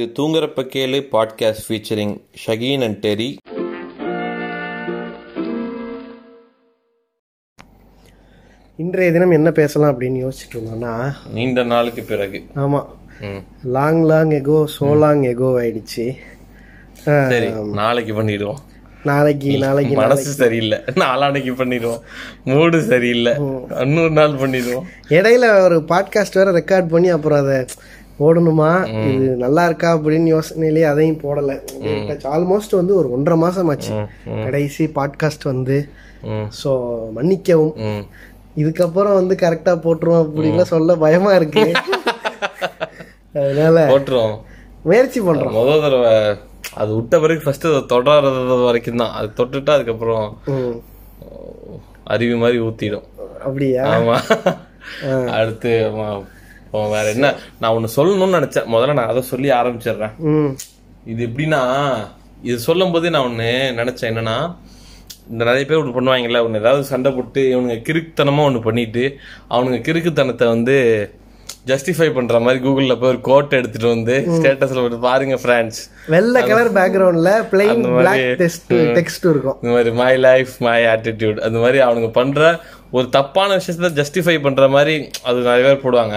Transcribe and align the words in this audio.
இது 0.00 0.12
தூங்குறப்ப 0.18 0.60
கேளு 0.74 0.98
podcast 1.12 1.64
featuring 1.68 2.20
Shaheen 2.46 2.82
and 2.82 3.06
Terry 3.06 3.36
இன்றைய 8.76 9.12
தினம் 9.12 9.30
என்ன 9.30 9.50
பேசலாம் 9.50 10.00
அப்படின்னு 10.00 10.28
யோசிச்சுட்டு 10.28 10.54
இருந்தோம்னா 10.54 11.12
நீண்ட 11.32 11.62
நாளுக்கு 11.62 12.02
பிறகு. 12.02 12.42
ஆமாம் 12.54 12.96
ம். 13.20 13.68
Long 13.68 14.02
long 14.02 14.30
ago 14.30 14.64
so 14.80 14.98
long 14.98 15.22
ago 15.22 15.48
ஆயிடுச்சு. 15.62 16.16
சரி 17.02 17.50
நாளைக்கு 17.50 18.22
பண்ணிடுவோம். 18.22 18.60
நாளைக்கு 19.04 19.58
நாளைக்கு 19.58 19.94
மனசு 19.94 20.32
சரியில்லை. 20.32 20.78
நாளானைக்கு 20.78 21.52
பண்ணிடுவோம். 21.54 22.00
மூடு 22.44 22.82
சரியில்லை. 22.82 23.32
இன்னொரு 23.80 24.10
நாள் 24.10 24.30
பண்ணிடுவோம். 24.30 24.82
இடையில 25.08 25.60
ஒரு 25.60 25.84
பாட்காஸ்ட் 25.88 26.34
வேற 26.34 26.52
ரெக்கார்ட் 26.52 26.88
பண்ணி 26.88 27.08
அப்புறம் 27.08 27.46
அதை 27.46 27.64
போடணுமா? 28.20 28.70
இது 29.12 29.26
நல்லா 29.44 29.62
இருக்கா 29.68 29.90
அப்படின்னு 29.96 30.28
யோசனையிலேயே 30.34 30.86
அதையும் 30.92 31.22
போடல. 31.22 31.52
ஆல்மோஸ்ட் 32.36 32.78
வந்து 32.80 32.94
ஒரு 33.00 33.08
ஒன்றரை 33.16 33.38
மாசம் 33.44 33.70
ஆச்சு. 33.74 33.92
கடைசி 34.44 34.86
பாட்காஸ்ட் 34.98 35.46
வந்து. 35.52 35.78
ஸோ 36.60 36.72
மன்னிக்கவும். 37.16 38.04
இதுக்கப்புறம் 38.60 39.18
வந்து 39.20 39.34
கரெக்டா 39.42 39.72
போட்டுருவோம் 39.84 40.24
அப்படின்லாம் 40.24 40.72
சொல்ல 40.74 40.96
பயமா 41.04 41.32
இருக்கு. 41.40 41.64
அதனால 43.40 43.86
போட்டுருவோம். 43.92 44.36
முயற்சி 44.88 45.20
பண்றோம். 45.20 45.56
முதல் 45.58 45.84
தடவை 45.86 46.12
அது 46.80 46.90
விட்ட 46.96 47.14
பிறகு 47.22 47.40
ஃபர்ஸ்ட் 47.44 47.66
அதை 47.70 47.82
தொடர்றது 47.92 48.64
வரைக்கும் 48.66 49.00
தான் 49.02 49.14
அது 49.18 49.28
தொட்டுட்டா 49.38 49.72
அதுக்கப்புறம். 49.76 50.26
அருவி 52.12 52.36
மாதிரி 52.42 52.58
ஊத்திடும். 52.66 53.06
அப்படியா? 53.46 53.82
ஆமா. 53.96 54.16
அடுத்து 55.38 55.70
வேற 56.94 57.06
என்ன? 57.16 57.28
நான் 57.60 57.74
ஒண்ணு 57.76 57.94
சொல்லணும்னு 57.96 58.38
நினைச்சேன். 58.38 58.68
முதல்ல 58.74 58.98
நான் 59.00 59.12
அதை 59.12 59.22
சொல்லி 59.32 59.50
ஆரம்பிச்சிடுறேன். 59.60 60.16
இது 61.12 61.20
எப்படின்னா 61.28 61.62
இது 62.48 62.58
சொல்லும் 62.66 62.92
போதே 62.92 63.14
நான் 63.14 63.28
ஒண்ணு 63.30 63.52
நினைச்சேன். 63.80 64.10
என்னன்னா 64.12 64.36
இந்த 65.32 65.42
நிறைய 65.48 65.64
பேர் 65.66 65.80
ஒன்று 65.80 65.96
பண்ணுவாங்கல்ல 65.96 66.44
ஒன்று 66.44 66.60
ஏதாவது 66.62 66.84
சண்டை 66.92 67.10
போட்டு 67.16 67.40
இவனுங்க 67.54 67.78
கிறுக்குத்தனமா 67.88 68.44
ஒன்று 68.50 68.66
பண்ணிட்டு 68.68 69.04
அவனுங்க 69.54 69.80
கிறுக்குத்தனத்தை 69.88 70.46
வந்து 70.54 70.76
ஜஸ்டிஃபை 71.68 72.06
பண்ற 72.16 72.36
மாதிரி 72.44 72.58
கூகுள்ல 72.64 72.94
போய் 73.00 73.12
ஒரு 73.12 73.20
கோட் 73.28 73.56
எடுத்துட்டு 73.58 73.88
வந்து 73.94 74.14
ஸ்டேட்டஸ்ல 74.36 74.82
போட்டு 74.82 74.98
பாருங்க 75.06 75.36
ஃப்ரெண்ட்ஸ் 75.42 75.80
வெள்ளை 76.14 76.40
கலர் 76.50 76.70
பேக்ரவுண்ட்ல 76.78 77.32
பிளைன் 77.52 77.82
பிளாக் 77.98 78.22
டெக்ஸ்ட் 78.98 79.26
இருக்கும். 79.32 79.58
இந்த 79.62 79.72
மாதிரி 79.74 79.90
மை 80.02 80.12
லைஃப் 80.26 80.54
மை 80.66 80.80
ஆட்டிடியூட் 80.92 81.40
அந்த 81.48 81.58
மாதிரி 81.64 81.80
அவனுங்க 81.86 82.10
பண்ற 82.18 82.48
ஒரு 82.96 83.06
தப்பான 83.16 83.56
விஷயத்த 83.58 83.90
ஜஸ்டிஃபை 83.98 84.34
பண்ற 84.46 84.68
மாதிரி 84.74 84.94
அது 85.28 85.38
நிறைய 85.48 85.64
பேர் 85.66 85.84
போடுவாங்க. 85.84 86.16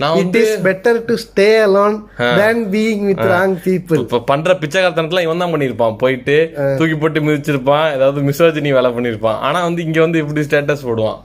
நான் 0.00 0.14
இட் 0.14 0.22
வந்து 0.22 0.40
is 0.42 0.62
better 0.66 0.98
to 1.08 1.14
stay 1.24 1.48
alone 1.66 1.96
than 2.40 2.62
being 2.74 3.04
with 3.10 3.22
wrong 3.34 3.56
people 3.66 4.00
இப்ப 4.04 4.22
பண்ற 4.30 4.54
பிச்சைக்காரத்தனத்துல 4.62 5.24
இவன் 5.26 5.42
தான் 5.44 5.54
பண்ணிருப்பான் 5.54 6.00
போயிட்டு 6.02 6.36
தூக்கி 6.78 6.96
போட்டு 7.02 7.26
மிதிச்சிருப்பான். 7.28 7.86
ஏதாவது 7.96 8.26
மிஸ்வாஜினி 8.28 8.72
வேலை 8.78 8.90
பண்ணிருப்பான் 8.96 9.40
ஆனா 9.48 9.60
வந்து 9.68 9.84
இங்க 9.88 10.00
வந்து 10.06 10.22
இப்படி 10.24 10.46
ஸ்டேட்டஸ் 10.48 10.86
போடுவான்? 10.88 11.20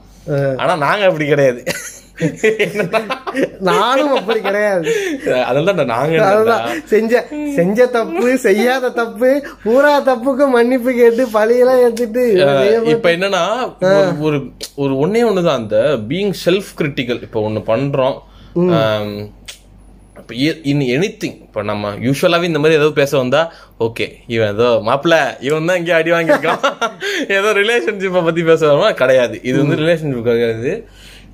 ஆனா 0.62 0.72
நாங்க 0.86 1.04
அப்படி 1.10 1.26
கிடையாது. 1.32 1.62
நானும் 3.68 4.14
அப்படி 4.14 4.40
கிடையாது. 4.40 4.90
அதெல்லாம் 5.44 5.78
நாங்க 5.92 6.56
செஞ்ச 6.84 7.12
செஞ்ச 7.56 7.86
தப்பு 7.88 8.38
செய்யாத 8.38 8.90
தப்பு 8.92 9.30
பூரா 9.62 10.00
தப்புக்கு 10.00 10.46
மன்னிப்பு 10.48 10.92
கேட்டு 10.92 11.26
பழியெல்லாம் 11.32 11.82
எடுத்துட்டு 11.82 12.24
இப்ப 12.92 13.10
என்னன்னா 13.12 13.42
ஒரு- 14.20 14.46
ஒரு 14.76 14.94
ஒன்னே 14.96 15.22
ஒண்ணுதான் 15.24 15.60
அந்த 15.60 15.78
பீயிங் 16.08 16.34
செல்ஃப் 16.44 16.72
கிரிட்டிக்கல் 16.78 17.22
இப்ப 17.22 17.40
ஒண்ணு 17.48 17.62
பண்றோம் 17.66 18.18
இன் 20.64 20.82
எனிதிங் 20.92 21.38
இப்ப 21.42 21.62
நம்ம 21.62 21.90
யூஸ்வலாவே 22.00 22.42
இந்த 22.42 22.58
மாதிரி 22.58 22.78
ஏதோ 22.78 22.90
பேச 22.94 23.16
வந்தா 23.16 23.40
ஓகே 23.80 24.06
இவன் 24.26 24.52
ஏதோ 24.52 24.68
மாப்பிள 24.84 25.14
இவன் 25.40 25.64
தான் 25.64 25.76
இங்கே 25.76 25.92
அடி 25.92 26.10
வாங்கியிருக்கான். 26.10 26.62
ஏதோ 27.36 27.48
ரிலேஷன்ஷிப்பை 27.52 28.24
பத்தி 28.24 28.42
பேச 28.42 28.66
வருமா 28.66 28.90
கிடையாது. 28.92 29.36
இது 29.42 29.56
வந்து 29.58 29.76
ரிலேஷன்ஷிப் 29.76 30.28
கிடையாது. 30.28 30.72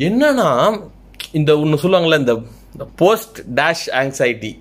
என்னன்னா 0.06 0.48
இந்த 1.38 1.50
ஒண்ணு 1.62 1.82
சொல்லுவாங்கல்ல 1.82 2.18
இந்த 2.22 2.34
போஸ்ட் 3.02 3.38
டேஷ் 3.58 3.86
ஆங்ஸைட்டி 4.00 4.52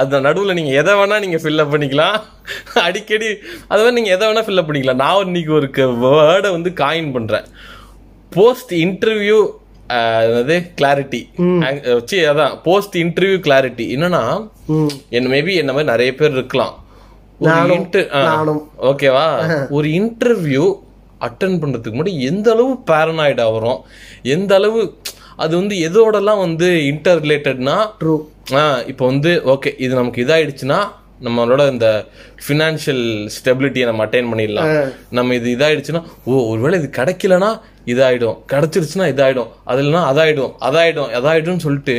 அது 0.00 0.20
நடுவில் 0.26 0.56
நீங்கள் 0.58 0.78
எதை 0.80 0.92
வேணா 0.98 1.16
நீங்கள் 1.24 1.42
ஃபில்அப் 1.42 1.72
பண்ணிக்கலாம். 1.72 2.16
அடிக்கடி 2.86 3.28
அது 3.70 3.80
மாதிரி 3.82 3.96
நீங்கள் 3.98 4.14
எதை 4.16 4.24
வேணா 4.28 4.42
ஃபில்அப் 4.46 4.68
பண்ணிக்கலாம். 4.68 5.02
நான் 5.04 5.26
இன்னைக்கு 5.28 5.52
ஒரு 5.58 5.68
வேர்டை 6.04 6.50
வந்து 6.56 6.70
காயின் 6.82 7.12
பண்ணுறேன் 7.16 7.46
போஸ்ட் 8.36 8.72
இன்டர்வியூ 8.84 9.38
அதாவது 9.96 10.56
கிளாரிட்டி 10.78 11.20
வச்சு 11.96 12.18
அதான் 12.30 12.54
போஸ்ட் 12.66 12.96
இன்டர்வியூ 13.04 13.38
கிளாரிட்டி 13.46 13.86
என்னன்னா 13.96 14.22
என்ன 15.16 15.26
மேபி 15.34 15.54
என்ன 15.62 15.72
மாதிரி 15.76 15.92
நிறைய 15.94 16.10
பேர் 16.20 16.36
இருக்கலாம். 16.38 16.74
ஓகேவா 18.90 19.26
ஒரு 19.76 19.88
இன்டர்வியூ 20.00 20.66
அட்டன் 21.26 21.58
பண்றதுக்கு 21.62 21.98
முன்னாடி 21.98 22.14
எந்த 22.30 22.48
அளவு 22.52 22.72
பேரனாய்டு 22.90 23.42
ஆகிறோம் 23.46 23.80
எந்த 24.36 24.54
அளவு 24.54 24.82
அது 25.44 25.52
வந்து 25.60 25.76
எதோடலாம் 25.88 26.42
வந்து 26.46 26.68
இன்டர் 26.86 27.22
ரிலேட்டட்னா 27.22 27.76
ட்ரூ 28.02 28.16
இப்போ 28.92 29.04
வந்து 29.06 29.30
ஓகே 29.54 29.70
இது 29.84 29.92
நமக்கு 29.94 30.24
இதாயிடுச்சுன்னா 30.24 30.80
நம்மளோட 31.24 31.62
இந்த 31.72 31.88
ஃபினான்ஷியல் 32.44 33.04
ஸ்டெபிலிட்டியை 33.34 33.84
நம்ம 33.84 34.04
அட்டைன் 34.06 34.30
பண்ணிடலாம். 34.30 34.70
நம்ம 35.10 35.34
இது 35.34 35.48
இதாயிடுச்சுன்னா 35.56 36.02
ஓ 36.24 36.40
ஒருவேளை 36.48 36.78
இது 36.78 36.88
கிடைக்கலனா 36.96 37.50
இதாயிடும். 37.92 38.36
கிடைச்சிருச்சுன்னா 38.52 39.06
இதாயிடும். 39.12 39.50
அது 39.64 39.80
இல்லைன்னா 39.82 40.02
அதாயிடும். 40.10 40.52
அதாயிடும். 40.68 41.10
அதாயிடும்னு 41.18 41.64
சொல்லிட்டு 41.66 41.96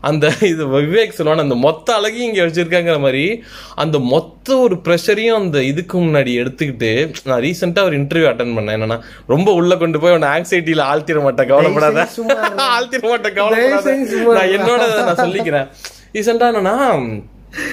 அந்த 0.00 0.32
இது 0.40 0.66
விவேக் 0.66 1.08
சொல்லுவான 1.08 1.42
அந்த 1.42 1.54
மொத்த 1.54 1.94
அழகையும் 1.94 2.34
இங்க 2.34 2.42
வச்சிருக்காங்கிற 2.42 3.00
மாதிரி 3.00 3.42
அந்த 3.74 3.98
மொத்த 3.98 4.58
ஒரு 4.58 4.76
ப்ரெஷரையும் 4.76 5.34
அந்த 5.34 5.62
இதுக்கு 5.62 5.98
முன்னாடி 5.98 6.32
எடுத்துக்கிட்டு 6.42 7.14
நான் 7.24 7.40
ரீசெண்டா 7.40 7.82
ஒரு 7.82 7.98
இன்டர்வியூ 7.98 8.28
அட்டன் 8.30 8.54
பண்ணேன். 8.56 8.76
என்னன்னா 8.76 9.00
ரொம்ப 9.26 9.52
உள்ள 9.52 9.76
கொண்டு 9.76 10.00
போய் 10.00 10.12
உன்னை 10.12 10.28
ஆங்ஸைட்டியில 10.28 10.82
ஆழ்த்திட 10.92 11.22
மாட்டேன் 11.22 11.46
கவலைப்படாத. 11.46 12.08
ஆழ்த்திட 12.56 13.08
மாட்டேன் 13.08 13.34
கவலைப்படாத. 13.34 13.94
நான் 13.94 14.52
என்னோட 14.56 15.04
நான் 15.04 15.30
சொல்லிக்கிறேன். 15.30 15.68
ரீசெண்டா 16.12 16.46
என்னன்னா 16.52 17.22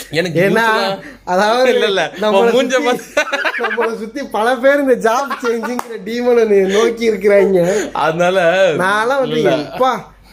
எனக்கு 0.10 0.42
ஏன்னா 0.42 0.54
usual-ஆ- 0.54 1.00
அதாவது 1.24 1.70
இல்ல 1.74 1.86
இல்ல 1.86 2.12
மூஞ்ச 2.20 2.76
நம்மள 3.60 3.96
சுத்தி 3.98 4.22
பல 4.32 4.56
பேர் 4.56 4.80
இந்த 4.80 5.12
ஜாப் 5.12 5.46
சேஞ்சிங்கிற 5.46 5.98
டீமனை 6.06 6.46
நோக்கி 6.74 7.12
இருக்கிறாங்க. 7.12 7.92
அதனால 7.92 8.38
நான்லாம் 8.74 9.20
வந்து 9.20 9.42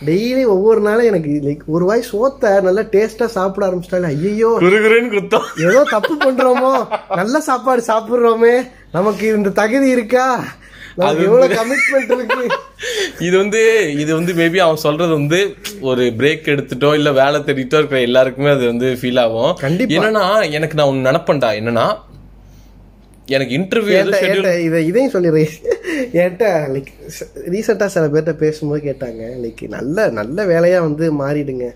டெய்லி 0.07 0.47
ஒவ்வொரு 0.47 0.81
நாளும் 0.81 1.07
எனக்கு 1.07 1.41
லைக் 1.45 1.63
ஒரு 1.67 1.85
வாய் 1.85 2.09
சோத்த 2.13 2.63
நல்லா 2.63 2.81
டேஸ்டா 2.95 3.25
சாப்பிட 3.25 3.67
ஆரம்பிச்சிட்டாங்க 3.67 4.11
ஐயோ 4.15 4.51
குத்தம். 5.15 5.47
ஏதோ 5.69 5.83
தப்பு 5.91 6.15
பண்றோமோ? 6.25 6.73
நல்ல 7.17 7.41
சாப்பாடு 7.41 7.83
சாப்பிடுறோமே? 7.87 8.55
நமக்கு 8.93 9.27
இந்த 9.35 9.51
தகுதி 9.51 9.89
இருக்கா? 9.89 10.27
இது 13.19 13.37
வந்து 13.39 13.61
இது 13.93 14.15
வந்து 14.15 14.33
மேபி 14.33 14.59
அவன் 14.59 14.77
சொல்றது 14.77 15.13
வந்து 15.13 15.39
ஒரு 15.81 16.03
பிரேக் 16.19 16.51
எடுத்துட்டோ 16.55 16.95
இல்ல 16.95 17.13
வேலை 17.13 17.41
தேடிட்டோ 17.41 17.79
இருக்கிற 17.81 18.01
எல்லாருக்குமே 18.01 18.51
அது 18.51 18.67
வந்து 18.67 18.99
ஃபீல் 19.01 19.21
ஆகும். 19.21 19.53
என்னன்னா 19.97 20.25
எனக்கு 20.51 20.75
நான் 20.75 20.87
ஒன்னு 20.87 21.11
நினைப்பேன்டா 21.11 21.51
என்னன்னா 21.61 21.87
எனக்கு 23.29 23.53
இன்டர்வியூ 23.59 23.97
இதை 24.67 24.87
இதையும் 24.87 25.13
சொல்லிடுறேன் 25.13 25.53
என்கிட்ட 26.13 26.47
லைக் 26.75 26.91
ரீசெண்டாக 27.51 27.87
சில 27.87 28.07
பேர்கிட்ட 28.07 28.33
பேசும்போது 28.33 28.81
கேட்டாங்க 28.89 29.23
லைக் 29.43 29.69
நல்ல 29.69 30.11
நல்ல 30.11 30.47
வேலையா 30.47 30.81
வந்து 30.81 31.13
மாறிடுங்க. 31.13 31.67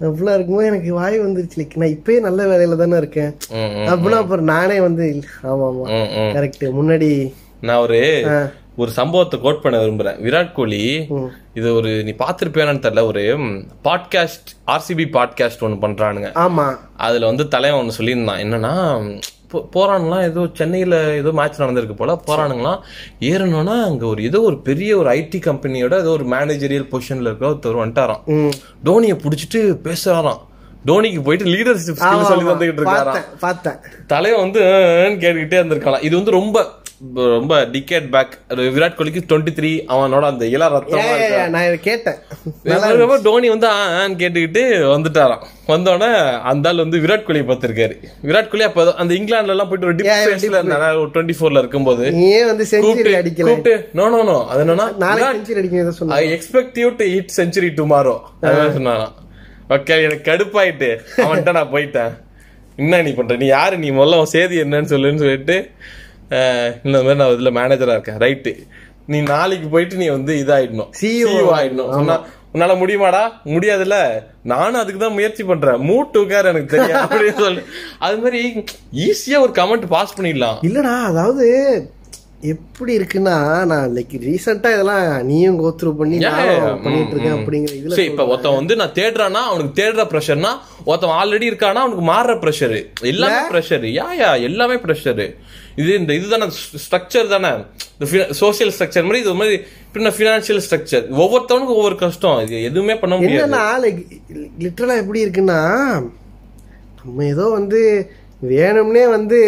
அவ்வளோ 0.00 0.34
இருக்கும்போது 0.34 0.66
எனக்கு 0.66 0.92
வாய் 0.94 1.16
வந்துருச்சு 1.18 1.58
லைக் 1.60 1.76
நான் 1.76 1.94
இப்பயே 1.96 2.20
நல்ல 2.20 2.42
வேலையில 2.44 2.76
தானே 2.76 2.96
இருக்கேன். 2.96 3.32
அப்படின்னா 3.90 4.18
அப்புறம் 4.22 4.44
நானே 4.44 4.80
வந்து 4.80 5.04
ஆமா 5.42 5.66
ஆமா 5.70 5.86
கரெக்ட் 6.36 6.64
முன்னாடி 6.80 7.32
நான் 7.60 7.78
ஒரு 7.78 7.98
ஒரு 8.76 8.90
சம்பவத்தை 8.90 9.40
கோட் 9.40 9.60
பண்ண 9.60 9.78
விரும்புறேன். 9.78 10.22
விராட் 10.22 10.52
கோலி 10.52 11.06
இது 11.54 11.74
ஒரு 11.74 12.04
நீ 12.04 12.10
பாத்திருப்பியானு 12.10 12.78
தெரியல 12.78 13.06
ஒரு 13.06 13.20
பாட்காஸ்ட் 13.84 14.50
ஆர்சிபி 14.66 15.04
பாட்காஸ்ட் 15.12 15.60
ஒன்னு 15.60 15.88
பண்றானுங்க. 15.88 16.26
ஆமா. 16.32 16.76
அதுல 16.96 17.26
வந்து 17.26 17.48
தலைவன் 17.48 17.80
ஒன்று 17.80 18.04
சொல்லியிருந்தான். 18.04 18.40
என்னன்னா 18.40 19.22
போறானுங்களாம் 19.72 20.22
ஏதோ 20.22 20.46
சென்னையில 20.52 21.14
ஏதோ 21.14 21.32
மேட்ச் 21.32 21.60
நடந்திருக்கு 21.60 21.96
போல 21.96 22.22
போறானுங்களாம் 22.26 22.80
ஏறணும்னா 23.20 23.82
அங்க 23.82 24.06
ஒரு 24.06 24.22
ஏதோ 24.22 24.40
ஒரு 24.40 24.60
பெரிய 24.60 24.96
ஒரு 24.96 25.10
ஐடி 25.10 25.40
கம்பெனியோட 25.40 25.98
ஏதோ 25.98 26.10
ஒரு 26.10 26.24
மேனேஜரியல் 26.24 26.88
பொசிஷன்ல 26.90 27.20
இருக்க 27.20 27.48
ஒருத்தர் 27.48 27.78
வந்துட்டாராம். 27.84 28.50
டோனியை 28.84 29.18
பிடிச்சிட்டு 29.18 29.78
பேசுறாராம். 29.82 30.40
டோனிக்கு 30.88 31.20
போயிட்டு 31.26 31.52
லீடர்ஷிப் 31.56 32.00
ஸ்கில் 32.04 32.30
சொல்லி 32.30 32.46
தந்துகிட்டு 32.52 32.82
இருக்காராம் 32.82 33.28
பார்த்தேன் 33.44 33.78
தலைவன் 34.14 34.44
வந்து 34.46 34.62
கேட்டுக்கிட்டே 35.24 35.60
இருந்திருக்கலாம். 35.60 36.06
இது 36.08 36.14
வந்து 36.20 36.38
ரொம்ப 36.40 36.66
ரொம்ப 37.36 37.54
டிகேட் 37.72 38.06
பேக் 38.12 38.34
விராட் 38.74 38.96
கோலிக்கு 38.98 39.20
டுவெண்ட்டி 39.30 39.52
த்ரீ 39.56 39.70
அவனோட 39.94 40.24
அந்த 40.32 40.44
இள 40.54 40.68
ரத்தமா 40.74 41.14
நான் 41.54 41.66
இதை 41.68 41.78
கேட்டேன். 41.88 42.18
டோனி 43.26 43.48
வந்து 43.54 43.68
ஆன்னு 43.70 44.18
கேட்டுக்கிட்டு 44.20 44.62
வந்துட்டாராம். 44.92 45.42
வந்தோடனே 45.72 46.10
அந்த 46.50 46.68
ஆள் 46.70 46.82
வந்து 46.84 47.00
விராட் 47.04 47.26
கோலியை 47.26 47.46
பார்த்திருக்காரு. 47.48 47.96
விராட் 48.28 48.50
கோலி 48.52 48.66
அப்ப 48.68 48.86
அந்த 49.04 49.12
இங்கிலாந்துல 49.18 49.56
எல்லாம் 49.56 49.70
போயிட்டு 49.72 49.88
ஒரு 49.90 49.98
டுவெண்ட்டி 51.16 51.36
ஃபோர்ல 51.40 51.62
இருக்கும்போது 51.64 52.06
ஏன் 52.30 52.48
வந்து 52.52 52.66
செஞ்சுரி 52.74 53.14
அடிக்கல. 53.20 53.48
கூப்பிட்டு 53.50 53.74
நோ 54.00 54.06
நோ 54.14 54.22
நோ 54.30 54.38
அது 54.52 54.62
என்னன்னா 54.66 54.88
நாளைக்கு 55.04 55.34
century 55.40 56.14
I 56.20 56.24
expect 56.38 56.80
you 56.84 56.90
to 57.02 57.10
hit 57.16 57.36
century 57.40 57.70
tomorrow 57.80 58.16
சொன்னாராம். 58.78 59.14
ஓகே 59.68 60.02
எனக்கு 60.02 60.30
கடுப்பாயிட்டு. 60.30 60.98
அவன்கிட்ட 61.16 61.52
நான் 61.52 61.72
போயிட்டேன். 61.72 62.12
என்ன 62.76 63.02
நீ 63.02 63.10
பண்ற? 63.10 63.36
நீ 63.36 63.46
யாரு? 63.46 63.78
நீ 63.78 63.90
முதல்ல 63.90 64.18
உன் 64.18 64.24
சேதி 64.24 64.62
என்னன்னு 64.62 64.92
சொல்லுன்னு 64.92 65.18
சொல்லிட்டு 65.18 65.70
இந்த 66.82 67.02
மாதிரி 67.02 67.14
நான் 67.14 67.30
இதுல 67.34 67.50
மேனேஜரா 67.58 67.88
இருக்கேன். 67.88 68.18
ரைட்டு 68.18 68.66
நீ 69.06 69.20
நாளைக்கு 69.22 69.68
போயிட்டு 69.68 69.96
நீ 69.96 70.08
வந்து 70.08 70.34
இதாயிடணும். 70.34 70.90
CEO 71.02 71.26
CEO 71.26 71.48
ஆயிடணும். 71.56 71.92
சொன்னா 71.92 72.24
உன்னால 72.54 72.72
முடியுமாடா? 72.78 73.30
முடியாதுல்ல? 73.44 74.22
நானும் 74.42 74.80
அதுக்கு 74.80 75.00
தான் 75.00 75.12
முயற்சி 75.12 75.44
பண்றேன். 75.44 75.76
மூட்டு 75.80 76.20
உட்கார 76.20 76.48
எனக்கு 76.48 76.78
தெரியும் 76.78 77.00
அப்படின்னு 77.04 77.38
சொல்லி. 77.38 77.60
அது 77.98 78.18
மாதிரி 78.18 78.64
ஈஸியா 78.92 79.40
ஒரு 79.40 79.52
கமெண்ட் 79.52 79.86
பாஸ் 79.88 80.20
பண்ணிடலாம். 80.20 80.58
இல்லடா 80.62 81.02
அதாவது 81.04 81.46
எப்படி 82.52 82.92
இருக்குன்னா 82.98 83.34
நான் 83.70 83.92
லைக் 83.96 84.14
ரீசெண்டா 84.24 84.70
இதெல்லாம் 84.74 85.04
நீயும் 85.28 85.58
கோத்ரூ 85.60 85.90
பண்ணி. 85.98 86.16
பண்ணிட்டு 86.84 87.14
இருக்கேன் 87.14 87.36
அப்படிங்கிற 87.38 87.72
இதுல 87.78 88.04
இப்ப 88.10 88.26
ஒருத்தன் 88.30 88.58
வந்து 88.58 88.74
நான் 88.80 88.96
தேடுறானா 88.98 89.42
அவனுக்கு 89.50 89.78
தேடுற 89.80 90.04
ப்ரெஷர்னா 90.12 90.50
ஒருத்தன் 90.88 91.14
ஆல்ரெடி 91.20 91.46
இருக்கானா 91.50 91.82
அவனுக்கு 91.84 92.04
மாறுற 92.10 92.34
ப்ரெஷர் 92.42 92.76
எல்லாமே 93.12 93.42
ப்ரெஷர் 93.52 93.86
யா 93.98 94.08
யா 94.22 94.30
எல்லாமே 94.48 94.76
ப்ரெஷர் 94.84 95.22
இது 95.82 95.92
இந்த 96.00 96.12
இதுதானே 96.14 96.46
ஸ்ட்ரக்சர் 96.82 97.32
தானே. 97.32 97.50
சோசியல் 98.40 98.72
ஸ்ட்ரக்சர் 98.74 99.06
மாதிரி 99.06 99.22
இது 99.24 99.32
மாதிரி 99.34 99.56
பின்ன 99.94 100.10
ஃபினான்ஷியல் 100.16 100.60
ஸ்ட்ரக்சர் 100.66 101.06
ஒவ்வொருத்தவனுக்கும் 101.22 101.78
ஒவ்வொரு 101.80 101.96
கஷ்டம். 102.02 102.42
இது 102.44 102.62
எதுவுமே 102.68 102.94
பண்ண 103.02 103.14
முடியாது. 103.16 103.40
என்னன்னா 103.40 103.64
லைக் 103.84 104.00
லிட்டரலா 104.64 104.96
எப்படி 105.02 105.24
இருக்குன்னா 105.24 105.58
நம்ம 107.00 107.24
ஏதோ 107.32 107.46
வந்து 107.58 107.80
வேணும்னே 108.52 109.04
வந்து 109.16 109.40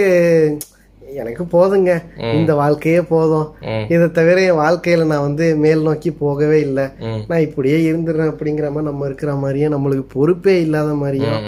எனக்கு 1.22 1.44
போதுங்க. 1.54 1.92
இந்த 2.38 2.54
வாழ்க்கையே 2.62 3.00
போதும். 3.12 3.48
இதை 3.94 4.06
தவிர 4.18 4.44
என் 4.50 4.60
வாழ்க்கையில 4.64 5.08
நான் 5.12 5.26
வந்து 5.28 5.46
மேல் 5.64 5.86
நோக்கி 5.88 6.12
போகவே 6.22 6.58
இல்லை. 6.68 6.86
நான் 7.30 7.46
இப்படியே 7.48 7.78
இருந்துடுறேன் 7.90 8.32
அப்படிங்கிற 8.34 8.68
மாதிரி 8.74 8.90
நம்ம 8.90 9.10
இருக்கிற 9.10 9.34
மாதிரியே 9.42 9.68
நம்மளுக்கு 9.74 10.06
பொறுப்பே 10.14 10.54
இல்லாத 10.66 10.92
மாதிரியும் 11.02 11.42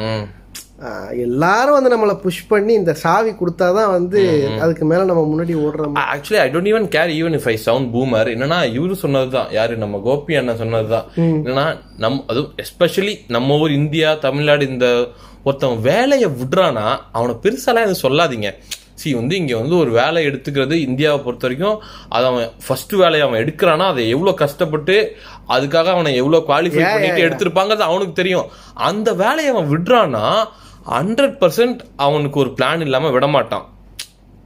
எல்லாரும் 1.23 1.77
வந்து 1.77 1.91
நம்மளை 1.93 2.15
புஷ் 2.25 2.43
பண்ணி 2.51 2.73
இந்த 2.81 2.93
சாவி 3.03 3.31
கொடுத்தாதான் 3.39 3.93
வந்து 3.95 4.21
அதுக்கு 4.65 4.85
மேல 4.91 5.07
நம்ம 5.09 5.23
முன்னாடி 5.31 5.55
ஓடுறோம். 5.65 5.97
Actually 6.15 6.39
I 6.43 6.47
don't 6.53 6.69
even 6.73 6.87
care 6.95 7.13
even 7.21 7.37
if 7.39 7.49
I 7.53 7.55
sound 7.65 7.89
boomer 7.95 8.29
என்னன்னா 8.35 8.59
இவரு 8.77 8.97
சொன்னதுதான். 9.05 9.49
யாரு? 9.59 9.77
நம்ம 9.85 10.01
கோபி 10.05 10.37
அண்ணன் 10.41 10.61
சொன்னதுதான். 10.63 11.09
என்னன்னா 11.17 11.67
நம் 12.05 12.21
அதுவும் 12.33 12.53
எஸ்பெஷலி 12.65 13.15
நம்ம 13.37 13.59
ஊர் 13.65 13.75
இந்தியா 13.81 14.13
தமிழ்நாடு 14.27 14.69
இந்த 14.75 14.89
ஒருத்தன் 15.47 15.83
வேலையை 15.91 16.29
விடுறானா 16.41 16.87
அவனை 17.19 17.35
பெருசாலாம் 17.45 17.87
எதுவும் 17.87 18.05
சொல்லாதீங்க. 18.07 18.51
சி 18.99 19.15
வந்து 19.15 19.37
இங்க 19.37 19.57
வந்து 19.57 19.77
ஒரு 19.77 19.91
வேலை 19.91 20.27
எடுத்துக்கிறது 20.27 20.77
இந்தியாவை 20.85 21.19
பொறுத்த 21.19 21.47
வரைக்கும் 21.47 21.79
அதை 22.09 22.25
அவன் 22.29 22.51
ஃபர்ஸ்ட் 22.67 22.95
வேலையை 22.95 23.27
அவன் 23.27 23.41
எடுக்கிறானா 23.41 23.87
அதை 23.87 24.09
எவ்வளவு 24.09 24.37
கஷ்டப்பட்டு 24.37 24.97
அதுக்காக 25.49 25.89
அவனை 25.89 26.15
எவ்வளவு 26.17 26.47
குவாலிஃபை 26.47 26.83
பண்ணிட்டு 26.87 27.27
எடுத்திருப்பாங்கிறது 27.27 27.85
அவனுக்கு 27.85 28.13
தெரியும். 28.13 28.49
அந்த 28.83 29.13
வேலையை 29.15 29.53
அவன் 29.55 29.73
விடுறானா 29.73 30.25
ஹண்ட்ரட் 30.91 31.37
பர்சன்ட் 31.41 31.81
அவனுக்கு 32.03 32.41
ஒரு 32.41 32.53
பிளான் 32.59 32.81
இல்லாம 32.81 33.11
விட 33.11 33.27
மாட்டான் 33.29 33.67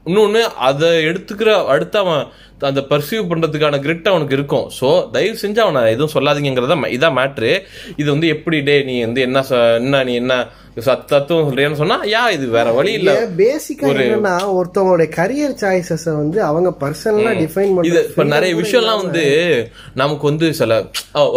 இன்னொன்னு 0.06 0.40
அதை 0.60 0.88
எடுத்துக்கிற 1.08 1.50
அடுத்து 1.66 1.98
அவன் 1.98 2.22
அந்த 2.62 2.80
பர்சீவ் 2.90 3.28
பண்றதுக்கான 3.30 3.80
கிரிட் 3.84 4.10
அவனுக்கு 4.12 4.36
இருக்கும். 4.38 4.66
ஸோ 4.78 4.88
தயவு 5.14 5.36
செஞ்சு 5.42 5.60
அவனை 5.64 5.82
எதுவும் 5.94 6.14
சொல்லாதீங்கிறத 6.16 6.76
இதான் 6.96 7.18
மேட்ரு 7.18 7.52
இது 7.96 8.08
வந்து 8.14 8.28
எப்படி 8.36 8.58
டே 8.68 8.76
நீ 8.90 8.96
வந்து 9.06 9.22
என்ன 9.28 9.40
என்ன 9.80 10.02
நீ 10.08 10.14
என்ன 10.22 10.34
சத் 10.84 11.08
தத்துவம் 11.08 11.46
சொல்றியான்னு 11.48 11.80
சொன்னா 11.80 11.96
யா 12.10 12.22
இது 12.34 12.44
வேற 12.54 12.68
வழி 12.76 12.92
இல்ல. 12.98 13.10
பேசிக்கா 13.40 13.88
என்னன்னா 13.94 14.32
ஒருத்தவங்களுடைய 14.58 15.08
கரியர் 15.18 15.58
சாய்ஸஸ் 15.62 16.06
வந்து 16.20 16.38
அவங்க 16.42 16.70
பர்சனலா 16.82 17.32
டிஃபைன் 17.42 17.74
பண்ணி 17.74 17.90
இப்ப 18.04 18.24
நிறைய 18.34 18.52
விஷயம்லாம் 18.62 19.02
வந்து 19.02 19.24
நமக்கு 19.94 20.24
வந்து 20.30 20.48
சில 20.60 20.78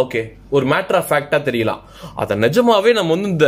ஓகே 0.04 0.22
ஒரு 0.51 0.66
மேட்டர் 0.72 0.98
ஆஃப் 1.00 1.10
ஃபேக்டா 1.10 1.38
தெரியலாம். 1.48 1.81
அத 2.16 2.36
நிஜமாவே 2.44 2.92
நம்ம 2.94 3.13
வந்து 3.16 3.30
இந்த 3.30 3.48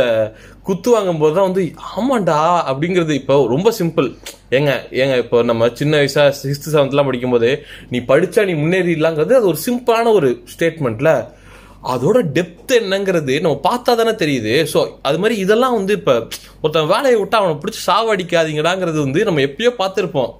குத்து 0.62 0.88
வாங்கும் 0.94 1.20
போது 1.20 1.34
தான் 1.34 1.48
வந்து 1.48 1.62
ஆமாண்டா 1.92 2.38
அப்படிங்கிறது 2.70 3.12
இப்போ 3.20 3.34
ரொம்ப 3.52 3.68
சிம்பிள் 3.78 4.08
ஏங்க 4.50 4.72
ஏங்க 5.00 5.14
இப்போ 5.22 5.38
நம்ம 5.42 5.68
சின்ன 5.80 5.94
வயசா 6.00 6.24
சிக்ஸ்த் 6.40 6.72
செவன்த்லாம் 6.74 7.08
படிக்கும்போது 7.08 7.50
நீ 7.92 8.00
படிச்சா 8.12 8.44
நீ 8.50 8.54
முன்னேறிடலாங்கிறது 8.62 9.38
அது 9.40 9.50
ஒரு 9.52 9.60
சிம்பிளான 9.66 10.12
ஒரு 10.20 10.30
ஸ்டேட்மெண்ட்ல 10.54 11.12
அதோட 11.92 12.18
டெப்த் 12.36 12.72
என்னங்கிறது 12.78 13.34
நம்ம 13.42 13.56
பார்த்தா 13.66 13.92
தானே 13.98 14.12
தெரியுது. 14.22 14.52
ஸோ 14.72 14.78
அது 15.08 15.18
மாதிரி 15.22 15.34
இதெல்லாம் 15.44 15.76
வந்து 15.76 15.92
இப்போ 15.98 16.14
ஒருத்தன் 16.62 16.88
வேலையை 16.94 17.18
விட்டு 17.20 17.36
அவனை 17.40 17.54
பிடிச்சி 17.62 17.80
சாவடிக்காதீங்கடாங்கிறது 17.90 18.98
வந்து 19.04 19.20
நம்ம 19.28 19.42
எப்பயோ 19.48 19.70
பார்த்துருப்போம். 19.82 20.32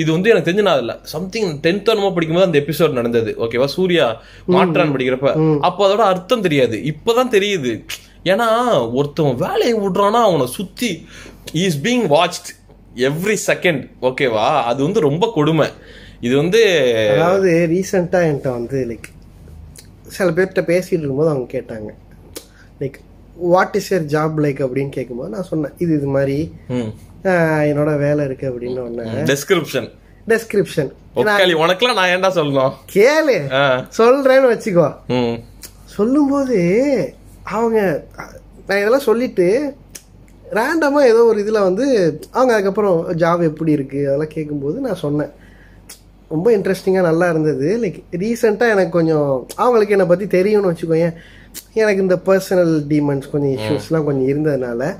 இது 0.00 0.08
வந்து 0.14 0.30
எனக்கு 0.30 0.48
தெரிஞ்சு 0.48 0.66
நான் 0.68 0.80
இல்ல 0.82 0.94
சம்திங் 1.12 1.50
டென்த் 1.64 1.90
என்னமோ 1.92 2.10
படிக்கும்போது 2.16 2.48
அந்த 2.48 2.58
எபிசோட் 2.62 2.98
நடந்தது. 2.98 3.30
ஓகேவா 3.44 3.68
சூர்யா 3.76 4.06
மாற்றான் 4.54 4.94
படிக்கிறப்ப. 4.94 5.30
அப்போ 5.68 5.82
அதோட 5.88 6.04
அர்த்தம் 6.12 6.44
தெரியாது. 6.46 6.76
இப்பதான் 6.92 7.34
தெரியுது. 7.36 7.72
ஏன்னா 8.32 8.48
ஒருத்தன் 8.98 9.38
வேலையை 9.46 9.74
விடுறானா 9.84 10.20
அவனை 10.28 10.46
சுத்தி 10.58 10.90
is 11.64 11.78
being 11.86 12.06
watched 12.14 12.50
every 13.08 13.36
second 13.50 13.82
ஓகேவா 14.08 14.48
அது 14.70 14.80
வந்து 14.86 15.00
ரொம்ப 15.08 15.24
கொடுமை. 15.34 15.68
இது 16.20 16.34
வந்து 16.36 16.60
அதாவது 17.14 17.50
ரீசெண்டா 17.72 18.20
என்கிட்ட 18.28 18.50
வந்து 18.50 18.78
லைக் 18.90 19.08
சில 20.16 20.28
பேர்கிட்ட 20.30 20.62
பேசிட்டு 20.70 20.98
இருக்கும்போது 20.98 21.32
அவங்க 21.32 21.48
கேட்டாங்க. 21.56 21.90
Like 22.80 22.96
what 23.52 23.76
is 23.76 23.90
your 23.92 24.06
job 24.14 24.36
like 24.44 24.60
அப்படின்னு 24.66 24.92
கேட்கும்போது 24.96 25.32
நான் 25.34 25.48
சொன்னேன் 25.50 25.74
இது 25.78 25.92
இது 25.98 26.08
மாதிரி 26.16 26.38
என்னோட 27.70 27.92
வேலை 27.98 28.22
இருக்கு 28.24 28.46
அப்படின்னு 28.50 28.82
ஒன்னு 28.86 29.24
டெஸ்கிரிப்ஷன் 29.30 29.88
டெஸ்கிரிப்ஷன் 30.26 30.90
ஒக்காளி 31.20 31.54
உனக்கெல்லாம் 31.62 31.98
நான் 31.98 32.12
ஏன்டா 32.14 32.30
சொல்லணும்? 32.38 32.72
கேளு. 32.94 33.36
சொல்றேன்னு 33.98 34.50
வச்சுக்கோ. 34.52 34.88
சொல்லும்போது 35.96 36.58
அவங்க 37.56 37.78
நான் 38.68 38.80
இதெல்லாம் 38.80 39.08
சொல்லிட்டு 39.08 39.46
ரேண்டமா 40.58 41.00
ஏதோ 41.12 41.22
ஒரு 41.30 41.38
இதுல 41.44 41.60
வந்து 41.68 41.86
அவங்க 42.36 42.52
அதுக்கப்புறம் 42.54 42.98
ஜாப் 43.22 43.42
எப்படி 43.50 43.72
இருக்கு? 43.78 44.00
அதெல்லாம் 44.08 44.34
கேட்கும்போது 44.36 44.78
நான் 44.86 45.02
சொன்னேன். 45.04 45.32
ரொம்ப 46.30 46.48
இன்ட்ரெஸ்டிங்காக 46.56 47.08
நல்லா 47.10 47.26
இருந்தது. 47.30 47.68
லைக் 47.82 47.98
ரீசெண்டாக 48.22 48.74
எனக்கு 48.74 48.96
கொஞ்சம் 48.98 49.46
அவங்களுக்கு 49.62 49.94
என்னை 49.96 50.06
பற்றி 50.08 50.26
தெரியும்னு 50.36 50.70
வச்சுக்கோயேன். 50.70 51.14
எனக்கு 51.82 52.02
இந்த 52.06 52.16
பர்சனல் 52.26 52.74
டீமன்ஸ் 52.92 53.30
கொஞ்சம் 53.32 53.54
இஷ்யூஸ்லாம் 53.58 54.06
கொஞ்சம் 54.08 54.28
இருந்ததுனால 54.32 54.90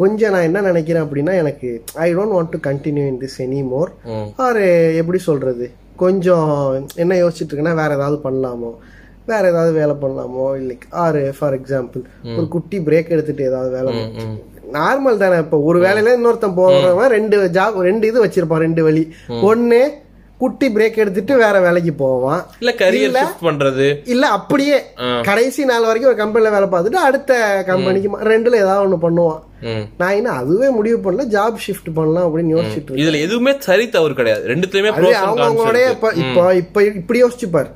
கொஞ்சம் 0.00 0.32
நான் 0.34 0.46
என்ன 0.48 0.60
நினைக்கிறேன் 0.60 1.04
அப்படின்னா 1.04 1.32
எனக்கு 1.40 1.68
I 2.04 2.06
don't 2.16 2.34
want 2.36 2.52
to 2.54 2.58
continue 2.70 3.04
in 3.10 3.20
this 3.24 3.36
anymore. 3.72 3.90
Or 4.46 4.60
எப்படி 5.00 5.18
சொல்றது? 5.28 5.66
கொஞ்சம் 5.96 6.48
என்ன 6.94 7.18
யோசிச்சுட்டு 7.22 7.52
இருக்கேன்னா 7.52 7.74
வேற 7.82 7.90
ஏதாவது 7.98 8.18
பண்ணலாமோ? 8.24 8.70
வேற 9.26 9.42
ஏதாவது 9.52 9.72
வேலை 9.80 9.94
பண்ணலாமோ? 10.00 10.46
இல்லை 10.60 10.76
ஆர் 11.04 11.20
ஃபார் 11.38 11.56
எக்ஸாம்பிள் 11.60 12.02
ஒரு 12.36 12.46
குட்டி 12.54 12.78
பிரேக் 12.78 13.12
எடுத்துட்டு 13.16 13.48
ஏதாவது 13.50 13.70
வேலை 13.76 13.92
நார்மல் 14.78 15.20
தானே 15.22 15.36
இப்போ 15.44 15.56
ஒரு 15.68 15.78
வேலையில 15.86 16.14
இன்னொருத்தன் 16.18 16.58
போறவன் 16.58 17.12
ரெண்டு 17.16 17.36
ஜாப் 17.58 17.78
ரெண்டு 17.88 18.08
இது 18.10 18.24
வச்சிருப்பான் 18.24 18.64
ரெண்டு 18.66 18.82
வழி. 18.88 19.04
ஒன்னு 19.50 19.80
குட்டி 20.42 20.66
பிரேக் 20.74 21.00
எடுத்துட்டு 21.02 21.34
வேற 21.42 21.56
வேலைக்கு 21.64 21.92
போவான். 22.00 22.40
இல்ல 22.60 22.70
கரியர் 22.78 23.18
பண்றது. 23.48 23.86
இல்ல 24.14 24.24
அப்படியே 24.38 24.76
கடைசி 25.28 25.64
நாள் 25.70 25.86
வரைக்கும் 25.88 26.10
ஒரு 26.12 26.20
கம்பெனில 26.22 26.50
வேலை 26.54 26.68
பார்த்துட்டு 26.72 27.06
அடுத்த 27.08 27.32
கம்பெனிக்கு 27.66 28.10
ரெண்டுல 28.32 28.60
ஏதாவது 28.64 28.84
ஒண்ணு 28.86 28.98
பண்ணுவான். 29.04 29.42
நான் 30.00 30.16
இன்னும் 30.16 30.38
அதுவே 30.40 30.68
முடிவு 30.78 30.98
பண்ணல 31.04 31.24
ஜாப் 31.36 31.62
ஷிஃப்ட் 31.66 31.94
பண்ணலாம் 31.98 32.26
அப்படின்னு 32.26 32.54
யோசிச்சுட்டு 32.56 33.00
இதுல 33.02 33.20
எதுவுமே 33.26 33.54
சரி 33.68 33.86
தவறு 33.88 34.14
கிடையாது. 34.14 34.44
ரெண்டுத்துலயுமே. 34.52 34.92
இப்ப 35.92 36.12
இப்போ 36.24 36.42
இப்ப 36.62 36.84
இப்படி 37.00 37.22
யோசிச்சுப்பார் 37.24 37.70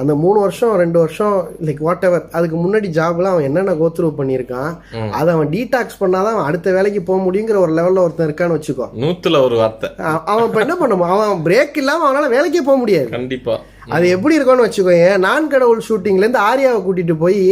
அந்த 0.00 0.12
மூணு 0.22 0.38
வருஷம் 0.40 0.72
ரெண்டு 0.76 0.98
வருஷம் 0.98 1.36
லைக் 1.66 1.80
வாட் 1.86 2.04
எவர் 2.08 2.24
அதுக்கு 2.32 2.56
முன்னாடி 2.56 2.88
ஜாப்ல 2.98 3.28
அவன் 3.30 3.46
என்னென்ன 3.48 3.72
கோத்ரூ 3.72 4.08
பண்ணியிருக்கான் 4.18 4.72
அதை 5.10 5.30
அவன் 5.34 5.50
டீடாக்ஸ் 5.54 5.98
பண்ணாதான் 6.00 6.34
அவன் 6.34 6.48
அடுத்த 6.50 6.72
வேலைக்கு 6.72 7.00
போக 7.08 7.18
முடியுங்கிற 7.24 7.56
ஒரு 7.64 7.72
லெவல்ல 7.78 8.04
ஒருத்தன் 8.04 8.28
இருக்கான்னு 8.28 8.56
வச்சுக்கோ. 8.56 8.86
நூத்துல 9.02 9.40
ஒரு 9.46 9.56
வார்த்தை. 9.56 9.90
அவன் 10.24 10.46
இப்ப 10.48 10.60
என்ன 10.60 10.76
பண்ணுவான் 10.82 11.14
அவன் 11.16 11.42
பிரேக் 11.44 11.80
இல்லாம 11.82 12.06
அவனால 12.08 12.30
வேலைக்கே 12.36 12.62
போக 12.68 12.78
முடியாது. 12.82 13.08
கண்டிப்பா. 13.08 13.56
அது 13.88 14.08
எப்படி 14.08 14.34
இருக்கும்னு 14.34 14.66
வச்சுக்கோங்க 14.66 15.18
நான் 15.18 15.52
கடவுள் 15.54 15.86
ஷூட்டிங்ல 15.88 16.24
இருந்து 16.24 16.42
ஆர்யாவை 16.48 16.80
கூட்டிட்டு 16.86 17.14
போய் 17.18 17.44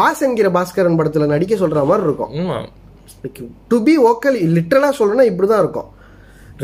பாஸ் 0.00 0.22
என்கிற 0.22 0.50
பாஸ்கரன் 0.50 1.00
படத்துல 1.00 1.32
நடிக்க 1.34 1.54
சொல்ற 1.54 1.86
மாதிரி 1.86 2.06
இருக்கும். 2.08 2.32
டு 3.68 3.82
பி 3.88 3.94
ஓக்கல் 4.10 4.38
லிட்டரலா 4.56 4.92
சொல்லணும்னா 4.98 5.26
இப்படிதான் 5.32 5.64
இருக்கும். 5.64 5.90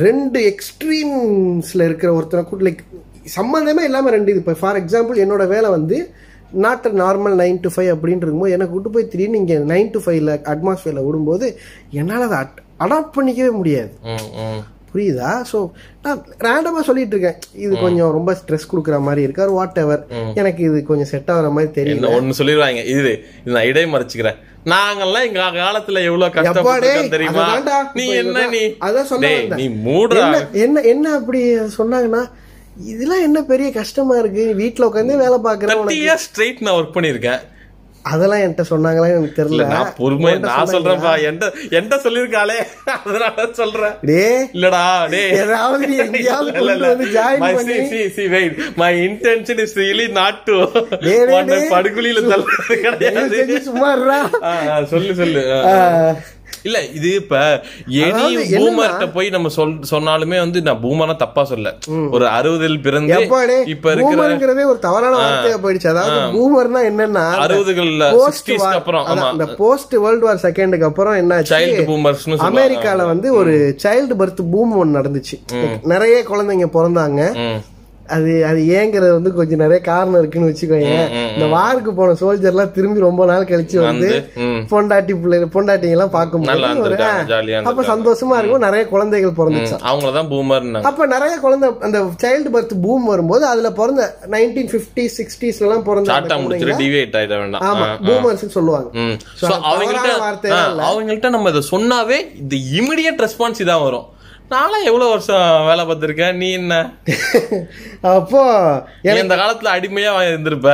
ரெண்டு 0.06 0.38
எக்ஸ்ட்ரீம்ஸ்ல 0.48 1.84
இருக்கிற 1.88 2.12
ஒருத்தனை 2.12 2.42
கூட 2.48 2.62
லைக் 2.66 2.82
சம்மந்தமே 3.36 3.84
இல்லாம 3.88 4.10
ரெண்டு 4.16 4.32
இது. 4.32 4.42
இப்போ 4.44 4.56
ஃபார் 4.62 4.80
எக்ஸாம்பிள் 4.82 5.22
என்னோட 5.24 5.46
வேலை 5.54 5.70
வந்து 5.76 5.98
not 6.64 6.86
normal 7.02 7.36
nine 7.42 7.60
to 7.64 7.70
five 7.74 7.90
அப்படின்னு 7.94 8.24
இருக்கும்போது 8.24 8.54
எனக்கு 8.56 8.74
விட்டு 8.76 8.90
போய் 8.94 9.10
திடீர்னு 9.12 9.40
இங்கே 9.42 9.56
நைன் 9.72 9.92
டு 9.94 10.00
ஃபைவ்ல 10.04 10.34
அட்மாஸ்பியர்ல 10.52 11.04
விடும்போது 11.06 11.46
என்னால் 12.00 12.26
அதை 12.28 12.40
அடாப்ட் 12.84 13.16
பண்ணிக்கவே 13.16 13.52
முடியாது. 13.60 13.90
புரியுதா? 14.92 15.30
ஸோ 15.50 15.58
நான் 16.04 16.20
ரேண்டமாக 16.46 16.84
சொல்லிட்டு 16.88 17.14
இருக்கேன். 17.14 17.38
இது 17.64 17.72
கொஞ்சம் 17.82 18.12
ரொம்ப 18.16 18.30
ஸ்ட்ரெஸ் 18.38 18.68
கொடுக்குற 18.70 18.98
மாதிரி 19.06 19.22
இருக்காரு 19.26 19.50
வாட் 19.56 19.80
எவர் 19.82 20.02
எனக்கு 20.40 20.62
இது 20.68 20.78
கொஞ்சம் 20.90 21.10
செட் 21.12 21.30
ஆகுற 21.34 21.50
மாதிரி 21.56 21.70
தெரியல. 21.78 22.12
ஒண்ணு 22.18 22.38
சொல்லிடுவாங்க. 22.40 22.82
இது 22.92 23.00
இது 23.00 23.12
நான் 23.56 23.68
இடை 23.70 23.84
மறைச்சுக்கிறேன் 23.94 24.38
நாங்கெல்லாம் 24.72 25.26
எங்க 25.28 25.42
காலத்துல 25.60 26.00
எவ்வளவு 26.08 26.26
எப்பாடே, 26.28 26.46
கஷ்டப்பட்டிருக்கோம் 26.48 27.14
தெரியுமா? 27.16 27.44
நீ 27.98 28.06
என்ன. 28.22 28.46
நீ? 28.54 28.62
அதான் 28.86 29.08
என்ன 30.22 30.42
என்ன 30.64 30.80
என்ன 30.92 31.12
அப்படி 31.20 31.40
சொன்னாங்கன்னா 31.78 32.22
இதெல்லாம் 32.84 33.22
என்ன 33.22 33.42
பெரிய 33.42 33.72
கஷ்டமா 33.72 34.16
இருக்கு? 34.16 34.54
வீட்ல 34.54 34.86
உட்காந்து 34.86 35.16
வேலை 35.16 35.38
இயர்ஸ் 36.08 36.26
ஸ்ட்ரைட் 36.28 36.60
நான் 36.60 36.74
ஒர்க் 36.74 36.96
பண்ணிருக்கேன் 36.96 37.40
அதெல்லாம் 38.02 38.38
என்கிட்ட 38.38 38.64
சொன்னாங்களா 38.70 39.06
எனக்கு 39.08 39.44
தெரியல. 39.44 39.66
நான் 39.66 39.92
பொறுமை 39.96 40.38
நான் 40.38 40.66
சொல்றேன்ப்பா. 40.66 41.12
என்கிட்ட 41.28 41.50
என்கிட்ட 41.70 41.96
சொல்லிருக்காளே 42.04 42.56
அதனால 42.84 43.52
சொல்றேன். 43.52 43.92
டே. 44.02 44.42
இல்லடா 44.52 45.08
டேய் 45.10 45.30
ஏதாவது 45.30 45.96
எங்கேயாவது 45.96 46.52
கொண்டு 46.52 46.78
வந்து 46.78 47.04
ஜாயின் 47.06 47.38
பண்ணி. 47.38 47.72
wait. 48.28 48.76
My 48.76 49.06
intention 49.06 49.58
is 49.64 49.68
really 49.74 50.06
not 50.20 50.34
to 50.46 50.72
டேய், 50.88 51.24
டேய், 51.24 51.40
உன்னை 51.40 51.44
டேய். 51.44 51.68
படுகுழியில 51.68 52.20
தள்ளுறது 52.32 52.74
கிடையாது. 52.74 53.62
சும்மா 53.62 53.94
சொல்லு 54.84 55.14
சொல்லு. 55.14 55.62
இல்ல 56.66 56.78
இது 56.98 57.08
இப்ப 57.20 57.36
எனி 58.04 58.28
பூமர்ட்ட 58.52 59.06
போய் 59.16 59.28
நம்ம 59.34 59.48
சொல் 59.56 59.74
சொன்னாலுமே 59.90 60.38
வந்து 60.44 60.58
நான் 60.68 60.80
பூமர்னா 60.84 61.16
தப்பா 61.24 61.42
சொல்ல 61.50 61.74
ஒரு 62.16 62.26
அறுபதில் 62.36 62.80
பிறந்து 62.86 63.18
இப்ப 63.74 63.92
இருக்கிற 63.92 64.04
பூமர்ங்கிறதே 64.04 64.66
ஒரு 64.72 64.80
தவறான 64.86 65.14
வார்த்தையா 65.22 65.58
போயிடுச்சு. 65.64 65.90
அதாவது 65.92 66.18
பூமர்னா 66.36 66.82
என்னன்னா 66.90 67.24
அறுபதுகள்ல 67.44 68.10
அப்புறம் 68.80 69.06
இந்த 69.32 69.48
போஸ்ட் 69.62 69.96
வேர்ல்டு 70.04 70.26
வார் 70.28 70.44
செகண்டுக்கு 70.46 70.88
அப்புறம் 70.90 71.16
என்னாச்சு? 71.22 71.52
சைல்டு 71.54 71.88
பூமர்ஸ்னு 71.90 72.22
சொல்லுவாங்க. 72.22 72.52
அமெரிக்கால 72.52 73.06
வந்து 73.12 73.30
ஒரு 73.40 73.54
சைல்டு 73.84 74.16
பர்த் 74.20 74.44
பூம் 74.52 74.76
ஒன்னு 74.82 74.98
நடந்துச்சு. 74.98 75.36
நிறைய 75.94 76.16
குழந்தைங்க 76.30 76.68
பிறந்தாங்க. 76.76 77.22
அது 78.14 78.32
அது 78.46 78.60
ஏங்கிறது 78.78 79.12
வந்து 79.12 79.34
கொஞ்சம் 79.34 79.58
நிறைய 79.58 79.80
காரணம் 79.88 80.18
இருக்குன்னு 80.20 80.50
வச்சுக்கோங்க 80.50 80.92
இந்த 81.34 81.46
வாருக்கு 81.54 81.90
போன 81.90 82.16
சோல்ஜர் 82.20 82.50
எல்லாம் 82.52 82.72
திரும்பி 82.72 83.00
ரொம்ப 83.00 83.22
நாள் 83.26 83.44
கழிச்சு 83.44 83.78
வந்து. 83.80 84.08
பொண்டாட்டி 84.72 85.14
பிள்ளை 85.22 85.38
பொண்டாட்டிங்க 85.56 85.96
எல்லாம் 85.96 86.14
பார்க்கும்போது 86.16 86.52
அப்ப 87.70 87.82
சந்தோஷமா 87.90 88.38
இருக்கும் 88.38 88.64
நிறைய 88.66 88.84
குழந்தைகள் 88.86 89.36
பிறந்துச்சு. 89.40 89.74
அவங்களதான் 89.90 90.30
பூமர்னாங்க 90.32 90.90
அப்ப 90.90 91.06
நிறைய 91.06 91.34
குழந்தை 91.38 91.70
அந்த 91.80 91.98
சைல்டு 92.24 92.52
பர்த் 92.56 92.74
பூம் 92.82 93.04
வரும்போது 93.04 93.46
அதுல 93.46 93.72
பிறந்த 93.72 94.02
நைன்டீன் 94.30 94.70
பிப்டி 94.74 95.06
சிக்ஸ்டீஸ்ல 95.18 95.66
எல்லாம் 95.68 95.82
பிறந்த 95.82 96.12
ஆமா 97.70 97.88
பூமர்ஸ் 98.08 98.54
சொல்லுவாங்க. 98.58 98.88
அவங்கள்ட்ட 100.90 101.30
நம்ம 101.30 101.48
இதை 101.48 101.62
சொன்னாவே 101.70 102.18
இந்த 102.42 102.56
இமிடியட் 102.80 103.22
ரெஸ்பான்ஸ் 103.26 103.62
இதான் 103.64 103.84
வரும். 103.84 104.06
நான்லாம் 104.50 104.84
எவ்வளவு 104.84 105.10
வருஷம் 105.10 105.66
வேலை 105.66 105.82
பார்த்திருக்கேன்? 105.84 106.36
நீ 106.42 106.52
என்ன? 106.52 106.74
அப்போ 108.14 108.42
இந்த 109.02 109.36
காலத்துல 109.40 109.72
அடிமையா 109.76 110.12
வாங்கி 110.16 110.34
இருந்திருப்ப. 110.34 110.72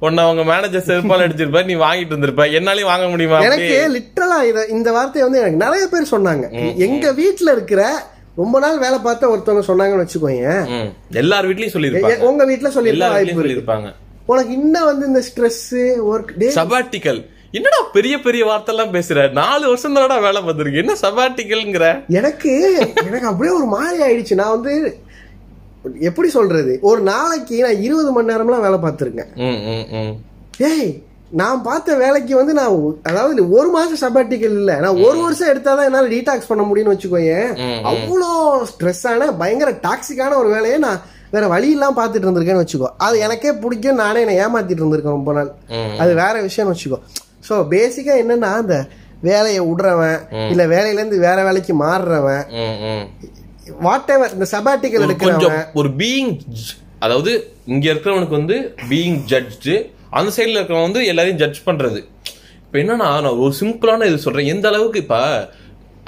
உன்னை 0.00 0.24
அவங்க 0.24 0.42
மேனேஜர் 0.44 0.86
செருப்பால் 0.88 1.24
அடிச்சிருப்ப. 1.26 1.64
நீ 1.64 1.74
வாங்கிட்டு 1.74 2.12
இருந்திருப்ப 2.14 2.44
என்னாலையும் 2.58 2.90
வாங்க 2.92 3.06
முடியுமா? 3.08 3.38
எனக்கு 3.40 3.76
லிட்டரலா 3.96 4.38
இத 4.50 4.66
இந்த 4.76 4.92
வார்த்தையை 4.92 5.24
வந்து 5.28 5.42
எனக்கு 5.42 5.62
நிறைய 5.64 5.86
பேர் 5.86 6.12
சொன்னாங்க. 6.14 6.46
எங்க 6.86 7.12
வீட்ல 7.12 7.52
இருக்கிற 7.52 7.82
ரொம்ப 8.36 8.58
நாள் 8.58 8.78
வேலை 8.78 8.98
பார்த்த 8.98 9.32
ஒருத்தவங்க 9.34 9.64
சொன்னாங்கன்னு 9.70 10.04
வச்சுக்கோங்க. 10.04 10.50
எல்லார் 11.22 11.48
வீட்லயும் 11.50 11.74
சொல்லியிருப்பாங்க. 11.76 12.18
உங்க 12.30 12.44
வீட்ல 12.44 12.70
சொல்லியிருக்க 12.70 13.06
எல்லார் 13.06 13.16
வாய்ப்பு 13.16 13.42
சொல்லியிருப்பாங்க. 13.42 13.90
உனக்கு 14.26 14.52
இன்னும் 14.52 14.84
வந்து 14.84 15.06
இந்த 15.06 15.22
ஸ்ட்ரெஸ் 15.28 15.64
ஒர்க் 16.12 16.32
சபாட்டிக்கல் 16.60 17.20
என்னடா 17.56 17.80
பெரிய 17.96 18.14
பெரிய 18.26 18.42
வார்த்தை 18.48 18.72
எல்லாம் 18.74 18.94
பேசுற? 18.94 19.18
நாலு 19.40 19.64
வருஷம் 19.70 19.96
தானடா 19.96 20.18
வேலை 20.26 20.40
பார்த்திருக்கு. 20.46 20.82
என்ன 20.82 20.94
சபாட்டிக்கல்ங்கிற 21.04 21.88
எனக்கு 22.20 22.52
எனக்கு 23.08 23.30
அப்படியே 23.30 23.52
ஒரு 23.58 23.68
மாதிரி 23.74 23.98
ஆயிடுச்சு. 24.06 24.40
நான் 24.42 24.54
வந்து 24.56 24.74
எப்படி 26.08 26.28
சொல்றது? 26.36 26.72
ஒரு 26.90 27.00
நாளைக்கு 27.10 27.56
நான் 27.64 27.82
இருபது 27.86 28.12
மணி 28.14 28.30
நேரம்லாம் 28.32 28.64
வேலை 28.66 28.78
பார்த்துருக்கேன். 28.84 29.32
ஏய் 30.70 30.88
நான் 31.40 31.62
பார்த்த 31.66 31.94
வேலைக்கு 32.02 32.32
வந்து 32.38 32.52
நான் 32.58 32.74
அதாவது 33.10 33.40
ஒரு 33.56 33.68
மாசம் 33.76 34.00
சபாட்டிக்கல் 34.02 34.56
இல்ல. 34.60 34.72
நான் 34.84 35.00
ஒரு 35.06 35.18
வருஷம் 35.24 35.50
எடுத்தாதான் 35.52 35.88
என்னால 35.90 36.10
டீடாக்ஸ் 36.12 36.50
பண்ண 36.50 36.64
முடியும்னு 36.68 36.94
வச்சுக்கோங்க 36.94 37.36
அவ்வளோ 37.92 38.30
ஸ்ட்ரெஸ்ஸான 38.70 39.30
பயங்கர 39.42 39.72
டாக்ஸிக்கான 39.86 40.36
ஒரு 40.42 40.50
வேலையை 40.56 40.78
நான் 40.86 41.02
வேற 41.34 41.44
வழி 41.52 41.68
இல்லாம 41.74 41.96
பார்த்துட்டு 41.98 42.26
இருந்திருக்கேன்னு 42.26 42.64
வச்சுக்கோ. 42.64 42.90
அது 43.06 43.16
எனக்கே 43.26 43.52
பிடிக்கும். 43.62 44.00
நானே 44.02 44.20
என்னை 44.24 44.36
ஏமாத்திட்டு 44.44 44.82
இருந்திருக்கேன் 44.82 45.16
ரொம்ப 45.18 45.32
நாள். 45.38 45.50
அது 46.02 46.12
வேற 46.22 46.34
விஷயம்னு 46.48 46.74
வச்சுக்கோ. 46.74 46.98
ஸோ 47.48 47.54
பேசிக்கா 47.74 48.14
என்னன்னா 48.22 48.50
அந்த 48.62 48.76
வேலையை 49.28 49.60
விடுறவன் 49.68 50.18
இல்ல 50.52 50.62
வேலையில 50.74 51.00
இருந்து 51.00 51.18
வேற 51.26 51.38
வேலைக்கு 51.48 51.74
மாறுறவன் 51.84 52.44
வாட் 53.86 54.10
எவர் 54.14 54.34
இந்த 54.36 54.46
சபாட்டிக்கல் 54.54 55.04
எடுக்கிறவன். 55.06 55.64
ஒரு 55.80 55.88
பீயிங் 56.00 56.32
அதாவது 57.04 57.32
இங்க 57.74 57.86
இருக்கிறவனுக்கு 57.92 58.38
வந்து 58.40 58.56
பீயிங் 58.90 59.18
ஜட்ஜ் 59.32 59.70
அந்த 60.18 60.30
சைடுல 60.36 60.58
இருக்கிறவன் 60.58 60.86
வந்து 60.88 61.02
எல்லாரையும் 61.12 61.40
ஜட்ஜ் 61.42 61.60
பண்றது. 61.68 62.00
இப்ப 62.66 62.78
என்னன்னா 62.82 63.08
நான் 63.24 63.40
ஒரு 63.44 63.52
சிம்பிளான 63.60 64.06
இது 64.10 64.18
சொல்றேன். 64.26 64.50
எந்த 64.54 64.66
அளவுக்கு 64.70 65.02
இப்ப 65.04 65.16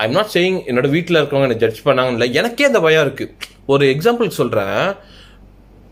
ஐம் 0.04 0.16
நாட் 0.18 0.32
சேயிங் 0.36 0.58
என்னோட 0.70 0.88
வீட்ல 0.94 1.18
இருக்கிறவங்க 1.20 1.48
என்ன 1.48 1.60
ஜட்ஜ் 1.64 1.80
பண்ணாங்கன்னு 1.86 2.18
இல்லை 2.18 2.28
எனக்கே 2.40 2.68
அந்த 2.70 2.80
பயம் 2.86 3.04
இருக்கு. 3.06 3.26
ஒரு 3.72 3.84
எக்ஸாம்பிள் 3.94 4.36
சொல்றேன். 4.40 4.80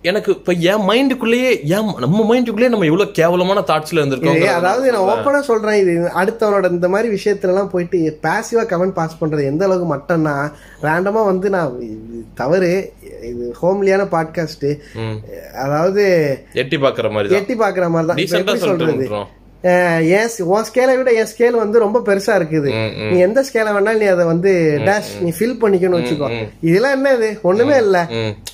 எனக்கு 0.05 0.31
இப்ப 0.33 0.53
என் 0.67 0.85
மைண்டுக்குள்ளேயே 0.89 1.51
என் 1.69 1.89
நம்ம 1.99 2.25
மைண்டுக்குள்ளேயே 2.31 2.73
நம்ம 2.73 2.87
எவ்வளவு 2.87 3.13
கேவலமான 3.13 3.63
தாட்ஸ்ல 3.71 4.01
இருந்திருக்கோம் 4.01 4.43
அதாவது 4.55 4.93
நான் 4.93 5.09
ஓப்பனா 5.09 5.41
சொல்றேன் 5.43 5.79
இது 5.79 5.95
அடுத்தவனோட 6.15 6.71
இந்த 6.71 6.89
மாதிரி 6.89 7.09
விஷயத்துல 7.15 7.53
எல்லாம் 7.55 7.71
போயிட்டு 7.71 8.01
பாசிவா 8.23 8.65
கமெண்ட் 8.65 8.99
பாஸ் 8.99 9.21
பண்றது 9.21 9.45
எந்த 9.45 9.65
அளவுக்கு 9.65 9.89
மட்டம்னா 9.95 10.35
ரேண்டமா 10.83 11.23
வந்து 11.25 11.51
நான் 11.51 11.73
தவறு 12.35 12.73
இது 13.23 13.47
ஹோம்லியான 13.61 14.07
பாட்காஸ்ட் 14.11 14.69
அதாவது 15.57 16.05
எட்டி 16.55 16.79
பாக்குற 16.79 17.11
மாதிரி 17.11 17.37
எட்டி 17.37 17.57
பாக்குற 17.57 17.89
மாதிரி 17.89 18.09
தான் 18.09 18.23
இப்ப 18.23 19.27
ஸ்- 19.69 20.43
உன் 20.43 20.65
ஸ்கேலை 20.73 20.97
விட 20.97 21.13
என் 21.13 21.27
ஸ்கேல் 21.27 21.57
வந்து 21.57 21.79
ரொம்ப 21.79 22.03
பெருசா 22.05 22.33
இருக்குது. 22.33 22.71
நீ 23.11 23.19
எந்த 23.19 23.45
ஸ்கேலை 23.53 23.71
வேணாலும் 23.71 23.97
நீ 23.97 24.05
அதை 24.05 24.25
வந்து 24.25 24.81
டேஷ் 24.85 25.21
நீ 25.21 25.31
ஃபில் 25.39 25.61
பண்ணிக்கணும்னு 25.63 26.01
வச்சுக்கோ. 26.01 26.29
இதெல்லாம் 26.61 26.93
என்ன 26.93 27.15
இது? 27.15 27.39
ஒண்ணுமே 27.43 27.77
இல்ல. 27.77 28.09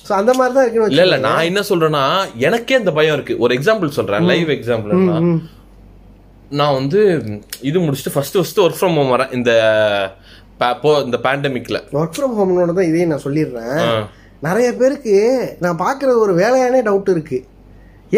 சோ 0.09 0.13
அந்த 0.13 0.33
மாதிரி 0.33 0.55
தான் 0.55 0.63
இருக்குன்னு 0.63 0.89
இல்ல 0.89 1.01
இல்ல 1.01 1.17
நான் 1.17 1.43
என்ன 1.43 1.59
சொல்றேன்னா 1.69 2.03
எனக்கே 2.37 2.75
அந்த 2.75 2.91
பயம் 2.91 3.13
இருக்கு. 3.13 3.37
ஒரு 3.37 3.55
எக்ஸாம்பிள் 3.55 3.87
சொல்றேன். 3.87 4.23
லைவ் 4.23 4.49
எக்ஸாம்பிள்னா 4.49 5.19
ம். 5.21 5.41
நான் 6.49 6.73
வந்து 6.73 7.23
இது 7.61 7.79
முடிச்சுட்டு 7.79 8.13
first 8.13 8.35
first 8.35 8.59
work 8.59 8.77
from 8.79 8.95
home 8.95 9.11
வரேன். 9.13 9.33
இந்த 9.33 9.51
போ 10.81 11.01
இந்த 11.05 11.17
பேண்டமிக்ல 11.23 11.77
ஒர்க் 11.93 12.17
ஃப்ரம் 12.17 12.35
ஹோம்னோட 12.37 12.73
தான் 12.73 12.85
இதையும் 12.85 13.09
நான் 13.09 13.23
சொல்லிடுறேன். 13.23 14.03
நிறைய 14.41 14.73
பேருக்கு 14.73 15.15
நான் 15.59 15.77
பாக்குறது 15.77 16.17
ஒரு 16.17 16.37
வேலையானே 16.37 16.85
டவுட் 16.85 17.09
இருக்கு. 17.09 17.37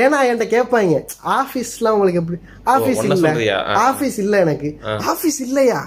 ஏன்னா 0.04 0.18
என்கிட்ட 0.28 0.46
கேட்பாங்க 0.54 0.96
ஆபீஸ்லாம் 1.40 1.96
உங்களுக்கு 1.96 2.22
எப்படி? 2.22 2.40
ஆபீஸ் 2.74 3.02
இல்ல. 3.08 3.30
ஆபீஸ் 3.88 4.18
இல்ல 4.24 4.40
எனக்கு. 4.46 4.70
ஆபீஸ் 5.12 5.40
இல்லையா? 5.46 5.80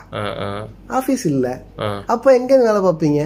ஆபீஸ் 0.98 1.24
இல்ல. 1.32 1.46
அப்ப 2.14 2.34
எங்க 2.38 2.50
இருந்து 2.52 2.68
வேலை 2.70 2.82
பார்ப்பீங்க? 2.88 3.22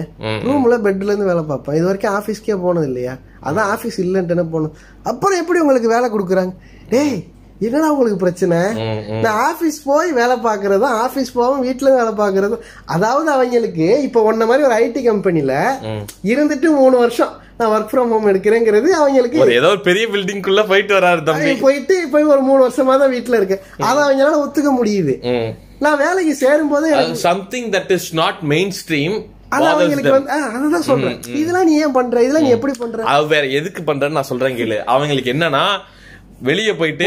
ரூம்ல 0.47 0.77
பெட்ல 0.87 1.11
இருந்து 1.11 1.29
வேலை 1.31 1.43
பார்ப்பேன். 1.51 1.77
இது 1.79 1.85
வரைக்கும் 1.89 2.15
ஆபீஸ்க்கே 2.19 2.57
போனது 2.65 2.87
இல்லையா? 2.91 3.13
அதான் 3.47 3.69
ஆபீஸ் 3.75 3.99
இல்லன்ட்டு 4.05 4.49
போகணும் 4.55 4.75
அப்புறம் 5.11 5.39
எப்படி 5.43 5.61
உங்களுக்கு 5.65 5.93
வேலை 5.95 6.09
கொடுக்குறாங்க? 6.15 6.53
டேய் 6.89 7.15
என்னடா 7.65 7.89
உங்களுக்கு 7.93 8.21
பிரச்சனை? 8.23 8.59
நான் 9.23 9.39
ஆபீஸ் 9.49 9.77
போய் 9.89 10.09
வேலை 10.19 10.35
பார்க்கறதும் 10.47 10.95
ஆபீஸ் 11.05 11.33
போகாம 11.35 11.61
வீட்டுல 11.67 11.91
வேலை 11.99 12.11
பார்க்கறதும் 12.21 12.63
அதாவது 12.95 13.29
அவங்களுக்கு 13.35 13.87
இப்ப 14.07 14.23
ஒன்ன 14.31 14.47
மாதிரி 14.49 14.67
ஒரு 14.69 14.75
ஐடி 14.85 15.03
கம்பெனில 15.03 15.53
இருந்துட்டு 16.33 16.69
மூணு 16.81 16.97
வருஷம். 17.03 17.33
நான் 17.63 17.73
ஒர்க் 17.73 17.91
ஃப்ரம் 17.91 18.11
ஹோம் 18.11 18.29
எடுக்கிறேங்கிறது 18.29 18.89
அவங்களுக்கு 18.97 19.55
ஏதோ 19.55 19.69
ஒரு 19.69 19.81
பெரிய 19.81 20.05
பில்டிங்குள்ள 20.09 20.63
போயிட்டு 20.67 20.93
வராரு 20.95 21.21
தம்பி. 21.23 21.53
போயிட்டு 21.61 21.97
போய் 22.11 22.31
ஒரு 22.33 22.41
மூணு 22.41 22.61
வருஷமா 22.65 22.95
தான் 22.97 23.13
வீட்டுல 23.13 23.37
இருக்கு. 23.37 23.57
அதை 23.83 23.99
அவங்களால 24.05 24.39
ஒத்துக்க 24.43 24.71
முடியுது. 24.77 25.15
நான் 25.79 25.99
வேலைக்கு 25.99 26.33
சேரும் 26.37 26.69
போது 26.69 26.89
something 27.23 27.69
that 27.71 27.91
is 27.91 28.09
not 28.15 28.41
mainstream 28.77 29.15
அது 29.51 29.65
அவங்களுக்கு 29.71 30.13
வந்து 30.13 30.31
ஆ, 30.31 30.37
அதுதான் 30.51 30.85
சொல்றேன். 30.87 31.17
இதெல்லாம் 31.35 31.65
நீ 31.65 31.73
ஏன் 31.79 31.91
பண்ற? 31.91 32.21
இதெல்லாம் 32.21 32.45
நீ 32.45 32.51
எப்படி 32.51 32.73
பண்ற? 32.77 33.17
வேற 33.33 33.43
எதுக்கு 33.57 33.81
பண்றேன்னு 33.83 34.17
நான் 34.19 34.29
சொல்றேன் 34.29 34.57
கேளு. 34.57 34.77
அவங்களுக்கு 34.87 35.33
என்னன்னா 35.33 35.63
வெளிய 36.49 36.69
போயிட்டு 36.79 37.05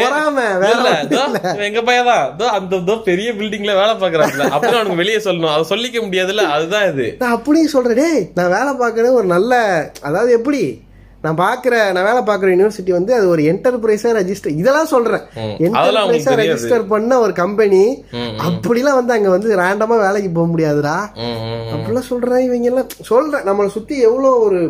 எங்க 1.68 1.80
பையன் 1.88 2.10
தான். 2.40 2.54
அந்த 2.58 2.96
பெரிய 3.10 3.28
பில்டிங்ல 3.38 3.74
வேலை 3.82 3.94
பாக்குறாங்க 4.02 4.48
அப்புறம் 4.56 4.78
அவனுக்கு 4.78 5.02
வெளியே 5.02 5.20
சொல்லணும். 5.26 5.52
அதை 5.54 5.64
சொல்லிக்க 5.72 6.00
முடியாதுல்ல. 6.06 6.44
அதுதான் 6.56 6.88
இது. 6.92 7.06
நான் 7.22 7.36
அப்படியும் 7.38 7.74
சொல்றேன் 7.76 8.00
டேய் 8.02 8.24
நான் 8.40 8.54
வேலை 8.56 8.72
பார்க்கறது 8.82 9.18
ஒரு 9.20 9.28
நல்ல 9.36 9.54
அதாவது 10.08 10.32
எப்படி? 10.40 10.62
நான் 11.24 11.38
பாக்குற 11.42 11.74
நான் 11.94 12.06
வேலை 12.08 12.20
பார்க்குற 12.26 12.48
யூனிவர்சிட்டி 12.54 12.92
வந்து 12.96 13.12
அது 13.18 13.26
ஒரு 13.34 13.42
என்டர்பிரைஸா 13.52 14.10
ரெஜிஸ்டர் 14.18 14.58
இதெல்லாம் 14.60 14.90
சொல்றேன். 14.92 15.22
என்டர்பிரைஸா. 15.66 16.34
ரெஜிஸ்டர் 16.40 16.84
பண்ண 16.92 17.18
ஒரு 17.24 17.32
கம்பெனி 17.42 17.82
அப்படிலாம் 18.48 18.98
வந்து 19.00 19.14
அங்க 19.16 19.30
வந்து 19.36 19.56
ரேண்டமா 19.62 19.96
வேலைக்கு 20.06 20.30
போக 20.36 20.46
முடியாதுடா. 20.52 20.96
அப்படிலாம் 21.74 22.10
சொல்றேன் 22.12 22.44
இவங்க 22.48 22.68
எல்லாம் 22.72 22.92
சொல்றேன். 23.12 23.46
நம்மளை 23.48 23.70
சுத்தி 23.76 23.96
எவ்வளவு 24.08 24.40
ஒரு 24.48 24.60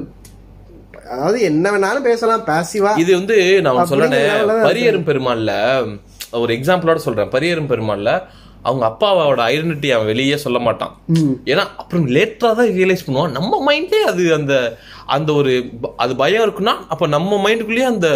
அதாவது 1.12 1.38
என்ன 1.50 1.70
வேணாலும் 1.74 2.08
பேசலாம் 2.08 2.46
பாசிவா 2.48 2.92
இது 3.02 3.12
வந்து 3.20 3.36
நான் 3.66 3.90
சொல்றேன் 3.92 4.66
பரியரும் 4.68 5.06
பெருமாள்ல 5.10 5.52
ஒரு 6.42 6.52
எக்ஸாம்பிளோட 6.58 7.00
சொல்றேன். 7.06 7.30
பரியரும் 7.34 7.70
பெருமாள்ல 7.70 8.12
அவங்க 8.68 8.84
அப்பாவோட 8.90 9.40
ஐடென்டிட்டி 9.52 9.88
அவன் 9.96 10.10
வெளியே 10.12 10.36
சொல்ல 10.44 10.58
மாட்டான். 10.66 10.92
ஏன்னா 11.50 11.64
அப்புறம் 11.80 12.06
லேட்டரா 12.14 12.50
தான் 12.60 12.70
ரியலைஸ் 12.78 13.04
பண்ணுவான். 13.06 13.34
நம்ம 13.36 13.60
மைண்ட்லயே 13.68 14.06
அது 14.12 14.22
அந்த 14.38 14.54
அந்த 15.16 15.30
ஒரு 15.40 15.52
அது 16.04 16.12
பயம் 16.22 16.44
இருக்குன்னா 16.46 16.74
அப்ப 16.92 17.06
நம்ம 17.16 17.38
மைண்டுக்குள்ளேயே 17.44 17.86
அந்த 17.92 18.08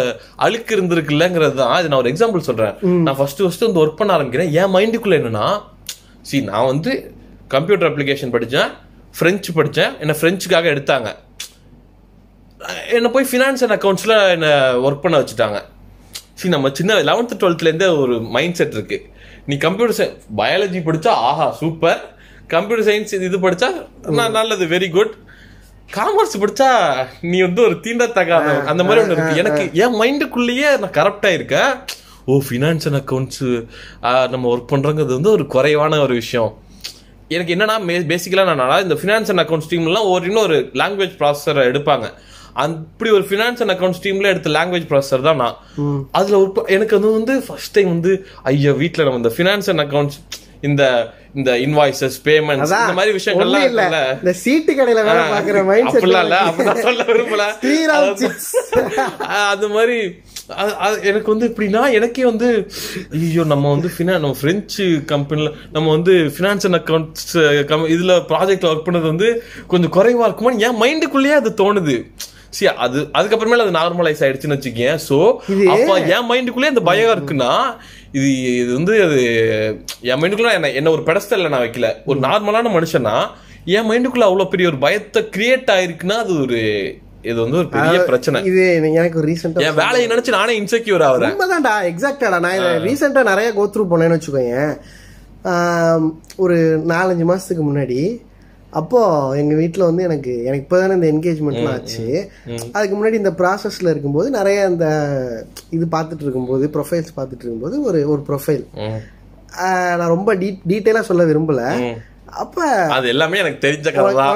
அழுக்கு 0.45 0.75
இருந்திருக்குல்லங்கிறது 0.77 1.55
தான். 1.61 1.75
இது 1.79 1.91
நான் 1.91 2.01
ஒரு 2.03 2.11
எக்ஸாம்பிள் 2.13 2.47
சொல்றேன். 2.49 2.75
நான் 3.05 3.17
ஃபர்ஸ்ட் 3.19 3.43
ஃபர்ஸ்ட் 3.43 3.65
வந்து 3.67 3.81
ஒர்க் 3.83 3.99
பண்ண 4.01 4.17
ஆரம்பிக்கிறேன். 4.17 4.51
என் 4.61 4.73
மைண்டுக்குள்ள 4.77 5.19
என்னன்னா 5.21 5.47
சி 6.29 6.39
நான் 6.51 6.69
வந்து 6.73 6.93
கம்ப்யூட்டர் 7.55 7.89
அப்ளிகேஷன் 7.91 8.33
படிச்சேன் 8.37 8.71
ஃப்ரெஞ்சு 9.17 9.51
படிச்சேன். 9.59 9.93
என்ன 10.03 10.15
ஃப்ரெஞ்சுக்காக 10.19 10.67
எடுத்தாங்க. 10.73 11.09
என்ன 12.97 13.09
போய் 13.13 13.27
ஃபினான்ஸ் 13.31 13.61
அண்ட் 13.65 13.75
அக்கௌண்ட்ஸ்ல 13.77 14.15
என்ன 14.35 14.47
ஒர்க் 14.87 15.03
பண்ண 15.05 15.15
வச்சுட்டாங்க. 15.21 15.59
சரி 16.39 16.51
நம்ம 16.55 16.69
சின்ன 16.79 16.97
லெவன்த் 17.09 17.39
டுவெல்த்ல 17.41 17.69
இருந்தே 17.69 17.89
ஒரு 18.03 18.15
மைண்ட் 18.35 18.57
செட் 18.59 18.75
இருக்கு. 18.77 18.97
நீ 19.49 19.55
கம்ப்யூட்டர் 19.65 19.97
சயின்ஸ் 19.99 20.25
பயாலஜி 20.39 20.79
படிச்சா 20.87 21.13
ஆஹா 21.29 21.47
சூப்பர் 21.61 22.01
கம்ப்யூட்டர் 22.53 22.87
சயின்ஸ் 22.89 23.13
இது 23.27 23.37
படிச்சா 23.45 23.69
நான் 24.19 24.37
நல்லது 24.39 24.65
வெரி 24.75 24.89
குட் 24.97 25.13
காமர்ஸ் 25.97 26.35
படிச்சா 26.41 26.69
நீ 27.31 27.37
வந்து 27.47 27.61
ஒரு 27.67 27.75
தீண்டத்தகாத 27.85 28.49
அந்த 28.71 28.81
மாதிரி 28.87 29.01
ஒண்ணு 29.03 29.15
இருக்கு. 29.15 29.39
எனக்கு 29.43 29.63
என் 29.83 29.97
மைண்டுக்குள்ளேயே 30.01 30.69
நான் 30.81 30.97
கரெக்டா 30.99 31.31
இருக்கேன் 31.37 31.71
ஓ 32.31 32.41
ஃபினான்ஸ் 32.47 32.85
அண்ட் 32.89 32.99
அக்கௌண்ட்ஸ் 33.01 33.43
நம்ம 34.33 34.49
ஒர்க் 34.53 34.71
பண்றோங்கிறது 34.73 35.17
வந்து 35.19 35.31
ஒரு 35.37 35.45
குறைவான 35.55 35.99
ஒரு 36.05 36.13
விஷயம். 36.21 36.51
எனக்கு 37.35 37.53
என்னன்னா 37.55 37.77
பேசிக்கலா 38.11 38.43
நான் 38.61 38.83
இந்த 38.87 38.97
ஃபினான்ஸ் 39.01 39.31
அண்ட் 39.33 39.43
அக்கௌண்ட்ஸ் 39.43 39.71
டீம்லாம் 39.71 40.09
ஒரு 40.13 40.25
இன்னொரு 40.31 40.59
லாங்குவேஜ் 40.81 41.17
ப்ராசஸரை 41.21 41.63
எடுப்பாங்க. 41.71 42.07
அப்படி 42.55 43.09
ஒரு 43.11 43.25
ஃபினான்ஸ் 43.27 43.61
அண்ட் 43.61 43.71
அக்கௌண்ட்ஸ் 43.71 44.03
டீம்ல 44.03 44.27
எடுத்த 44.27 44.51
லாங்குவேஜ் 44.51 44.89
ப்ராசஸர் 44.89 45.21
தான் 45.21 45.37
நான். 45.37 45.57
அதுல 46.11 46.37
ஒரு 46.39 46.51
எனக்கு 46.69 46.95
அது 46.95 47.11
வந்து 47.11 47.35
ஃபர்ஸ்ட் 47.47 47.73
டைம் 47.73 47.89
வந்து 47.89 48.13
ஐயோ 48.49 48.73
வீட்ல 48.79 49.03
நம்ம 49.03 49.21
இந்த 49.21 49.33
ஃபினான்ஸ் 49.35 49.69
அண்ட் 49.69 49.83
அக்கௌண்ட்ஸ் 49.83 50.19
இந்த 50.61 50.83
இந்த 51.35 51.51
இன்வாய்சஸ் 51.59 52.17
பேமெண்ட்ஸ் 52.25 52.71
இந்த 52.79 52.95
மாதிரி 52.97 53.13
விஷயங்கள்லாம் 53.15 53.63
இல்ல. 53.67 53.83
இந்த 54.17 54.33
சீட்டு 54.41 54.71
கடையில 54.71 55.01
வேலை 55.07 55.21
பாக்குற 55.31 55.59
மைண்ட் 55.69 55.89
அப்படிலாம் 55.91 56.25
இல்ல. 56.25 56.39
அப்படிதான் 56.49 56.81
சொல்ல 56.81 57.03
விரும்பல. 57.09 57.43
அது 59.47 59.67
மாதிரி 59.69 59.97
எனக்கு 61.03 61.29
வந்து 61.29 61.47
எப்படின்னா 61.49 61.81
எனக்கே 61.93 62.25
வந்து 62.25 62.47
ஐயோ 63.19 63.43
நம்ம 63.45 63.69
வந்து 63.69 63.89
ஃபினா 63.89 64.15
நம்ம 64.17 64.35
பிரெஞ்சு 64.41 64.85
கம்பெனில 65.05 65.47
நம்ம 65.71 65.87
வந்து 65.89 66.15
ஃபினான்ஸ் 66.35 66.67
அண்ட் 66.67 66.79
அக்கௌண்ட்ஸ் 66.81 67.31
இதுல 67.95 68.15
ப்ராஜெக்ட்ல 68.31 68.71
ஒர்க் 68.71 68.87
பண்ணது 68.87 69.07
வந்து 69.07 69.29
கொஞ்சம் 69.67 69.93
குறைவா 69.93 70.27
இருக்குமா 70.27 70.53
என் 70.65 70.79
மைண்டுக்குள்ளேயே 70.81 71.35
அது 71.35 71.51
தோணுது. 71.57 71.95
சி 72.53 72.63
அது 72.85 72.99
அதுக்கப்புறமேல 73.17 73.65
அது 73.65 73.77
நார்மலைஸ் 73.79 74.23
ஆயிடுச்சுன்னு 74.25 74.57
வச்சுக்கேன் 74.57 74.97
சோ 75.07 75.17
அப்ப 75.73 75.91
என் 76.15 76.27
மைண்டுக்குள்ளேயே 76.29 76.73
அந்த 76.73 76.83
பயம் 76.89 77.13
இருக்குன்னா 77.15 77.51
இது 78.17 78.29
இது 78.61 78.71
வந்து 78.77 78.95
அது 79.05 79.19
என் 80.09 80.19
மைண்டுக்குள்ள 80.21 80.51
என்ன 80.57 80.71
என்ன 80.79 80.91
ஒரு 80.95 81.03
பெடஸ்டல்ல 81.09 81.51
நான் 81.53 81.63
வைக்கல. 81.65 81.89
ஒரு 82.09 82.19
நார்மலான 82.27 82.71
மனுஷனா 82.77 83.15
என் 83.77 83.87
மைண்டுக்குள்ள 83.89 84.25
அவ்வளவு 84.27 84.51
பெரிய 84.53 84.67
ஒரு 84.71 84.79
பயத்தை 84.85 85.21
கிரியேட் 85.35 85.71
ஆயிருக்குன்னா 85.75 86.17
அது 86.23 86.33
ஒரு 86.45 86.59
இது 87.29 87.37
வந்து 87.43 87.59
ஒரு 87.61 87.69
பெரிய 87.75 87.97
பிரச்சனை. 88.09 88.37
இது 88.49 88.61
எனக்கு 88.99 89.25
ரீசெண்டா 89.27 89.65
என் 89.67 89.79
வேலையை 89.81 90.05
நினைச்சு 90.13 90.37
நானே 90.37 90.53
இன்செக்யூர் 90.61 91.05
ஆகுறேன். 91.09 91.33
உண்மைதான்டா 91.33 91.73
எக்ஸாக்டாடா 91.91 92.39
நான் 92.45 92.57
இதை 92.59 92.71
ரீசெண்டா 92.87 93.23
நிறைய 93.31 93.49
கோத்ரூ 93.59 93.85
போனேன்னு 93.91 94.17
வச்சுக்கோங்க 94.17 94.57
ஒரு 96.43 96.57
நாலஞ்சு 96.91 97.27
மாசத்துக்கு 97.31 97.63
முன்னாடி 97.63 97.99
அப்போ 98.71 98.99
எங்க 99.35 99.55
வீட்ல 99.55 99.85
வந்து 99.85 100.03
எனக்கு 100.03 100.43
எனக்கு 100.43 100.65
இப்போதானே 100.65 100.93
இந்த 100.93 101.07
என்கேஜ்மெண்ட்லாம் 101.11 101.73
ஆச்சு. 101.73 102.05
அதுக்கு 102.71 102.95
முன்னாடி 102.95 103.13
இந்த 103.13 103.29
ப்ராசஸ்ல 103.31 103.89
இருக்கும்போது 103.89 104.29
நிறைய 104.29 104.65
இந்த 104.65 104.87
இது 105.69 105.85
பார்த்துட்டு 105.91 106.23
இருக்கும்போது 106.23 106.67
ப்ரொஃபைல்ஸ் 106.67 107.17
பார்த்துட்டு 107.17 107.43
இருக்கும்போது 107.43 107.81
ஒரு 107.83 108.09
ஒரு 108.09 108.21
ப்ரொஃபைல் 108.27 108.63
நான் 109.99 110.13
ரொம்ப 110.15 110.35
டீ 110.35 110.49
டீட்டெயிலாக 110.69 111.01
சொல்ல 111.01 111.25
விரும்பல. 111.25 111.63
அப்ப 112.35 112.57
அது 112.95 113.07
எல்லாமே 113.07 113.37
எனக்கு 113.37 113.67
தெரிஞ்ச 113.67 113.87
கதை 113.91 114.11
தான். 114.15 114.29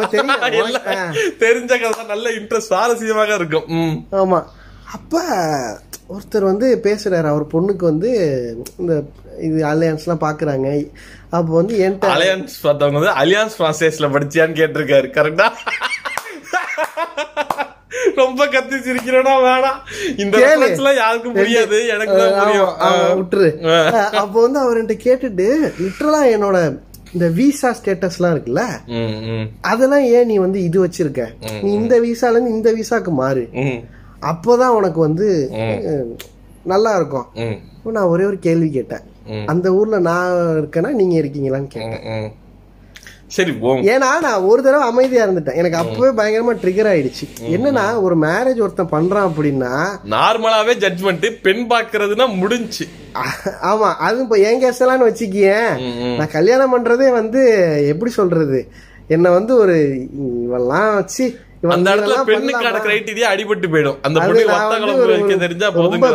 தெரிஞ்ச 1.46 1.72
கதை 1.80 1.94
தான். 1.94 2.12
நல்ல 2.14 2.30
இன்ட்ரெஸ்ட் 2.40 2.72
சுவாரஸ்யமாக 2.72 3.36
இருக்கும். 3.36 3.68
ஆமா. 4.22 4.40
அப்ப 4.94 5.14
ஒருத்தர் 6.10 6.44
வந்து 6.44 6.82
பேசுறாரு. 6.84 7.24
அவர் 7.26 7.54
பொண்ணுக்கு 7.54 7.84
வந்து 7.84 8.10
இந்த 8.78 8.94
இது 9.40 9.64
அலையன்ஸ்லாம் 9.66 10.26
பாக்குறாங்க. 10.26 10.68
அப்போ 11.38 11.52
வந்து 11.60 11.76
என்கிட்ட 11.86 12.14
அலையன்ஸ் 12.16 12.56
பார்த்தவங்க 12.66 13.00
வந்து 13.02 13.16
அலியான்ஸ் 13.24 13.60
பிரான்சேஸ்ல 13.60 14.10
படிச்சியான்னு 14.16 14.60
கேட்டிருக்காரு 14.62 15.10
கரெக்டா 15.18 15.48
ரொம்ப 18.20 18.42
கத்தி 18.54 18.78
சிரிக்கிறோனா 18.86 19.34
வேணாம் 19.46 19.80
இந்த 20.24 20.36
எல்லாம் 20.48 20.98
யாருக்கும் 21.00 21.38
புரியாது 21.40 21.78
எனக்கு 21.94 22.18
விட்டுரு. 23.20 23.50
அப்போ 24.22 24.38
வந்து 24.46 24.60
அவர் 24.64 24.78
என்கிட்ட 24.80 24.98
கேட்டுட்டு 25.08 25.48
லிட்டரலா 25.80 26.22
என்னோட 26.36 26.58
இந்த 27.16 27.28
விசா 27.38 27.70
ஸ்டேட்டஸ்லாம் 27.78 28.34
இருக்குல்ல 28.36 28.64
அதெல்லாம் 29.72 30.06
ஏன் 30.16 30.30
நீ 30.32 30.38
வந்து 30.46 30.60
இது 30.68 30.78
வச்சிருக்க? 30.86 31.26
நீ 31.64 31.70
இந்த 31.82 31.98
விசால 32.06 32.36
இருந்து 32.36 32.56
இந்த 32.58 32.72
விசாக்கு 32.80 33.12
மாறு. 33.22 33.44
அப்போதான் 34.32 34.78
உனக்கு 34.80 35.00
வந்து 35.08 35.28
நல்லா 36.74 36.92
இருக்கும். 37.00 37.28
நான் 37.98 38.12
ஒரே 38.14 38.24
ஒரு 38.32 38.38
கேள்வி 38.48 38.70
கேட்டேன். 38.78 39.06
அந்த 39.46 39.74
ஊர்ல 39.74 40.00
நான் 40.00 40.34
இருக்கேன்னா 40.62 40.92
நீங்க 41.02 41.16
இருக்கீங்களான்னு 41.22 41.68
கேட்டேன். 41.68 42.34
சரி 43.36 43.52
ஏன்னா 43.92 44.10
நான் 44.26 44.46
ஒரு 44.50 44.62
தடவை 44.64 44.88
அமைதியா 44.88 45.26
இருந்துட்டேன். 45.26 45.58
எனக்கு 45.62 45.78
அப்பவே 45.78 46.10
பயங்கரமா 46.20 46.54
ட்ரிகர் 46.64 46.90
ஆயிடுச்சு. 46.92 47.26
என்னன்னா 47.56 47.86
ஒரு 48.02 48.16
மேரேஜ் 48.18 48.62
ஒருத்தன் 48.66 48.92
பண்றான் 48.92 49.28
அப்படின்னா 49.30 49.72
நார்மலாவே 50.14 50.76
ஜட்ஜ்மெண்ட் 50.84 51.26
பெண் 51.42 51.64
பாக்குறதுன்னா 51.72 52.28
முடிஞ்சு. 52.42 52.86
ஆமா 53.70 53.90
அது 54.08 54.22
இப்ப 54.22 54.38
என் 54.50 54.60
கேஸ் 54.60 54.82
எல்லாம் 54.82 55.06
வச்சுக்கியேன் 55.08 55.72
நான் 56.18 56.36
கல்யாணம் 56.38 56.74
பண்றதே 56.76 57.08
வந்து 57.20 57.42
எப்படி 57.88 58.12
சொல்றது? 58.12 58.62
என்ன 59.08 59.30
வந்து 59.30 59.56
ஒரு 59.56 59.78
இவெல்லாம் 60.46 60.94
வச்சு 60.94 61.26
அந்த 61.74 61.96
இடத்துல 61.96 62.16
பெண்ணுக்கான? 62.30 62.82
கிரைட்டீரியா 62.86 63.28
அடிபட்டு 63.34 63.68
போயிடும். 63.74 63.98
அந்த 64.02 64.20
பொண்ணு 64.20 64.46
வைக்க 65.12 65.36
தெரிஞ்சா 65.46 65.70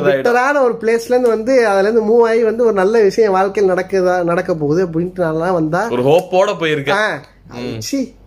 பிட்டரான 0.09 0.63
ஒரு 0.67 0.77
பிளேஸ்ல 0.83 1.15
இருந்து 1.15 1.35
வந்து 1.37 1.55
அதுல 1.73 1.89
இருந்து 1.89 2.07
மூவ் 2.11 2.29
ஆகி 2.29 2.43
வந்து 2.51 2.65
ஒரு 2.69 2.77
நல்ல 2.83 3.03
விஷயம் 3.09 3.37
வாழ்க்கையில் 3.39 3.73
நடக்குதா 3.75 4.17
நடக்க 4.31 4.55
போகுது 4.63 4.81
அப்படின்ட்டு 4.87 5.27
நான்லாம் 5.27 5.59
வந்தா 5.61 5.83
ஒரு 5.99 6.07
ஹோப்போட 6.13 6.55
போயிருக்கேன் 6.63 7.19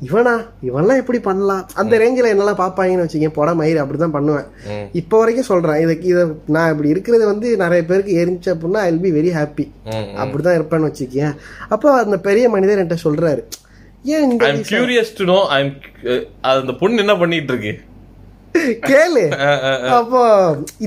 இவனா? 0.07 0.33
இவன்லாம் 0.67 0.99
எப்படி 1.01 1.19
பண்ணலாம்? 1.27 1.62
அந்த 1.81 1.97
ரேஞ்சில 2.01 2.31
என்னெல்லாம் 2.31 2.59
பாப்பாங்கன்னு 2.62 3.03
வச்சுக்கேன். 3.03 3.36
போட 3.38 3.49
மயிர் 3.59 3.79
அப்படிதான் 3.83 4.15
பண்ணுவேன். 4.15 4.47
இப்போ 4.99 5.17
வரைக்கும் 5.17 5.47
சொல்றேன். 5.49 5.79
இதுக்கு 5.83 6.07
இதை 6.13 6.23
நான் 6.55 6.71
இப்படி 6.71 6.89
இருக்கிறது 6.93 7.25
வந்து 7.25 7.47
நிறைய 7.63 7.81
பேருக்கு 7.89 8.17
எரிஞ்சு 8.23 8.49
அப்படின்னா 8.53 8.81
ஐ 8.88 8.91
பி 9.05 9.12
வெரி 9.19 9.31
ஹாப்பி 9.39 9.65
அப்படிதான் 10.23 10.57
இருப்பேன்னு 10.57 10.89
வச்சுக்கேன். 10.89 11.33
அப்போ 11.75 11.91
அந்த 12.03 12.17
பெரிய 12.27 12.49
மனிதர் 12.55 12.81
என்கிட்ட 12.81 12.97
சொல்றாரு. 13.07 13.43
ஏன் 14.12 14.32
I 14.46 14.50
am 14.52 14.63
curious 14.70 15.12
to 15.18 15.26
know 15.32 15.39
I 15.56 15.60
am 15.63 15.74
அந்த 16.52 16.74
பொண்ணு 16.82 17.04
என்ன 17.06 17.16
பண்ணிட்டு 17.22 17.54
இருக்கு 17.54 17.74
கேளு 18.89 19.22
அப்போ 19.98 20.22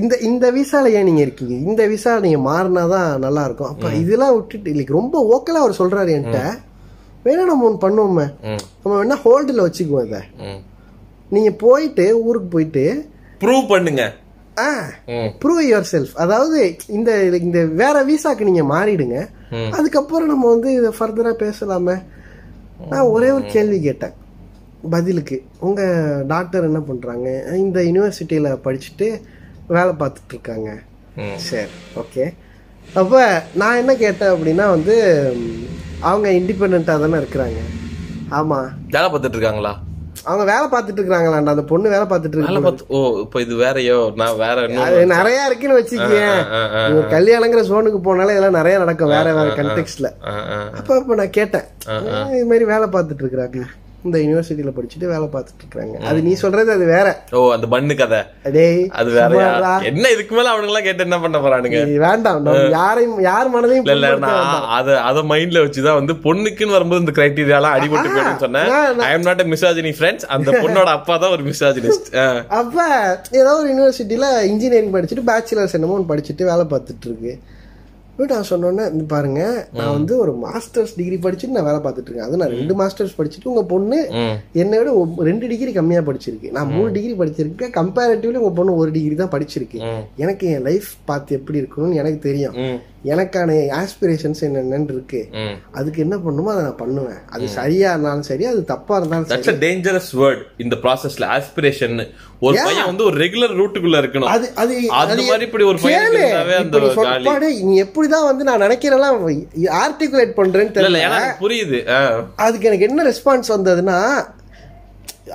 இந்த 0.01 0.13
இந்த 0.27 0.45
விசால 0.57 0.91
ஏன் 0.97 1.07
நீங்க 1.07 1.21
இருக்கீங்க? 1.25 1.55
இந்த 1.69 1.81
விசா 1.93 2.11
நீங்க 2.25 2.39
மாறினாதான் 2.49 3.09
நல்லா 3.25 3.41
இருக்கும் 3.47 3.71
அப்ப 3.71 3.89
இதெல்லாம் 4.03 4.35
விட்டுட்டு 4.35 4.71
இல்லைக்கு 4.73 4.97
ரொம்ப 4.99 5.15
ஓக்கலா 5.33 5.63
அவர் 5.63 5.79
சொல்றாரு 5.79 6.13
என்கிட்ட. 6.15 6.41
வேணா 7.25 7.45
நம்ம 7.49 7.65
ஒன்று 7.69 7.83
பண்ணுவோமே. 7.85 8.25
நம்ம 8.81 8.93
வேணா 8.99 9.17
ஹோல்டில் 9.25 9.65
வச்சுக்குவோம் 9.65 10.05
இதை. 10.07 10.21
நீங்க 11.35 11.51
போயிட்டு 11.65 12.05
ஊருக்கு 12.27 12.49
போயிட்டு 12.55 12.85
ப்ரூவ் 13.41 13.65
பண்ணுங்க. 13.73 14.03
ஆ 14.65 14.67
ப்ரூவ் 15.41 15.63
யுவர் 15.69 15.89
செல்ஃப் 15.93 16.13
அதாவது 16.25 16.59
இந்த 16.97 17.11
இந்த 17.45 17.59
வேற 17.81 17.97
விசாக்கு 18.11 18.49
நீங்க 18.49 18.63
மாறிடுங்க. 18.75 19.17
அதுக்கப்புறம் 19.77 20.31
நம்ம 20.33 20.45
வந்து 20.53 20.69
இதை 20.79 20.91
ஃபர்தரா 20.99 21.33
பேசலாமே. 21.45 21.97
நான் 22.89 23.01
ஒரே 23.01 23.29
ஒரு 23.29 23.45
கேள்வி 23.45 23.81
கேட்டேன். 23.81 24.11
பதிலுக்கு. 24.89 25.43
உங்க 25.59 25.81
டாக்டர் 26.27 26.63
என்ன 26.63 26.79
பண்றாங்க? 26.79 27.43
இந்த 27.57 27.81
யூனிவர்சிட்டியில 27.81 28.57
படிச்சுட்டு 28.65 29.21
வேலை 29.67 29.93
பார்த்துட்டு 29.99 30.29
இருக்காங்க. 30.29 30.79
ம். 31.15 31.35
சரி 31.35 31.69
ஓகே 31.95 32.33
அப்ப 32.93 33.43
நான் 33.55 33.77
என்ன 33.77 33.95
கேட்டேன் 33.95 34.29
அப்படின்னா 34.29 34.69
வந்து 34.69 35.35
அவங்க 35.99 36.29
இண்டிபெண்ட்டாக 36.29 36.83
தானே 36.83 37.13
இருக்கிறாங்க. 37.13 37.57
ஆமா. 38.31 38.69
வேலை 38.89 39.11
பார்த்துட்டு 39.11 39.29
இருக்காங்களா? 39.29 39.79
அவங்க 40.29 40.43
வேலை 40.51 40.65
பார்த்துட்டு 40.73 41.01
இருக்காங்களாண்டா 41.01 41.53
அந்த 41.55 41.63
பொண்ணு 41.71 41.93
வேலை 41.93 42.05
பார்த்துட்டு 42.11 42.37
இருக்கு. 42.37 42.85
ஓ 42.95 42.99
இப்போ 43.23 43.37
இது 43.45 43.55
வேறயோ? 43.63 43.97
நான் 44.21 44.39
வேற 44.43 44.67
நிறைய 45.15 45.47
இருக்குன்னு 45.49 45.79
வச்சுக்கேன் 45.79 46.37
கல்யாணங்கிற 47.15 47.63
ஜோனுக்கு 47.71 47.99
போனாலே 48.07 48.35
இதெல்லாம் 48.35 48.59
நிறைய 48.59 48.77
நடக்கும். 48.83 49.13
வேற 49.17 49.33
வேற 49.39 49.49
கண்டெக்ட்ல. 49.59 50.09
அப்ப 50.79 50.89
அப்ப 50.99 51.19
நான் 51.21 51.35
கேட்டேன். 51.39 51.67
இது 52.37 52.47
மாதிரி 52.51 52.67
வேலை 52.73 52.87
பார்த்துட்டு 52.95 53.23
இருக்கிறாங்க? 53.25 53.61
இந்த 54.05 54.17
யூனிவர்சிட்டியில 54.21 54.71
படிச்சுட்டு 54.73 55.07
வேலை 55.11 55.27
பார்த்துட்டு 55.31 55.63
இருக்காங்க 55.63 55.95
அது 56.09 56.19
நீ 56.25 56.33
சொல்றது 56.41 56.69
அது 56.73 56.85
வேற. 56.91 57.07
ஓ 57.33 57.39
அந்த 57.53 57.67
பண்ணு 57.71 57.93
கதை. 57.95 58.19
டேய் 58.55 58.83
அது 58.99 59.09
சும்மாடா. 59.15 59.71
என்ன 59.89 60.11
இதுக்கு 60.15 60.33
மேல 60.37 60.51
அவனுங்க 60.51 60.71
எல்லாம் 60.71 60.85
கேட்டு 60.87 61.05
என்ன 61.05 61.17
பண்ண 61.23 61.39
போறானுங்க? 61.39 61.79
வேண்டாம். 62.05 62.45
யாரையும் 62.75 63.17
யார் 63.27 63.51
மனதையும் 63.55 63.87
இல்ல 63.87 64.11
அத 64.77 64.99
அத 65.09 65.23
மைண்ட்ல 65.31 65.63
வச்சுதான் 65.65 65.99
வந்து 65.99 66.15
பொண்ணுக்குன்னு 66.25 66.77
வரும்போது 66.77 67.03
இந்த 67.03 67.15
கிரைட்டீரியா 67.17 67.59
எல்லாம் 67.59 67.75
அடிபட்டு 67.77 68.13
போயிடும்னு 68.13 68.43
சொன்னேன். 68.45 68.69
I 69.07 69.11
am 69.15 69.27
not 69.27 69.43
a 69.43 69.49
misogyny 69.53 69.93
friends 69.97 70.27
அந்த 70.35 70.49
பொண்ணோட 70.63 70.89
அப்பா 70.97 71.17
தான் 71.17 71.35
ஒரு 71.35 71.45
மிசாஜினிஸ்ட் 71.49 72.09
அப்ப 72.59 72.77
ஏதோ 73.41 73.51
ஒரு 73.59 73.67
யூனிவர்சிட்டியில 73.73 74.25
இன்ஜினியரிங் 74.51 74.95
படிச்சுட்டு 74.95 75.27
பேச்சுலர்ஸ் 75.29 75.77
என்னமோ 75.79 76.01
படிச்சுட்டு 76.09 76.51
வேலை 76.51 76.65
பார்த்துட்டு 76.73 77.07
இருக்கு 77.09 77.33
நான் 78.25 78.47
சொன்னோன்னே 78.49 79.05
பாருங்க 79.07 79.67
நான் 79.73 79.91
வந்து 79.91 80.17
ஒரு 80.17 80.33
மாஸ்டர்ஸ் 80.45 80.93
டிகிரி 80.95 81.17
படிச்சுட்டு 81.23 81.55
நான் 81.57 81.67
வேலை 81.69 81.79
பார்த்துட்டு 81.83 82.09
இருக்கேன். 82.09 82.27
அது 82.27 82.37
நான் 82.37 82.49
ரெண்டு 82.49 82.75
மாஸ்டர்ஸ் 82.81 83.15
படிச்சுட்டு 83.17 83.51
உங்க 83.51 83.63
பொண்ணு 83.63 83.99
என்னை 84.51 84.77
விட 84.77 84.91
ரெண்டு 85.17 85.47
டிகிரி 85.47 85.71
கம்மியா 85.71 86.01
படிச்சிருக்கு. 86.01 86.51
நான் 86.51 86.71
மூணு 86.71 86.91
டிகிரி 86.91 87.13
படிச்சிருக்கேன். 87.19 87.73
கம்பேரிட்டிவ்லி 87.79 88.41
உங்க 88.43 88.49
பொண்ணு 88.49 88.75
ஒரு 88.75 88.91
டிகிரி 88.91 89.15
தான் 89.15 89.33
படிச்சிருக்கு. 89.35 89.79
எனக்கு 90.15 90.47
என் 90.47 90.61
லைஃப் 90.61 90.89
பார்த்து 91.05 91.35
எப்படி 91.35 91.61
இருக்கணும்னு 91.61 91.93
எனக்கு 91.93 92.19
தெரியும். 92.19 92.79
எனக்கான 93.13 93.51
ஆஸ்பிரேஷன்ஸ் 93.79 94.41
என்னென்னு 94.47 94.93
இருக்கு. 94.93 95.19
அதுக்கு 95.71 95.99
என்ன 96.05 96.15
பண்ணுமோ 96.17 96.51
அதை 96.53 96.63
நான் 96.63 96.79
பண்ணுவேன். 96.83 97.19
அது 97.29 97.47
சரியா 97.47 97.89
இருந்தாலும் 97.93 98.25
சரி 98.29 98.45
அது 98.45 98.61
தப்பா 98.71 98.97
இருந்தாலும் 98.97 99.27
சரி. 99.27 99.57
டேஞ்சரஸ் 99.65 100.11
வேர்ட் 100.21 100.41
இந்த 100.57 100.77
ப்ராசஸ்ல 100.83 101.27
ஆஸ்பிரேஷன் 101.37 101.95
ஒரு 102.39 102.55
பையன் 102.65 102.89
வந்து 102.91 103.05
ஒரு 103.09 103.17
ரெகுலர் 103.23 103.53
ரூட்டுக்குள்ள 103.59 103.97
இருக்கணும். 104.03 104.31
அது 104.35 104.47
அது 104.63 104.73
அது 105.01 105.21
மாதிரி 105.29 105.45
இப்படி 105.49 105.63
ஒரு 105.63 105.79
பையன் 105.83 107.69
நீ 107.69 107.75
எப்படிதான் 107.85 108.27
வந்து 108.29 108.43
நான் 108.49 108.65
நினைக்கிறேன்லாம் 108.65 109.21
ஆர்டிகுலேட் 109.83 110.33
பண்றேன்னு 110.41 110.75
தெரியல. 110.77 111.21
புரியுது. 111.43 111.79
அதுக்கு 112.35 112.67
எனக்கு 112.71 112.89
என்ன 112.89 113.05
ரெஸ்பான்ஸ் 113.11 113.53
வந்ததுன்னா 113.57 113.99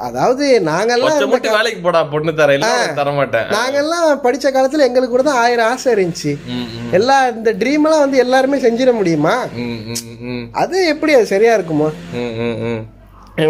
அதாவது 0.07 0.45
நாங்கெல்லாம் 0.69 1.19
வேலைக்கு 1.57 1.81
போடா 1.87 2.01
பொண்ணு 2.13 2.33
தர 2.41 2.57
தர 2.99 3.11
மாட்டேன். 3.19 3.47
நாங்கெல்லாம் 3.57 4.07
படிச்ச 4.25 4.47
காலத்துல 4.57 4.87
எங்களுக்கு 4.89 5.15
கூட 5.15 5.25
தான் 5.29 5.41
ஆயிரம் 5.43 5.71
ஆசை 5.73 5.95
இருந்துச்சு. 5.95 6.33
எல்லா 6.99 7.17
இந்த 7.37 7.53
ட்ரீம் 7.63 7.85
எல்லாம் 7.89 8.05
வந்து 8.05 8.23
எல்லாருமே 8.25 8.59
செஞ்சிட 8.67 8.93
முடியுமா? 8.99 9.35
அது 10.63 10.77
எப்படி 10.95 11.15
அது 11.19 11.33
சரியா 11.35 11.55
இருக்குமோ. 11.59 11.89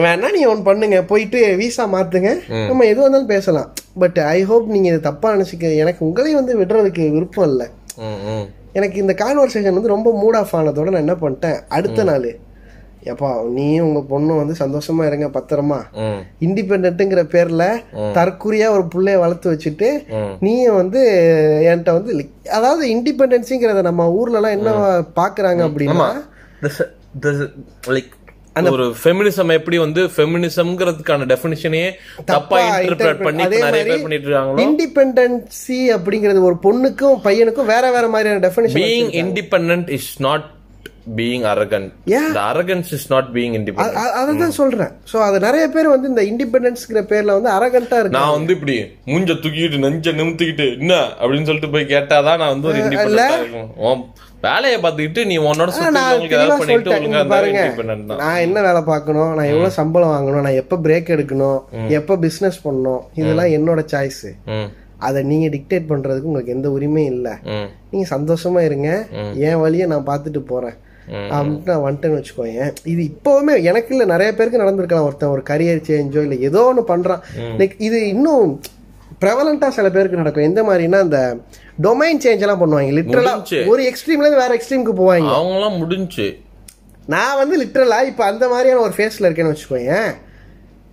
வேணா 0.04 0.28
நீ 0.36 0.42
ஒன்று 0.50 0.68
பண்ணுங்க 0.70 0.98
போயிட்டு 1.12 1.40
விசா 1.60 1.84
மாத்துங்க. 1.94 2.32
நம்ம 2.68 2.84
எது 2.92 3.00
வந்தாலும் 3.04 3.32
பேசலாம். 3.34 3.70
பட் 4.02 4.18
ஐ 4.36 4.38
ஹோப் 4.50 4.66
நீங்க 4.74 4.88
இது 4.92 5.00
தப்பா 5.08 5.34
நினைச்சுக்க 5.36 5.74
எனக்கு 5.82 6.00
உங்களையும் 6.08 6.40
வந்து 6.40 6.54
விடுறதுக்கு 6.60 7.04
விருப்பம் 7.16 7.48
இல்லை. 7.50 7.66
எனக்கு 8.78 8.96
இந்த 9.02 9.14
கான்வர்சேஷன் 9.22 9.76
வந்து 9.78 9.94
ரொம்ப 9.96 10.10
மூட் 10.22 10.38
ஆஃப் 10.40 10.54
ஆனதோட 10.58 10.88
நான் 10.92 11.04
என்ன 11.06 11.16
பண்ணிட்டேன் 11.22 11.58
அடுத்த 11.78 12.04
நாள். 12.10 12.30
எப்பா 13.10 13.30
நீயும் 13.54 13.86
உங்க 13.86 14.00
பொண்ணும் 14.10 14.40
வந்து 14.40 14.54
சந்தோஷமா 14.60 15.06
இருங்க 15.06 15.26
பத்திரமா. 15.28 15.78
இண்டிபெண்ட்டுங்கிற 16.46 17.22
பேர்ல 17.34 17.64
தற்குறியா 18.18 18.68
ஒரு 18.76 18.84
புள்ளைய 18.94 19.18
வளர்த்து 19.18 19.52
வச்சுட்டு. 19.52 19.88
நீயும் 20.40 20.76
வந்து 20.76 21.02
என்கிட்ட 21.70 21.92
வந்து 21.92 22.12
அதாவது 22.50 22.84
இண்டிபெண்டன்ஸிங்கிறத 22.94 23.82
நம்ம 23.82 24.08
ஊர்ல 24.12 24.40
எல்லாம் 24.40 24.56
என்ன 24.58 24.72
பாக்குறாங்க 25.20 25.62
அப்படின்னா 25.68 26.08
like 27.88 28.10
ஒரு 28.72 28.86
ஃபெமினிசம் 29.02 29.50
எப்படி 29.56 29.76
வந்து 29.78 30.00
ஃபெமினிசம்ங்கிறதுக்கான 30.14 31.26
டெஃபினிஷனே 31.30 31.84
தப்பா 32.24 32.58
இன்டர்பிரட் 32.86 33.22
பண்ணி 33.26 33.44
நிறைய 33.44 33.84
பேர் 33.86 34.02
பண்ணிட்டு 34.04 34.28
இருக்காங்களோ 34.28 34.64
இண்டிபெண்டன்சி 34.64 35.78
அப்படிங்கிறது 35.96 36.40
ஒரு 36.48 36.58
பொண்ணுக்கும் 36.66 37.16
பையனுக்கும் 37.24 37.70
வேற 37.74 37.84
வேற 37.90 38.08
மாதிரியான 38.08 38.42
definition 38.48 38.82
being 38.82 39.10
independent 39.22 39.88
is 39.98 40.10
not 40.20 40.44
being 41.18 41.44
arrogant 41.52 41.86
the 42.36 42.42
arrogance 42.50 42.90
is 42.96 43.06
not 43.12 43.28
being 43.36 43.54
independent 43.58 44.16
அதை 44.20 44.32
தான் 44.42 44.56
சொல்றேன். 44.60 44.92
சோ 45.12 45.16
அது 45.26 45.38
நிறைய 45.46 45.64
பேர் 45.76 45.92
வந்து 45.94 46.10
இந்த 46.12 46.24
இண்டிபெண்டன்ஸ்ங்கிற 46.30 47.02
பேர்ல 47.12 47.36
வந்து 47.38 47.52
அரகண்டா 47.58 48.00
இருக்கு 48.00 48.18
நான் 48.18 48.34
வந்து 48.38 48.54
இப்படி 48.56 48.76
மூஞ்ச 49.12 49.38
தூக்கிட்டு 49.44 49.84
நெஞ்ச 49.86 50.12
நிமித்திக்கிட்டு 50.20 50.66
என்ன 50.80 50.98
அப்படின்னு 51.20 51.48
சொல்லிட்டு 51.50 51.72
போய் 51.76 51.92
கேட்டாதான் 51.94 52.40
நான் 52.42 52.54
வந்து 52.54 52.70
ஒரு 52.72 52.80
இண்டிபெண்டன்டா 52.82 53.28
வேலையை 54.46 54.78
பார்த்துக்கிட்டு 54.84 55.22
நீ 55.30 55.34
உன்னோட 55.48 55.72
பண்ணிட்டு 56.60 57.26
பாருங்க. 57.32 57.60
நான் 58.22 58.40
என்ன 58.46 58.58
வேலை 58.66 58.80
பார்க்கணும்? 58.88 59.30
நான் 59.38 59.50
எவ்வளவு 59.50 59.76
சம்பளம் 59.76 60.12
வாங்கணும்? 60.14 60.44
நான் 60.46 60.58
எப்ப 60.62 60.78
பிரேக் 60.86 61.12
எடுக்கணும்? 61.16 61.60
எப்ப 61.98 62.16
பிசினஸ் 62.24 62.58
பண்ணணும்? 62.64 63.02
இதெல்லாம் 63.20 63.52
என்னோட 63.56 63.82
சாய்ஸ் 63.92 64.24
அதை 65.08 65.20
நீங்க 65.30 65.46
டிக்டேட் 65.54 65.86
பண்றதுக்கு 65.92 66.28
உங்களுக்கு 66.30 66.54
எந்த 66.56 66.68
உரிமையும் 66.76 67.12
இல்ல. 67.14 67.28
நீங்க 67.90 68.06
சந்தோஷமா 68.16 68.60
இருங்க. 68.68 68.90
என் 69.46 69.62
வழியை 69.62 69.86
நான் 69.92 70.08
பார்த்துட்டு 70.10 70.42
போறேன். 70.50 70.76
அப்படின்ட்டு 71.08 71.70
நான் 71.72 71.84
வந்துட்டேன்னு 71.86 72.18
வச்சுக்கோங்க 72.18 72.66
இது 72.92 73.02
இப்போவுமே 73.12 73.62
எனக்கு 73.62 73.90
இல்ல 73.94 74.04
நிறைய 74.04 74.34
பேருக்கு 74.34 74.62
நடந்திருக்கலாம். 74.62 75.08
ஒருத்தன் 75.08 75.32
ஒரு 75.36 75.42
கரியர் 75.50 75.86
சேஞ்சோ 75.88 76.22
இல்ல 76.26 76.34
ஏதோ 76.34 76.62
ஒன்று 76.64 76.84
பண்றான். 76.92 77.22
லைக் 77.60 77.74
இது 77.78 78.08
இன்னும் 78.08 78.60
ப்ரெவலண்டா 79.24 79.68
சில 79.68 79.88
பேருக்கு 79.90 80.20
நடக்கும். 80.20 80.48
எந்த 80.50 80.62
மாதிரினா 80.62 81.00
அந்த 81.06 81.36
டொமைன் 81.82 82.22
சேஞ்ச் 82.24 82.44
எல்லாம் 82.44 82.62
பண்ணுவாங்க. 82.62 82.92
முடிஞ்சுச்சு. 83.10 83.60
ஒரு 83.72 83.82
எக்ஸ்ட்ரீம்ல 83.90 84.26
இருந்து 84.26 84.42
வேற 84.44 84.52
எக்ஸ்ட்ரீமுக்கு 84.58 84.94
போவாங்க. 85.02 85.30
அவங்களாம் 85.38 85.78
முடிஞ்சு. 85.82 86.26
நான் 87.06 87.38
வந்து 87.38 87.54
லிட்டரலா 87.62 88.04
இப்போ 88.10 88.24
அந்த 88.24 88.48
மாதிரியான 88.48 88.80
ஒரு 88.80 88.94
ஃபேஸில் 88.98 89.26
இருக்கேன்னு 89.28 89.52
வச்சுக்கோங்க 89.52 89.94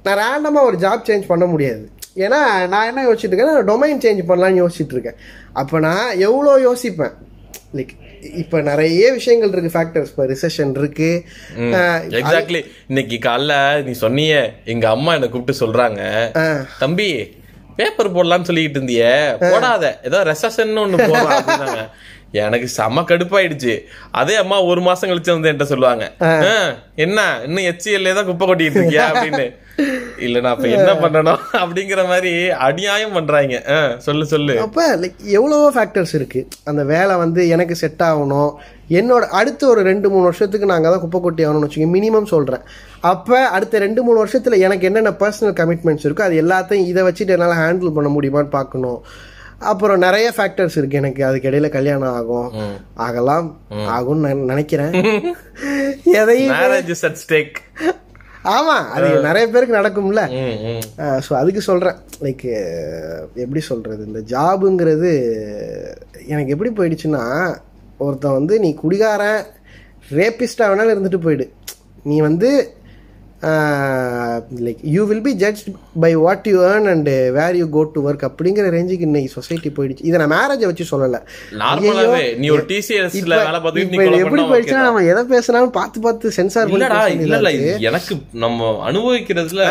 நான் 0.03 0.19
ரேண்டமாக 0.23 0.69
ஒரு 0.69 0.77
ஜாப் 0.77 1.07
சேஞ்ச் 1.09 1.31
பண்ண 1.31 1.45
முடியாது. 1.45 1.89
ஏன்னா 2.25 2.39
நான் 2.73 2.87
என்ன 2.89 3.01
யோசிச்சுட்டு 3.07 3.35
இருக்கேன் 3.35 3.67
டொமைன் 3.71 4.03
சேஞ்ச் 4.05 4.29
பண்ணலாம்னு 4.29 4.61
யோசிச்சுட்டு 4.63 4.95
இருக்கேன். 4.97 5.17
அப்போ 5.53 5.79
நான் 5.79 6.17
எவ்வளோ 6.17 6.53
யோசிப்பேன்? 6.67 7.13
லைக் 7.77 7.93
இப்போ 8.39 8.57
நிறைய 8.61 9.11
விஷயங்கள் 9.13 9.51
இருக்கு 9.51 9.73
ஃபேக்டர்ஸ் 9.73 10.11
இப்போ 10.11 10.25
ரிசெஷன் 10.25 10.73
இருக்கு. 10.77 11.09
எக்ஸாக்ட்லி 12.19 12.61
இன்னைக்கு 12.89 13.17
காலைல 13.25 13.53
நீ 13.83 13.93
சொன்னியே 14.01 14.41
எங்க 14.65 14.87
அம்மா 14.89 15.13
என்ன 15.13 15.29
கூப்பிட்டு 15.29 15.61
சொல்றாங்க 15.61 16.01
தம்பி 16.79 17.09
பேப்பர் 17.77 18.15
போடலாம்னு 18.15 18.43
சொல்லிட்டு 18.43 18.79
இருந்தியே 18.79 19.11
போடாத. 19.45 19.83
ஏதோ 20.03 20.19
ரெசன் 20.23 20.55
ஒண்ணு 20.77 20.97
போடலாம் 21.05 21.89
எனக்கு 22.39 22.67
செம 22.69 23.01
கடுப்பாயிடுச்சு. 23.03 23.71
அதே 24.11 24.35
அம்மா 24.35 24.57
ஒரு 24.63 24.81
மாசம் 24.81 25.09
கழிச்சு 25.09 25.31
வந்து 25.31 25.49
என்கிட்ட 25.49 25.71
சொல்லுவாங்க 25.71 26.03
"ஆ, 26.21 26.29
என்ன? 26.97 27.19
இன்னும் 27.45 27.67
எச்சிஎல்லே 27.69 28.11
தான் 28.13 28.27
குப்பை 28.27 28.45
கொட்டிட்டு 28.47 28.79
இருக்கியா? 28.79 29.05
அப்படின்னு. 29.11 29.45
இல்ல 30.21 30.39
நான் 30.39 30.55
இப்ப 30.55 30.67
என்ன 30.67 30.93
பண்ணணும் 30.93 31.37
அப்படிங்கிற 31.53 32.07
மாதிரி 32.07 32.49
அநியாயம் 32.49 33.13
பண்றாங்க. 33.13 33.63
சொல்லு 33.97 34.25
சொல்லு. 34.25 34.59
அப்போ 34.59 34.95
லைக் 34.95 35.23
எவ்வளவோ 35.23 35.71
ஃபேக்டர்ஸ் 35.71 36.15
இருக்கு. 36.15 36.47
அந்த 36.63 36.83
வேலை 36.83 37.15
வந்து 37.15 37.47
எனக்கு 37.47 37.75
செட் 37.75 37.99
ஆகணும். 37.99 38.53
என்னோட 38.89 39.25
அடுத்த 39.39 39.67
ஒரு 39.67 39.81
ரெண்டு 39.81 40.09
மூணு 40.09 40.23
வருஷத்துக்கு 40.23 40.65
நாங்கள் 40.65 40.91
தான் 40.91 40.99
குப்பை 40.99 41.21
கொட்டி 41.21 41.45
ஆகணும்னு 41.45 41.67
வச்சுக்கோங்க. 41.67 41.93
மினிமம் 41.97 42.25
சொல்கிறேன் 42.25 42.61
அப்போ 42.99 43.47
அடுத்த 43.47 43.79
ரெண்டு 43.79 44.03
மூணு 44.03 44.17
வருஷத்தில் 44.17 44.59
எனக்கு 44.59 44.85
என்னென்ன 44.85 45.09
பர்சனல் 45.09 45.57
கமிட்மெண்ட்ஸ் 45.59 46.07
இருக்கோ 46.07 46.21
அது 46.21 46.41
எல்லாத்தையும் 46.41 46.85
இதை 46.85 47.03
வச்சுட்டு 47.03 47.27
என்னால் 47.27 47.57
ஹேண்டில் 47.57 47.93
பண்ண 47.93 48.15
முடியுமான்னு 48.19 48.49
பார்க்கணும். 48.49 49.03
அப்புறம் 49.59 49.97
நிறைய 49.97 50.31
ஃபேக்டர்ஸ் 50.37 50.77
இருக்கு. 50.77 50.97
எனக்கு 50.97 51.25
அதுக்கு 51.25 51.49
இடையில 51.49 51.69
கல்யாணம் 51.69 52.13
ஆகும். 52.13 52.51
ஆகலாம். 52.95 53.57
ஆகும்னு 53.71 54.25
நான் 54.25 54.37
நினைக்கிறேன். 54.37 54.91
எதையும் 56.03 56.55
மேரேஜ் 58.45 58.47
இஸ் 58.47 58.47
அட் 58.47 58.47
ஸ்டேக் 58.47 58.55
ஆமா 58.55 58.75
அது 58.95 59.07
நிறைய 59.21 59.45
பேருக்கு 59.47 59.79
நடக்கும்ல. 59.79 60.21
ஸோ 61.25 61.33
அதுக்கு 61.33 61.61
சொல்கிறேன் 61.61 61.97
லைக் 62.21 62.45
எப்படி 63.35 63.59
சொல்கிறது 63.59 64.05
இந்த 64.05 64.19
ஜாபுங்கிறது 64.19 65.11
எனக்கு 66.27 66.53
எப்படி 66.55 66.69
போயிடுச்சுன்னா 66.69 67.23
ஒருத்தன் 67.97 68.31
வந்து 68.31 68.59
நீ 68.59 68.73
குடிகாரன் 68.73 69.41
ரேப்பிஸ்டாக 70.11 70.69
வேணாலும் 70.71 70.95
இருந்துட்டு 70.95 71.17
போயிடு. 71.17 71.47
நீ 72.03 72.19
வந்து 72.19 72.49
like 74.65 74.79
you 74.93 75.01
will 75.09 75.21
be 75.21 75.33
judge 75.33 75.61
by 75.99 76.15
what 76.15 76.47
you 76.51 76.57
earn 76.61 76.87
and 76.93 77.09
where 77.37 77.55
you 77.55 77.65
go 77.69 77.81
to 77.93 77.99
work 78.09 78.25
அப்படிங்கிற 78.29 78.65
ரேஞ்சுக்கு 78.75 79.05
இன்னைக்கு 79.07 79.31
சொசைட்டி 79.35 79.69
போயிடுச்சு. 79.69 80.03
இதை 80.09 80.15
நான் 80.21 80.31
மேரேஜை 80.31 80.65
வச்சு 80.69 80.85
சொல்லலை. 80.91 81.19
நீ 82.39 82.49
ஒரு 82.49 82.65
டிசிஎஸ்ல 82.71 83.37
வேலை 83.43 84.19
எப்படி 84.23 84.41
போயிடுச்சுன்னா 84.41 84.87
நம்ம 84.87 85.03
எதை 85.03 85.23
பேசினாலும் 85.23 85.71
பார்த்து 85.71 85.99
பார்த்து 85.99 86.31
சென்சார் 86.31 86.69
பண்ணி 86.69 87.79
எனக்கு 87.89 88.17
நம்ம 88.31 88.91
அனுபவிக்கிறதுல 88.91 89.69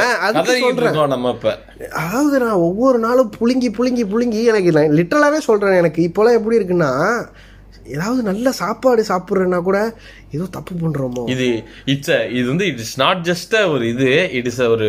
நம்ம 1.14 1.34
இப்ப. 1.36 1.58
அதாவது 2.02 2.38
நான் 2.38 2.64
ஒவ்வொரு 2.68 2.98
நாளும் 2.98 3.32
புழுங்கி 3.40 3.70
புழுங்கி 3.78 4.06
புழுங்கி 4.14 4.42
எனக்கு 4.44 4.72
நான் 4.72 4.96
லிட்டரலாகவே 5.00 5.38
சொல்கிறேன் 5.50 5.80
எனக்கு. 5.82 6.02
இப்போலாம் 6.08 6.38
எப்படி 6.40 6.58
இருக்குன்னா 6.58 6.90
ஏதாவது 7.90 8.20
நல்ல 8.22 8.52
சாப்பாடு 8.58 9.02
சாப்பிட்றேன்னா 9.10 9.60
கூட 9.62 9.78
ஏதோ 10.36 10.46
தப்பு 10.50 10.74
பண்ணுறோமோ 10.82 11.24
இது 11.34 11.46
இட்ஸ் 11.86 12.14
இது 12.32 12.46
வந்து 12.48 12.68
இட் 12.70 12.82
இஸ் 12.84 12.94
நாட் 12.98 13.22
ஜஸ்ட் 13.28 13.56
ஒரு 13.72 13.84
இது 13.88 14.08
இட் 14.38 14.48
இஸ் 14.52 14.60
ஒரு 14.68 14.88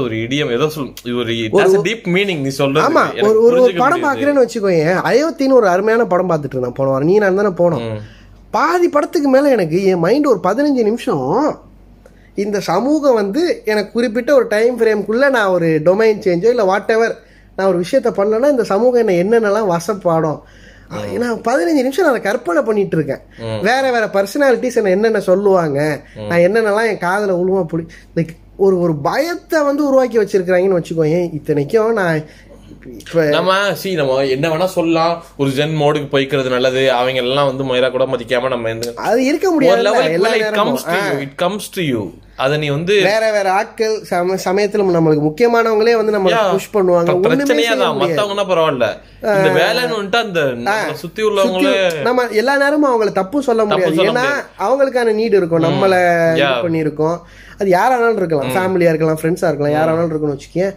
ஒரு 0.00 0.14
இடியம் 0.22 0.52
ஏதோ 0.54 0.66
சொல் 0.74 0.90
இது 1.04 1.16
ஒரு 1.18 1.34
டீப் 1.86 2.06
மீனிங் 2.14 2.42
நீ 2.42 2.52
சொல்றது. 2.54 2.84
ஆமா 2.86 3.04
ஒரு 3.26 3.38
ஒரு 3.46 3.60
படம். 3.82 4.04
பார்க்குறேன்னு 4.06 4.44
வச்சுக்கோயேன் 4.44 4.98
அயோத்தின்னு 5.10 5.58
ஒரு 5.60 5.68
அருமையான 5.68 6.06
படம் 6.06 6.30
பார்த்துட்டு 6.30 6.56
இருந்தேன் 6.56 6.78
போன 6.78 6.90
வாரம் 6.90 7.10
நீ 7.10 7.16
நான் 7.18 7.40
தானே 7.42 7.52
போனோம். 7.60 7.84
பாதி 8.54 8.88
படத்துக்கு 8.88 9.28
மேலே 9.28 9.48
எனக்கு 9.50 9.78
என் 9.90 10.02
மைண்ட் 10.04 10.26
ஒரு 10.26 10.40
பதினஞ்சு 10.44 10.82
நிமிஷம் 10.84 11.24
இந்த 12.36 12.58
சமூகம் 12.68 13.18
வந்து 13.18 13.42
எனக்கு 13.64 13.90
குறிப்பிட்ட 13.92 14.30
ஒரு 14.34 14.46
டைம் 14.48 14.74
ஃப்ரேம்குள்ளே 14.78 15.28
நான் 15.30 15.52
ஒரு 15.52 15.68
டொமைன் 15.86 16.24
சேஞ்சோ 16.26 16.50
இல்லை 16.50 16.66
வாட் 16.66 16.90
எவர் 16.90 17.14
நான் 17.58 17.68
ஒரு 17.68 17.78
விஷயத்த 17.84 18.10
பண்ணலன்னா 18.18 18.48
இந்த 18.50 18.64
சமூகம் 18.64 19.02
என்ன 19.02 19.16
என்னென்னலாம் 19.22 19.72
வசப்பாடும் 19.72 20.40
ஏன்னா 20.90 21.40
பதினஞ்சு 21.44 21.82
நிமிஷம் 21.82 22.06
நான் 22.06 22.22
கற்பனை 22.22 22.62
பண்ணிட்டு 22.62 22.96
இருக்கேன் 22.96 23.22
வேற 23.62 23.90
வேற 23.90 24.06
பர்சனாலிட்டிஸ் 24.06 24.76
என்ன 24.76 24.90
என்னென்ன 24.90 25.20
சொல்லுவாங்க. 25.20 25.78
நான் 26.28 26.38
என்னென்னலாம் 26.38 26.86
என் 26.86 26.98
காதில் 26.98 27.30
உழுவா 27.30 27.62
பிடி 27.64 27.86
லைக் 28.16 28.34
ஒரு 28.56 28.78
ஒரு 28.78 28.96
பயத்தை 28.96 29.62
வந்து 29.62 29.86
உருவாக்கி 29.86 30.18
வச்சிருக்கிறாங்கன்னு 30.18 30.78
வச்சுக்கோங்க 30.80 31.32
இத்தனைக்கும் 31.32 31.92
நான் 31.92 32.20
நம்ம 33.36 33.74
சி 33.74 33.90
நம்ம 33.94 34.18
என்ன 34.34 34.48
வேணா 34.48 34.68
சொல்லலாம். 34.76 35.14
ஒரு 35.36 35.50
ஜென் 35.50 35.76
மோடுக்கு 35.82 36.08
போய்க்கிறது 36.14 36.54
நல்லது. 36.56 36.84
அவங்க 36.92 37.20
எல்லாம் 37.26 37.50
வந்து 37.50 37.64
மயிரா 37.70 37.90
கூட 37.90 38.06
மதிக்காம 38.12 38.52
நம்ம 38.54 38.74
அது 39.08 39.24
இருக்க 39.24 39.50
முடியாது 39.50 40.40
இட் 41.26 41.34
கம்ஸ் 41.44 41.74
டு 41.78 41.84
யூ 41.92 42.02
அத 42.44 42.56
நீ 42.62 42.68
வந்து 42.68 42.94
வேற 43.02 43.24
வேற 43.32 43.52
ஆட்கள் 43.52 43.94
சம 44.08 44.34
சமயத்துல 44.44 44.84
நம்மளுக்கு 44.96 45.24
முக்கியமானவங்களே 45.26 45.94
வந்து 46.00 46.14
நம்ம 46.16 46.32
புஷ் 46.50 46.74
பண்ணுவாங்க. 46.74 47.12
பிரச்சனையே 47.26 47.76
தான். 47.76 48.00
மத்தவங்கன்னா 48.00 48.44
பரவாயில்ல. 48.50 48.88
இந்த 49.36 49.50
வேலைன்னு 49.60 49.96
வந்துட்டு 49.98 50.18
அந்த 50.22 50.40
சுத்தி 50.94 51.22
உள்ளவங்களே 51.22 51.72
நம்ம 52.02 52.26
எல்லா 52.42 52.56
நேரமும் 52.56 52.90
அவங்கள 52.92 53.12
தப்பு 53.12 53.42
சொல்ல 53.42 53.64
முடியாது. 53.64 54.04
ஏன்னா 54.10 54.26
அவங்களுக்கான 54.66 55.14
நீடு 55.20 55.36
இருக்கும். 55.36 55.66
நம்மள. 55.68 55.94
பண்ணியிருக்கோம். 56.66 57.16
அது 57.60 57.70
யாரானாலும் 57.78 58.20
இருக்கலாம். 58.22 58.52
ஃபேமிலியா 58.56 58.92
இருக்கலாம் 58.92 59.18
ஃப்ரெண்ட்ஸா 59.22 59.48
இருக்கலாம். 59.50 59.76
யாரானாலும் 59.78 60.12
இருக்கும்னு 60.12 60.38
வச்சுக்கேன் 60.38 60.74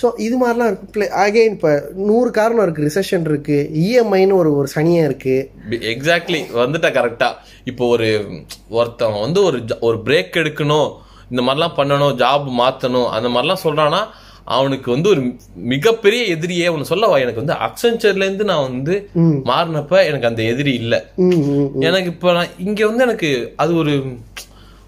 ஸோ 0.00 0.08
இது 0.18 0.36
மாதிரிலாம் 0.40 0.68
இருக்கு. 0.70 0.88
ப்ளே 0.94 1.06
அகைன் 1.22 1.54
இப்போ 1.56 1.70
நூறு 2.08 2.30
காரணம் 2.36 2.64
இருக்கு 2.66 2.86
ரிசெஷன் 2.86 3.26
இருக்கு 3.30 3.56
இஎம்ஐன்னு 3.82 4.38
ஒரு 4.40 4.50
ஒரு 4.58 4.68
சனியா 4.74 5.02
இருக்கு. 5.08 5.34
எக்ஸாக்ட்லி 5.92 6.40
வந்துட்டா 6.60 6.90
கரெக்டா 6.98 7.28
இப்போ 7.66 7.84
ஒரு 7.94 8.08
ஒருத்தவங்க 8.76 9.20
வந்து 9.26 9.42
ஒரு 9.48 9.58
ஒரு 9.88 9.98
பிரேக் 10.06 10.40
எடுக்கணும் 10.42 10.88
இந்த 11.30 11.42
மாதிரிலாம் 11.42 11.78
பண்ணணும் 11.78 12.16
ஜாப் 12.22 12.48
மாத்தணும் 12.60 13.10
அந்த 13.16 13.28
மாதிரிலாம் 13.28 13.64
சொல்றானா 13.64 14.00
அவனுக்கு 14.56 14.88
வந்து 14.92 15.08
ஒரு 15.12 15.22
மிகப்பெரிய 15.72 16.20
எதிரியே 16.34 16.68
ஒன்று 16.74 16.90
சொல்லவா 16.90 17.16
எனக்கு 17.24 17.42
வந்து 17.42 17.56
அக்சென்ச்சர்ல 17.66 18.26
இருந்து 18.26 18.44
நான் 18.50 18.66
வந்து 18.68 18.94
மாறினப்ப 19.50 19.98
எனக்கு 20.08 20.30
அந்த 20.30 20.42
எதிரி 20.52 20.72
இல்ல. 20.82 20.94
எனக்கு 21.88 22.08
இப்போ 22.14 22.30
நான் 22.36 22.54
இங்க 22.66 22.80
வந்து 22.86 23.04
எனக்கு 23.06 23.30
அது 23.56 23.72
ஒரு 23.82 23.94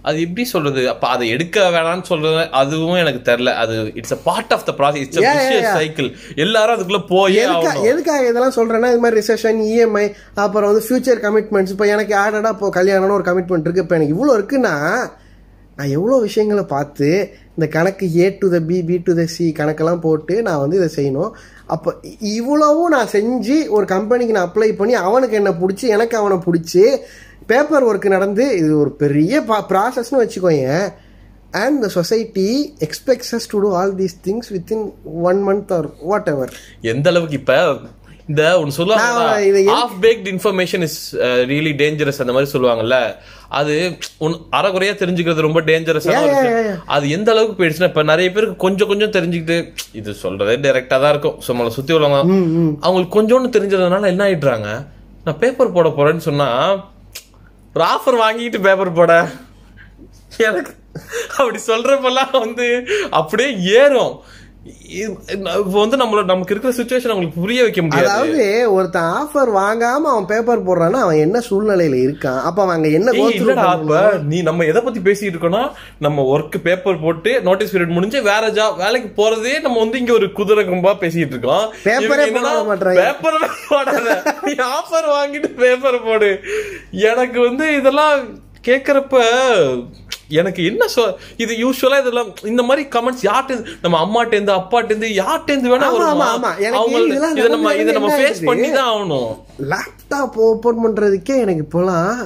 அது 0.09 0.19
எப்படி 0.27 0.45
சொல்றது? 0.53 0.83
அப்ப 0.93 1.05
அதை 1.15 1.25
எடுக்க 1.35 1.65
வேணாம்னு 1.75 2.07
சொல்றது 2.11 2.43
அதுவும் 2.61 3.01
எனக்கு 3.03 3.21
தெரியல. 3.31 3.53
அது 3.63 3.75
it's 4.01 4.17
a 4.17 4.21
part 4.29 4.53
of 4.57 4.67
the 4.69 4.73
process 4.79 5.03
it's. 5.05 5.77
Cycle 5.79 6.09
எல்லாரும் 6.45 6.75
அதுக்குள்ள 6.77 7.01
போயே 7.15 7.43
எதுக்காக 7.93 8.23
இதெல்லாம் 8.31 8.57
சொல்றேன்னா 8.59 8.91
இது 8.95 9.03
மாதிரி 9.05 9.21
ரிசெஷன் 9.21 9.61
இஎம்ஐ 9.71 10.07
அப்புறம் 10.45 10.71
வந்து 10.71 10.85
ஃபியூச்சர் 10.89 11.23
கமிட்மெண்ட்ஸ் 11.27 11.75
இப்போ 11.77 11.89
எனக்கு 11.95 12.15
ஆடடா 12.25 12.53
இப்போ 12.57 12.71
கல்யாணம்னு 12.79 13.19
ஒரு 13.19 13.29
கமிட்மெண்ட் 13.31 13.69
இருக்கு. 13.69 13.85
இப்போ 13.87 13.99
எனக்கு 14.01 14.17
இவ்வளோ 14.17 14.37
இருக்குன்னா 14.41 14.75
நான் 15.77 15.95
எவ்வளோ 15.99 16.17
விஷயங்களை 16.27 16.63
பார்த்து 16.73 17.07
இந்த 17.57 17.67
கணக்கு 17.77 18.07
A 18.23 18.27
to 18.41 18.47
the 18.55 18.59
B 18.69 18.79
B 18.89 18.97
to 19.07 19.13
the 19.19 19.23
C 19.35 19.45
கணக்கெல்லாம் 19.59 20.03
போட்டு 20.05 20.35
நான் 20.47 20.61
வந்து 20.63 20.77
இதை 20.81 20.89
செய்யணும். 20.97 21.33
அப்போ 21.75 21.91
இவ்வளவும் 22.39 22.93
நான் 22.95 23.11
செஞ்சு 23.15 23.57
ஒரு 23.77 23.87
கம்பெனிக்கு 23.95 24.37
நான் 24.37 24.49
அப்ளை 24.49 24.69
பண்ணி 24.81 24.95
அவனுக்கு 25.09 25.39
என்ன 25.41 25.51
பிடிச்சி 25.61 25.87
எனக்கு 25.97 26.17
அவனை 26.21 26.39
பிடிச்சி 26.47 26.85
பேப்பர் 27.53 27.87
ஒர்க் 27.91 28.09
நடந்து 28.17 28.47
இது 28.63 28.73
ஒரு 28.83 28.93
பெரிய 29.05 29.43
ப்ராசஸ்னு 29.73 30.23
வச்சுக்கோங்க 30.23 30.75
and 31.63 31.79
the 31.85 31.89
society 31.99 32.51
expects 32.87 33.49
to 33.53 33.63
do 33.65 33.71
all 33.79 33.95
these 34.03 34.19
things 34.27 34.51
within 34.57 34.85
one 35.31 35.41
month 35.49 35.73
or 35.79 35.89
whatever 36.35 36.53
எந்த 36.93 37.09
அளவுக்கு 37.13 37.41
இப்ப 37.43 37.57
இந்த 38.31 38.43
ஒன்னு 38.59 38.75
சொல்லுவாங்க 38.77 39.73
half 39.77 39.95
baked 40.03 40.29
information 40.33 40.83
is 40.89 40.99
really 41.53 41.73
dangerous 41.81 42.21
அந்த 42.23 42.33
மாதிரி 42.35 42.51
சொல்லுவாங்கல்ல. 42.53 42.99
அது 43.59 43.75
உன் 44.25 44.37
அறகுறையா 44.59 44.93
தெரிஞ்சுக்கிறது 45.01 45.47
ரொம்ப 45.47 45.61
yeah. 45.71 46.77
அது 46.95 47.05
எந்த 47.17 47.29
அளவுக்கு 47.33 47.57
போயிடுச்சுன்னா 47.61 47.89
இப்ப 47.91 48.03
நிறைய 48.03 48.29
பேருக்கு 48.33 48.57
கொஞ்சம் 48.67 48.91
கொஞ்சம் 48.93 49.15
தெரிஞ்சுக்கிட்டு 49.17 49.57
இது 50.01 50.15
சொல்றதே 50.23 50.55
டைரக்டா 50.67 50.99
தான் 51.05 51.13
இருக்கும். 51.15 51.37
நம்மளை 51.49 51.73
சுத்தி 51.79 51.93
உள்ளவங்க. 51.97 52.21
அவங்களுக்கு 52.85 53.17
கொஞ்சோண்டு 53.19 53.55
தெரிஞ்சதுனால 53.57 54.11
என்ன 54.13 54.25
ஆயிடுறாங்க? 54.29 54.69
நான் 55.25 55.41
பேப்பர் 55.43 55.75
போட 55.79 55.89
போறேன்னு 55.99 56.25
சொன்னா 56.29 56.49
ஒரு 57.75 57.87
ஆஃபர் 57.87 58.25
வாங்கிட்டு 58.25 58.63
பேப்பர் 58.63 58.93
போட. 58.93 59.31
எனக்கு 60.39 60.75
அப்படி 61.31 61.59
சொல்றப்பெல்லாம் 61.67 62.39
வந்து 62.39 62.87
அப்படியே 63.11 63.59
ஏறும். 63.75 64.21
வந்து 65.77 65.97
நம்மள 66.01 66.23
நமக்கு 66.31 66.53
இருக்கிற 66.55 66.73
சுச்சுவேஷன் 66.79 67.13
அவங்களுக்கு 67.13 67.41
புரிய 67.43 67.61
வைக்க 67.65 67.83
முடியாது. 67.83 68.09
அதாவது 68.09 68.47
ஒருத்தன் 68.77 69.13
ஆஃபர் 69.21 69.51
வாங்காம 69.59 70.09
அவன் 70.13 70.27
பேப்பர் 70.33 70.65
போடுறான்னா 70.67 70.99
அவன் 71.05 71.23
என்ன 71.27 71.39
சூழ்நிலையில 71.49 71.97
இருக்கான்? 72.07 72.41
அப்ப 72.49 72.59
அவன் 72.65 72.77
அங்க 72.77 72.89
என்ன 72.99 73.15
இல்லடா? 73.21 73.65
அப்ப 73.77 74.01
நீ 74.33 74.39
நம்ம 74.49 74.67
எதை 74.71 74.81
பத்தி 74.87 75.01
பேசிட்டு 75.07 75.33
இருக்கோம்னா 75.35 75.63
நம்ம 76.07 76.25
ஒர்க் 76.35 76.59
பேப்பர் 76.67 77.01
போட்டு 77.05 77.33
நோட்டீஸ் 77.49 77.73
பீரியட் 77.75 77.97
முடிஞ்சு 77.99 78.21
வேற 78.31 78.51
ஜாப் 78.59 78.77
வேலைக்கு 78.85 79.11
போறதே 79.21 79.55
நம்ம 79.67 79.79
வந்து 79.85 80.01
இங்க 80.03 80.15
ஒரு 80.19 80.29
குதிரை 80.41 80.65
கும்பா 80.67 80.93
பேசிட்டு 81.05 81.35
இருக்கோம் 81.37 81.65
பேப்பரே 81.87 82.27
போட 82.37 82.53
மாட்றாங்க. 82.71 83.01
பேப்பர் 83.03 83.41
போடாத 83.71 84.19
நீ 84.49 84.55
ஆஃபர் 84.77 85.09
வாங்கிட்டு 85.17 85.51
பேப்பர் 85.63 85.99
போடு. 86.09 86.31
எனக்கு 87.13 87.41
வந்து 87.49 87.67
இதெல்லாம் 87.81 88.21
கேக்குறப்ப 88.69 89.25
எனக்கு 90.31 90.65
என்ன 90.65 90.85
சொ 90.95 91.03
இது 91.37 91.53
யூஸ்வலா 91.55 91.99
இதெல்லாம் 92.03 92.31
இந்த 92.45 92.63
மாதிரி 92.63 92.83
கமெண்ட்ஸ் 92.95 93.25
யார்கிட்ட 93.29 93.77
நம்ம 93.83 93.99
அம்மாட்ட 94.05 94.33
இருந்து 94.33 94.53
அப்பாட்ட 94.53 94.93
இருந்து 94.93 95.11
யார்கிட்ட 95.21 95.55
இருந்து 95.55 95.73
வேணா 95.73 95.91
அவங்க 96.81 96.99
இதை 97.37 97.51
நம்ம 97.55 97.75
இதை 97.75 97.93
நம்ம 97.93 98.11
ஃபேஸ்? 98.17 98.43
பண்ணி 98.45 98.69
தான் 98.71 98.91
ஆகணும். 98.93 99.31
லேப்டாப் 99.73 100.39
ஓபன் 100.49 100.83
பண்றதுக்கே 100.85 101.37
எனக்கு 101.45 101.65
இப்போலாம் 101.67 102.19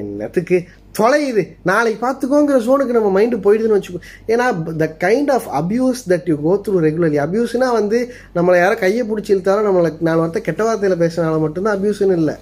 என்னத்துக்கு? 0.00 0.58
தொலையுது 0.98 1.42
நாளைக்கு 1.64 2.06
பார்த்துக்கோங்கிற 2.06 2.58
ஜோனுக்கு 2.66 2.96
நம்ம 2.96 3.08
மைண்டு 3.16 3.36
போயிடுதுன்னு 3.44 3.78
வச்சுக்கோ. 3.78 4.00
ஏன்னா 4.32 4.44
the 4.82 4.96
kind 5.04 5.30
of 5.36 5.48
abuse 5.60 6.02
that 6.12 6.28
you 6.30 6.36
go 6.44 6.52
through 6.66 6.82
regularly 6.84 7.18
அபியூஸ்னா 7.24 7.68
வந்து 7.72 7.98
நம்மளை 8.36 8.58
யாரோ 8.60 8.74
கையை 8.74 9.04
பிடிச்சி 9.08 9.32
இழுத்தாலும் 9.34 9.68
நம்மளை 9.68 9.90
நாலு 10.00 10.20
வார்த்தை 10.22 10.42
கெட்ட 10.42 10.62
வார்த்தையில 10.64 10.96
பேசினால 11.02 11.40
மட்டும்தான் 11.40 11.76
அபியூஸ்னு 11.78 12.18
இல்லை. 12.20 12.36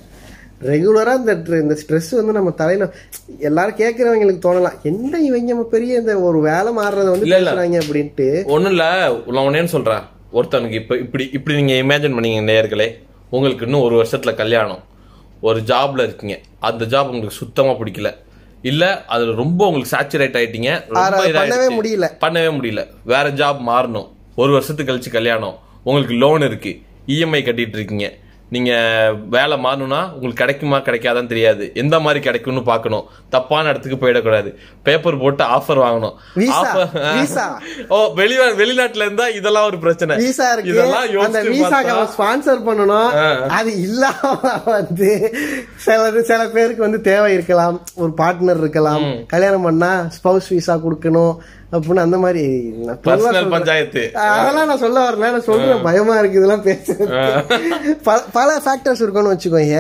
ரெகுலரா 0.63 1.17
இந்த 1.17 1.33
இந்த 1.49 1.79
ஸ்ட்ரெஸ் 1.87 2.11
வந்து 2.11 2.33
நம்ம 2.33 2.51
தலையில 2.51 2.93
எல்லாரும் 3.39 3.77
கேட்கறவங்களுக்கு 3.77 4.49
தோணலாம். 4.49 4.83
என்ன 4.83 5.19
இவங்க 5.19 5.53
நம்ம 5.53 5.69
பெரிய 5.69 5.99
இந்த 5.99 6.21
ஒரு 6.21 6.41
வேலை 6.41 6.73
மாறுறத 6.73 7.11
வந்து. 7.11 7.27
பேசுறாங்க? 7.27 7.83
அப்படின்ட்டு. 7.83 8.45
ஒண்ணும் 8.45 8.71
இல்ல. 8.71 9.17
நான் 9.27 9.49
ஒன்னேன்னு 9.49 10.03
ஒருத்தனுக்கு 10.33 10.71
இப்ப 10.71 10.97
இப்படி 10.97 11.31
இப்படி 11.33 11.63
நீங்க 11.63 11.73
இமேஜின் 11.73 12.11
பண்ணீங்க 12.11 12.43
நேயர்களே. 12.43 12.89
உங்களுக்கு 13.31 13.65
இன்னும் 13.65 13.81
ஒரு 13.81 14.05
வருஷத்துல 14.05 14.35
கல்யாணம். 14.35 14.83
ஒரு 15.41 15.61
ஜாப்ல 15.61 16.03
இருக்கீங்க. 16.03 16.41
அந்த 16.61 16.85
ஜாப் 16.85 17.05
உங்களுக்கு 17.05 17.35
சுத்தமா 17.35 17.71
பிடிக்கல. 17.71 18.15
இல்ல 18.63 19.05
அதுல 19.05 19.35
ரொம்ப 19.35 19.67
உங்களுக்கு 19.67 19.97
சேச்சுரேட் 19.97 20.43
ஆயிட்டீங்க. 20.43 20.81
பண்ணவே 20.95 21.73
முடியல. 21.81 22.11
பண்ணவே 22.21 22.51
முடியல. 22.51 22.87
வேற 23.05 23.31
ஜாப் 23.31 23.61
மாறணும். 23.67 24.09
ஒரு 24.37 24.53
வருஷத்துக்கு 24.53 24.93
கழிச்சு 24.93 25.11
கல்யாணம். 25.11 25.59
உங்களுக்கு 25.85 26.15
லோன் 26.15 26.41
இருக்கு. 26.41 26.79
இஎம்ஐ 27.07 27.43
கட்டிட்டு 27.43 27.73
இருக்கீங்க. 27.73 28.13
நீங்க 28.55 28.73
வேலை 29.31 29.57
மாறணும்னா 29.65 30.01
உங்களுக்கு 30.15 30.41
கிடைக்குமா 30.43 30.79
கிடைக்காதான்னு 30.79 31.31
தெரியாது. 31.33 31.65
எந்த 31.75 31.97
மாதிரி 32.05 32.21
கிடைக்கும்னு 32.25 32.63
பார்க்கணும். 32.63 33.05
தப்பான 33.35 33.69
இடத்துக்கு 33.69 33.99
போயிடக்கூடாது. 34.03 34.51
பேப்பர் 34.83 35.19
போட்டு 35.23 35.45
ஆஃபர் 35.45 35.81
வாங்கணும். 35.85 36.15
ஓ 37.97 37.99
வெளி 38.15 38.37
வெளிநாட்டுல 38.39 39.07
இருந்தா 39.07 39.29
இதெல்லாம் 39.29 39.67
ஒரு 39.67 39.79
பிரச்சனை. 39.79 40.17
இதெல்லாம் 40.73 41.07
அந்த 41.25 41.43
விசாக்கு 41.43 41.95
ஸ்பான்சர் 42.17 42.61
பண்ணணும். 42.69 43.11
அது 43.59 43.81
இல்லாம 43.81 44.61
வந்து 44.65 45.11
சில 45.77 46.23
சில 46.23 46.49
பேருக்கு 46.57 46.83
வந்து 46.89 47.01
தேவை 47.01 47.33
இருக்கலாம். 47.33 47.81
ஒரு 47.95 48.13
பார்ட்னர் 48.17 48.59
இருக்கலாம். 48.59 49.27
கல்யாணம் 49.27 49.63
பண்ணா 49.63 49.93
ஸ்பௌஸ் 50.19 50.49
விசா 50.49 50.77
கொடுக்கணும். 50.77 51.35
அப்படின்னு 51.73 52.03
அந்த 52.03 52.19
மாதிரி. 52.19 52.43
பஞ்சாயத்து. 53.51 54.03
அதெல்லாம் 54.31 54.67
நான் 54.67 54.79
சொல்ல 54.79 54.99
வரல. 55.05 55.31
நான் 55.31 55.47
சொல்றேன் 55.47 55.83
பயமா 55.83 56.19
இருக்கு 56.19 56.39
இதெல்லாம் 56.39 56.67
பேசுறது. 56.67 57.07
பல- 58.33 58.61
ஃபேக்டர்ஸ் 58.65 59.03
இருக்கும்னு 59.03 59.33
வச்சுக்கோங்க 59.33 59.79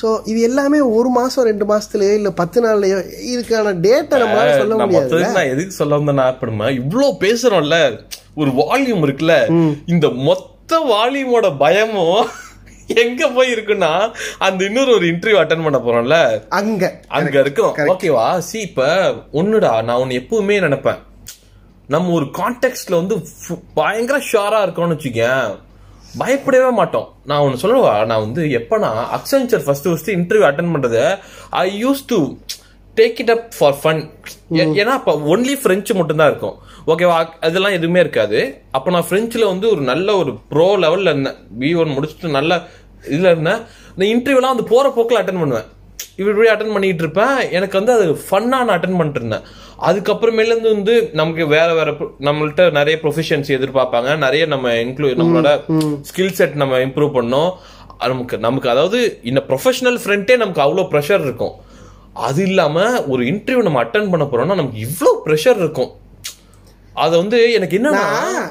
சோ 0.00 0.08
இது 0.24 0.40
எல்லாமே 0.40 0.80
ஒரு 0.90 1.08
மாசம் 1.10 1.44
ரெண்டு 1.44 1.64
மாசத்துலயோ 1.64 2.12
இல்ல 2.12 2.30
பத்து 2.32 2.58
நாள்லயோ 2.62 2.98
இதுக்கான 3.30 3.72
டேட்டை 3.86 4.18
நம்மளால 4.20 4.52
சொல்ல 4.58 4.76
முடியாது 4.82 5.22
நான் 5.30 5.50
எதுக்கு 5.50 5.72
சொல்ல 5.72 5.98
வந்தேன்னா 5.98 6.26
அப்படிமா 6.32 6.68
இவ்ளோ 6.76 7.08
பேசுறோம்ல 7.20 7.78
ஒரு 8.34 8.50
வால்யூம் 8.60 9.04
இருக்குல்ல 9.06 9.36
இந்த 9.86 10.08
மொத்த 10.22 10.48
வால்யூமோட 10.90 11.56
பயமும் 11.58 12.20
எங்க 12.94 13.28
போய் 13.28 13.54
இருக்குன்னா 13.54 14.12
அந்த 14.38 14.64
இன்னொரு 14.64 14.94
ஒரு 14.94 15.06
இன்டர்வியூ 15.06 15.40
அட்டன் 15.42 15.62
பண்ண 15.62 15.78
போறோம்ல? 15.78 16.48
அங்க. 16.48 17.00
அங்க 17.08 17.40
இருக்கிறோம் 17.40 17.76
ஓகேவா 17.76 18.38
சி 18.38 18.60
இப்ப 18.60 19.10
ஒண்ணுடா 19.32 19.82
நான் 19.82 19.96
ஒன்னு 19.96 20.14
எப்பவுமே 20.14 20.60
நினைப்பேன். 20.60 20.98
நம்ம 21.86 22.12
ஒரு 22.12 22.24
கான்டெக்ட்ல 22.24 22.94
வந்து 22.94 23.22
பயங்கர 23.74 24.24
ஷாரா 24.32 24.68
இருக்கோம்னு 24.68 24.96
வச்சுக்கேன். 24.96 25.58
பயப்படவே 26.18 26.70
மாட்டோம். 26.70 27.14
நான் 27.24 27.40
ஒன்னு 27.40 27.56
சொல்லவா? 27.56 28.04
நான் 28.04 28.20
வந்து 28.20 28.44
எப்பனா 28.44 28.90
Accenture 29.16 29.64
first 29.64 29.84
first 29.84 30.10
interview 30.10 30.46
attend 30.50 30.72
பண்றது 30.74 31.18
I 31.50 31.84
use 31.84 32.04
to 32.06 32.34
take 32.98 33.20
it 33.22 33.32
up 33.34 33.46
for 33.56 33.78
fun 33.82 34.00
ஏன்னா 34.80 34.94
அப்ப 34.98 35.12
ஒன்லி 35.32 35.54
பிரெஞ்சு 35.64 35.92
மட்டும் 35.98 36.20
தான் 36.20 36.30
இருக்கும் 36.32 36.56
ஓகேவா 36.92 37.16
அதெல்லாம் 37.46 37.74
எதுவுமே 37.78 37.98
இருக்காது. 38.04 38.38
அப்ப 38.76 38.90
நான் 38.94 39.08
பிரெஞ்சுல 39.10 39.44
வந்து 39.52 39.66
ஒரு 39.72 39.82
நல்ல 39.90 40.08
ஒரு 40.20 40.32
ப்ரோ 40.52 40.68
லெவல்ல 40.84 41.12
இருந்தேன். 41.12 41.38
பி 41.60 41.70
ஒன் 41.80 41.94
முடிச்சுட்டு 41.96 42.30
நல்ல 42.38 42.52
இதுல 43.14 43.32
இருந்தேன். 43.34 43.60
இந்த 43.94 44.04
இன்டர்வியூலாம் 44.14 44.54
வந்து 44.54 44.70
போற 44.72 44.86
போக்கில் 44.96 45.20
அட்டன் 45.20 45.42
பண்ணுவேன். 45.42 45.68
இப்படி 46.16 46.32
இப்படி 46.34 46.50
அட்டன் 46.52 46.74
பண்ணிட்டு 46.76 47.04
இருப்பேன். 47.04 47.36
எனக்கு 47.56 47.76
வந்து 47.80 47.92
அது 47.96 48.06
ஃபன்னா 48.26 48.58
நான் 48.66 48.74
அட்டன் 48.76 48.98
பண்ணிட்டு 48.98 49.20
இருந்தேன். 49.22 49.44
அதுக்கப்புறமேல 49.88 50.52
இருந்து 50.52 50.74
வந்து 50.76 50.94
நமக்கு 51.20 51.44
வேற 51.54 51.68
வேற 51.78 51.90
நம்மள்ட்ட 52.28 52.64
நிறைய 52.78 52.96
ப்ரொஃபஷன்ஸ் 53.04 53.50
எதிர்பார்ப்பாங்க. 53.58 54.10
நிறைய 54.24 54.46
நம்ம 54.54 54.74
இன்க்ளூ 54.84 55.10
நம்மளோட 55.20 55.50
ஸ்கில் 56.10 56.36
செட் 56.40 56.60
நம்ம 56.62 56.80
இம்ப்ரூவ் 56.86 57.16
பண்ணோம். 57.18 57.50
நமக்கு 58.12 58.36
நமக்கு 58.46 58.68
அதாவது 58.74 58.98
இந்த 59.30 59.40
ப்ரொஃபஷனல் 59.48 59.98
ஃப்ரெண்டே 60.02 60.36
நமக்கு 60.42 60.64
அவ்வளோ 60.66 60.84
ப்ரெஷர் 60.92 61.24
இருக்கும். 61.28 61.56
அது 62.26 62.40
இல்லாம 62.48 62.84
ஒரு 63.12 63.22
இன்டர்வியூ 63.32 63.64
நம்ம 63.66 63.80
அட்டன் 63.84 64.10
பண்ண 64.12 64.24
போறோம்னா 64.30 64.58
நமக்கு 64.60 64.84
இவ்வளோ 64.86 65.12
ப்ரெஷர் 65.26 65.58
இருக்கும். 65.62 65.90
அது 67.04 67.14
வந்து 67.22 67.38
எனக்கு 67.56 67.76
என்னன்னா 67.78 68.06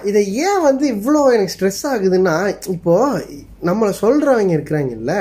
இதை 0.09 0.21
ஏன் 0.47 0.61
வந்து 0.67 0.85
இவ்வளோ 0.95 1.21
எனக்கு 1.35 1.53
ஸ்ட்ரெஸ் 1.55 1.81
ஆகுதுன்னா 1.91 2.35
இப்போ 2.75 2.93
நம்மளை 3.69 3.93
சொல்றவங்க 4.03 4.53
இருக்கிறாங்கல்ல 4.57 5.15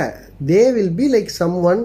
they 0.50 0.62
will 0.76 0.94
be 1.00 1.06
like 1.14 1.32
someone 1.70 1.82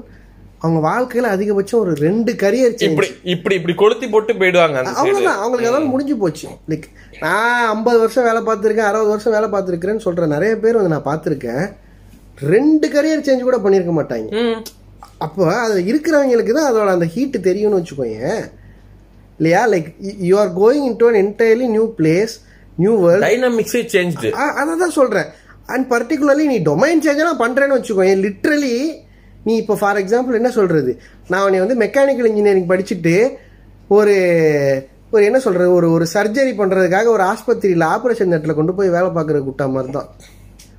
அவங்க 0.63 0.80
வாழ்க்கையில 0.89 1.32
அதிகபட்சம் 1.36 1.82
ஒரு 1.84 1.93
ரெண்டு 2.06 2.32
கரியர் 2.43 2.76
சேஞ்ச் 2.82 2.91
இப்படி 2.91 3.10
இப்படி 3.34 3.56
இப்படி 3.60 3.73
கொளுத்தி 3.82 4.08
போட்டு 4.13 4.34
போயிடுவாங்க. 4.41 4.78
அவ்வளவுதான். 4.91 5.39
அவங்களுக்கு 5.41 5.69
அதெல்லாம் 5.69 5.91
முடிஞ்சு 5.93 6.15
போச்சு. 6.21 6.45
லைக் 6.71 6.88
நான் 7.23 7.65
ஐம்பது 7.73 7.97
வருஷம் 8.04 8.28
வேலை 8.30 8.41
பார்த்துருக்கேன் 8.49 8.89
அறுபது 8.91 9.12
வருஷம் 9.13 9.36
வேலை 9.38 9.49
பார்த்துருக்கிறேன்னு 9.56 10.06
சொல்ற 10.06 10.30
நிறைய 10.36 10.54
பேர் 10.63 10.80
வந்து 10.80 10.93
நான் 10.95 11.10
பார்த்துருக்கேன் 11.10 11.65
ரெண்டு 12.54 12.88
கரியர் 12.95 13.26
சேஞ்ச் 13.28 13.47
கூட 13.49 13.60
பண்ணியிருக்க 13.65 13.95
மாட்டாங்க. 13.97 14.30
அப்போ 15.26 15.44
அதில் 15.64 15.88
இருக்கிறவங்களுக்கு 15.92 16.54
தான் 16.58 16.70
அதோட 16.70 16.90
அந்த 16.98 17.08
ஹீட் 17.16 17.38
தெரியும்னு 17.48 17.80
வச்சுக்கோங்க 17.80 18.28
இல்லையா? 19.40 19.62
Like 19.74 19.88
you 20.30 20.34
are 20.44 20.52
going 20.62 20.86
into 21.02 21.08
an 21.10 21.20
entirely 21.24 21.68
new 21.76 21.86
place 22.00 22.34
new 22.82 22.94
world 23.04 23.26
டைனமிக்ஸே 23.28 23.82
change 23.94 24.26
அதை 24.60 24.74
தான் 24.84 24.96
சொல்றேன். 25.00 25.30
அண்ட் 25.74 25.86
பர்டிகுலர்லி 25.94 26.46
நீ 26.54 26.58
டொமைன் 26.70 27.04
சேஞ்செல்லாம் 27.06 27.42
பண்றேன்னு 27.44 27.78
வச்சுக்கோ 27.78 28.06
லிட்ரலி 28.26 28.76
நீ 29.48 29.54
இப்போ 29.62 29.76
ஃபார் 29.82 30.00
எக்ஸாம்பிள் 30.02 30.40
என்ன 30.40 30.50
சொல்றது? 30.58 30.92
நான் 31.32 31.44
உன்னை 31.46 31.60
வந்து 31.64 31.78
மெக்கானிக்கல் 31.84 32.30
இன்ஜினியரிங் 32.32 32.70
படிச்சுட்டு 32.72 33.16
ஒரு 33.98 34.16
ஒரு 35.14 35.24
என்ன 35.30 35.40
சொல்றது? 35.46 35.70
ஒரு 35.78 35.88
ஒரு 35.96 36.06
சர்ஜரி 36.14 36.54
பண்றதுக்காக 36.60 37.10
ஒரு 37.16 37.24
ஆஸ்பத்திரியில் 37.32 37.86
ஆப்ரேஷன் 37.96 38.32
தேட்டரில் 38.32 38.60
கொண்டு 38.60 38.74
போய் 38.78 38.96
வேலை 38.96 39.10
பார்க்குற 39.18 39.40
குட்டா 39.48 39.66
மாதிரி 39.74 39.92
தான் 39.98 40.10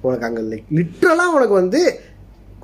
உனக்கு 0.06 0.26
அங்கே 0.28 0.42
லிட்ரலாக 0.78 1.36
உனக்கு 1.36 1.54
வந்து 1.62 1.80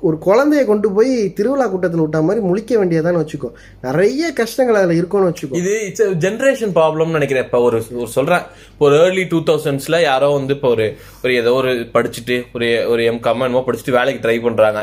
ஒரு 0.07 0.17
குழந்தைய 0.25 0.61
கொண்டு 0.69 0.87
போய் 0.95 1.11
திருவிழா 1.37 1.65
கூட்டத்தில் 1.71 2.03
விட்டா 2.03 2.19
மாதிரி 2.27 2.41
முழிக்க 2.49 2.71
வேண்டியதான்னு 2.81 3.21
வச்சுக்கோ. 3.23 3.49
நிறைய 3.87 4.31
கஷ்டங்கள் 4.39 4.79
அதில் 4.79 4.99
இருக்கும்னு 4.99 5.29
வச்சுக்கோ. 5.29 5.57
இது 5.61 5.73
இட்ஸ் 5.87 6.07
ஜென்ரேஷன் 6.25 6.73
ப்ராப்ளம்னு 6.77 7.17
நினைக்கிறேன். 7.17 7.45
இப்போ 7.47 7.59
ஒரு 7.67 7.79
ஒரு 8.01 8.09
சொல்றேன். 8.17 8.45
ஒரு 8.85 8.95
ஏர்லி 9.03 9.25
டூ 9.33 9.41
தௌசண்ட்ஸ்ல 9.49 9.99
யாரோ 10.09 10.29
வந்து 10.37 10.55
இப்போ 10.57 10.71
ஒரு 10.75 10.87
ஒரு 11.23 11.33
ஏதோ 11.41 11.53
ஒரு 11.61 11.73
படிச்சுட்டு 11.97 12.37
ஒரு 12.55 12.69
ஒரு 12.93 13.03
எம் 13.11 13.21
கம்மன்மோ 13.29 13.63
படிச்சுட்டு 13.67 13.97
வேலைக்கு 13.99 14.25
ட்ரை 14.25 14.37
பண்றாங்க. 14.47 14.81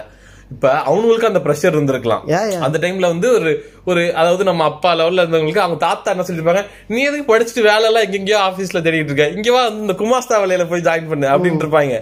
இப்ப 0.55 0.67
அவங்களுக்கு 0.91 1.29
அந்த 1.29 1.41
ப்ரெஷர் 1.47 1.75
இருந்திருக்கலாம். 1.77 2.23
அந்த 2.67 2.77
டைம்ல 2.85 3.09
வந்து 3.15 3.29
ஒரு 3.39 3.51
ஒரு 3.91 4.03
அதாவது 4.21 4.43
நம்ம 4.45 4.65
அப்பா 4.71 4.91
லெவல்ல 4.99 5.23
இருந்தவங்களுக்கு 5.23 5.65
அவங்க 5.65 5.79
தாத்தா 5.87 6.13
என்ன 6.15 6.25
சொல்லிருப்பாங்க? 6.29 6.63
நீ 6.95 7.01
எதுக்கு 7.09 7.27
படிச்சுட்டு 7.33 7.69
வேலை 7.71 7.87
எல்லாம் 7.89 8.07
எங்கெங்கயோ 8.07 8.39
ஆபீஸ்ல 8.49 8.83
தேடிட்டு 8.87 9.13
இருக்க? 9.13 9.27
இங்க 9.39 9.51
வா 9.57 9.63
வந்து 9.69 9.85
இந்த 9.87 9.97
குமாஸ்தா 10.03 10.39
வேலையில 10.45 10.67
போய் 10.71 10.87
ஜாயின் 10.89 11.11
பண்ணு. 11.13 11.27
அப்படின்னு 11.35 11.63
இருப்பாங்க. 11.65 11.99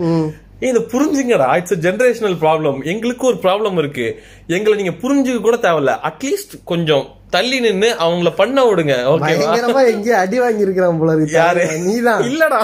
இதை 0.60 0.82
புரிஞ்சுங்கடா. 0.82 1.56
இட்ஸ் 1.56 1.74
ஜெனரேஷனல் 1.74 2.36
ப்ராப்ளம் 2.40 2.84
எங்களுக்கு 2.84 3.26
ஒரு 3.26 3.36
ப்ராப்ளம் 3.36 3.78
இருக்கு. 3.78 4.22
எங்களை 4.46 4.82
நீங்க 4.82 4.94
புரிஞ்சுக்க 5.02 5.40
கூட 5.40 5.56
தேவையில்ல. 5.56 5.94
அட்லீஸ்ட் 6.10 6.54
கொஞ்சம் 6.64 7.14
தள்ளி 7.30 7.60
நின்னு 7.60 7.96
அவங்கள 8.00 8.34
பண்ண 8.36 8.64
விடுங்க. 8.64 8.94
ஓகேவா 9.12 9.86
எங்கேயோ 9.86 10.18
அடி 10.18 10.38
வாங்கி 10.38 10.60
இருக்கிறான் 10.60 10.98
போல 10.98 11.12
இருக்கு. 11.12 11.32
யாரு? 11.32 11.78
நீதான். 11.78 12.22
இல்லடா. 12.22 12.60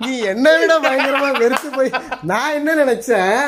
நீ 0.00 0.10
என்ன 0.30 0.46
விட 0.54 0.72
பயங்கரமா 0.80 1.28
வெறுத்து 1.38 1.68
போய் 1.70 1.90
நான் 2.24 2.54
என்ன 2.54 2.70
நினைச்சேன்? 2.80 3.38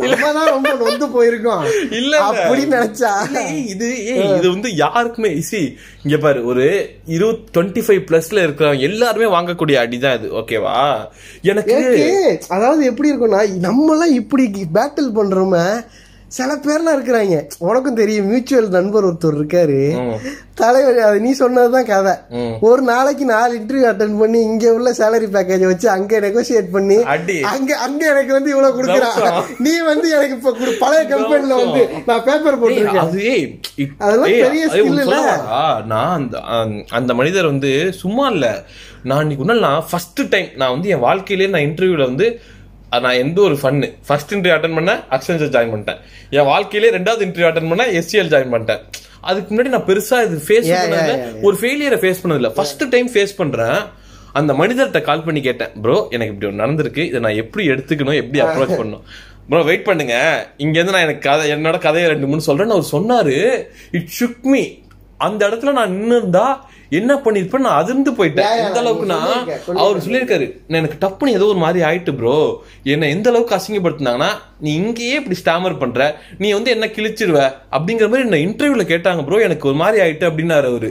நம்ம 0.00 0.32
தான் 0.32 0.50
ரொம்ப 0.50 0.70
நொந்து 0.80 1.06
போயிருக்கோம். 1.14 1.64
இல்ல 1.98 2.12
அப்படின்னு 2.30 2.76
நினைச்சா? 2.76 3.12
இது 3.72 3.88
இது 4.28 4.46
வந்து 4.50 4.70
யாருக்குமே 4.76 5.30
சி 5.42 5.60
இங்க 6.04 6.16
பாரு 6.18 6.40
ஒரு 6.46 6.66
இருபது 7.08 7.38
டுவெண்ட்டி 7.54 7.84
ஃபைவ் 7.86 8.02
பிளஸ்ல 8.08 8.44
இருக்கிறவங்க 8.44 8.88
எல்லாருமே 8.88 9.28
வாங்கக்கூடிய 9.34 9.76
அடிதான் 9.84 10.16
இது. 10.18 10.30
ஓகேவா 10.40 10.76
எனக்கு 11.44 11.74
எனக்கு 11.76 12.06
அதாவது 12.56 12.84
எப்படி 12.84 13.10
இருக்கும்னா 13.10 13.42
நம்ம 13.60 13.92
எல்லாம் 13.94 14.16
இப்படி 14.20 14.46
பேட்டில் 14.76 15.16
பண்றோமே 15.16 15.66
சில 16.34 16.52
பேர்லாம் 16.58 16.94
இருக்கிறாங்க 16.94 17.34
உனக்கும் 17.60 17.94
தெரியும் 17.94 18.26
மியூச்சுவல் 18.26 18.68
நண்பர் 18.68 19.06
ஒருத்தர் 19.06 19.36
இருக்காரு. 19.36 19.80
தலைவர் 20.54 20.98
அது 20.98 21.20
நீ 21.20 21.30
சொன்னதுதான் 21.32 21.84
கதை. 21.84 22.12
ஒரு 22.60 22.82
நாளைக்கு 22.82 23.24
நாலு 23.24 23.58
இன்டர்வியூ 23.58 23.86
அட்டன் 23.86 24.18
பண்ணி 24.18 24.40
இங்க 24.42 24.72
உள்ள 24.72 24.92
சேலரி 24.92 25.28
பேக்கேஜ் 25.32 25.64
வச்சு 25.64 25.90
அங்க 25.90 26.20
நெகோசியேட் 26.20 26.70
பண்ணி. 26.70 26.96
அங்க 27.50 27.76
அங்க 27.78 28.02
எனக்கு 28.06 28.32
வந்து 28.32 28.50
இவ்வளவு 28.50 28.76
கொடுக்குறான். 28.78 29.16
நீ 29.58 29.74
வந்து 29.82 30.08
எனக்கு 30.10 30.36
இப்ப 30.36 30.52
பழைய 30.78 31.04
கம்பெனில 31.06 31.54
வந்து 31.56 31.82
நான் 32.06 32.24
பேப்பர் 32.24 32.60
போட்டிருக்கேன் 32.62 33.04
அதெல்லாம் 33.98 34.32
பெரிய 34.44 34.64
உனக்கு 34.86 35.06
இல்ல? 35.06 35.20
நான் 35.86 36.14
அந்த 36.14 36.36
அந்த- 36.92 37.14
மனிதர் 37.14 37.46
வந்து 37.46 37.72
சும்மா 37.94 38.26
இல்ல 38.28 38.48
நான் 39.02 39.22
இன்னைக்கு 39.22 39.60
நான் 39.60 39.86
ஃபர்ஸ்ட் 39.90 40.22
டைம் 40.28 40.50
நான் 40.54 40.70
வந்து 40.70 40.88
என் 40.88 41.00
வாழ்க்கையிலேயே 41.00 41.50
நான் 41.50 41.66
இன்டர்வியூல 41.66 42.04
வந்து 42.04 42.28
நான் 43.00 43.14
எந்த 43.14 43.40
ஒரு 43.40 43.54
ஃபன்னு 43.54 43.92
ஃபர்ஸ்ட் 44.06 44.34
இன்டர்வியூ 44.34 44.54
அட்டன் 44.56 44.74
பண்ண 44.74 45.04
அக்சென்சர் 45.10 45.52
ஜாயின் 45.54 45.72
பண்ணிட்டேன். 45.72 45.98
என் 46.30 46.44
வாழ்க்கையிலே 46.44 46.96
ரெண்டாவது 46.96 47.24
இன்டர்வியூ 47.26 47.48
அட்டன் 47.50 47.68
பண்ண 47.68 47.86
எஸ்சிஎல் 47.86 48.30
ஜாயின் 48.34 48.52
பண்ணிட்டேன். 48.54 48.78
அதுக்கு 49.20 49.54
முன்னாடி 49.54 49.68
நான் 49.68 49.86
பெருசா 49.86 50.22
இது 50.24 50.42
ஃபேஸ் 50.48 50.70
பண்ணதில்ல 50.70 51.42
ஒரு 51.42 51.56
ஃபெயிலியரை 51.60 51.98
ஃபேஸ் 52.02 52.22
பண்ணதில்ல. 52.22 52.52
ஃபர்ஸ்ட் 52.52 52.88
டைம் 52.88 53.08
ஃபேஸ் 53.14 53.36
பண்றேன் 53.36 53.78
அந்த 54.32 54.52
மனிதர்கிட்ட 54.52 55.02
கால் 55.02 55.22
பண்ணி 55.22 55.40
கேட்டேன் 55.40 55.70
ப்ரோ 55.82 56.08
எனக்கு 56.10 56.32
இப்படி 56.34 56.52
ஒன்று 56.52 56.64
நடந்திருக்கு. 56.64 56.98
இதை 56.98 57.20
நான் 57.20 57.34
எப்படி 57.34 57.68
எடுத்துக்கணும்? 57.68 58.14
எப்படி 58.14 58.40
அப்ரோச் 58.42 58.78
பண்ணணும்? 58.80 59.04
ப்ரோ 59.48 59.62
வெயிட் 59.62 59.84
பண்ணுங்க. 59.84 60.46
இங்க 60.56 60.78
இருந்து 60.78 60.92
நான் 60.92 61.02
எனக்கு 61.02 61.30
கதை 61.30 61.52
என்னோட 61.52 61.78
கதையை 61.78 62.10
ரெண்டு 62.10 62.26
மூணு 62.26 62.42
சொல்றேன்னு 62.46 62.76
அவர் 62.76 62.92
சொன்னாரு. 62.92 63.66
இட் 63.90 64.08
ஷுக் 64.20 64.42
மீ 64.42 64.68
அந்த 65.16 65.48
இடத்துல 65.48 65.72
நான் 65.72 65.92
நின்னு 65.92 66.16
இருந்தா 66.16 66.66
என்ன 67.00 67.12
பண்ணிருப்பேன் 67.24 67.64
நான் 67.66 67.80
அதிர்ந்து 67.82 68.10
போயிட்டேன். 68.18 68.50
எந்த 68.64 68.78
அளவுக்கு 68.82 69.06
நீ 69.08 69.12
நான் 69.12 69.26
சொல்லியிருக்க, 69.26 69.80
அவர் 69.82 70.04
சொல்லியிருக்காரு 70.06 70.46
நான் 70.68 70.80
எனக்கு 70.82 70.98
டப்புன்னு 71.04 71.36
ஏதோ 71.38 71.48
ஒரு 71.52 71.60
மாதிரி 71.64 71.84
ஆயிட்டு 71.90 72.14
ப்ரோ 72.20 72.36
என்ன 72.94 73.08
எந்த 73.16 73.28
அளவுக்கு 73.32 73.56
அசிங்கப்படுத்தினாங்கன்னா 73.58 74.30
நீ 74.66 74.72
இங்கேயே 74.82 75.16
இப்படி 75.20 75.38
ஸ்டாமர் 75.42 75.80
பண்ற. 75.82 76.08
நீ 76.42 76.50
வந்து 76.58 76.72
என்ன 76.76 76.88
கிழிச்சிருவ? 76.96 77.40
அப்படிங்கிற 77.76 78.08
மாதிரி 78.12 78.26
என்ன 78.28 78.40
இன்டர்வியூல 78.46 78.86
கேட்டாங்க 78.94 79.24
ப்ரோ 79.28 79.42
எனக்கு 79.48 79.68
ஒரு 79.72 79.78
மாதிரி 79.82 80.02
ஆயிட்டு 80.06 80.28
அப்படின்னாரு 80.30 80.68
அவரு. 80.72 80.90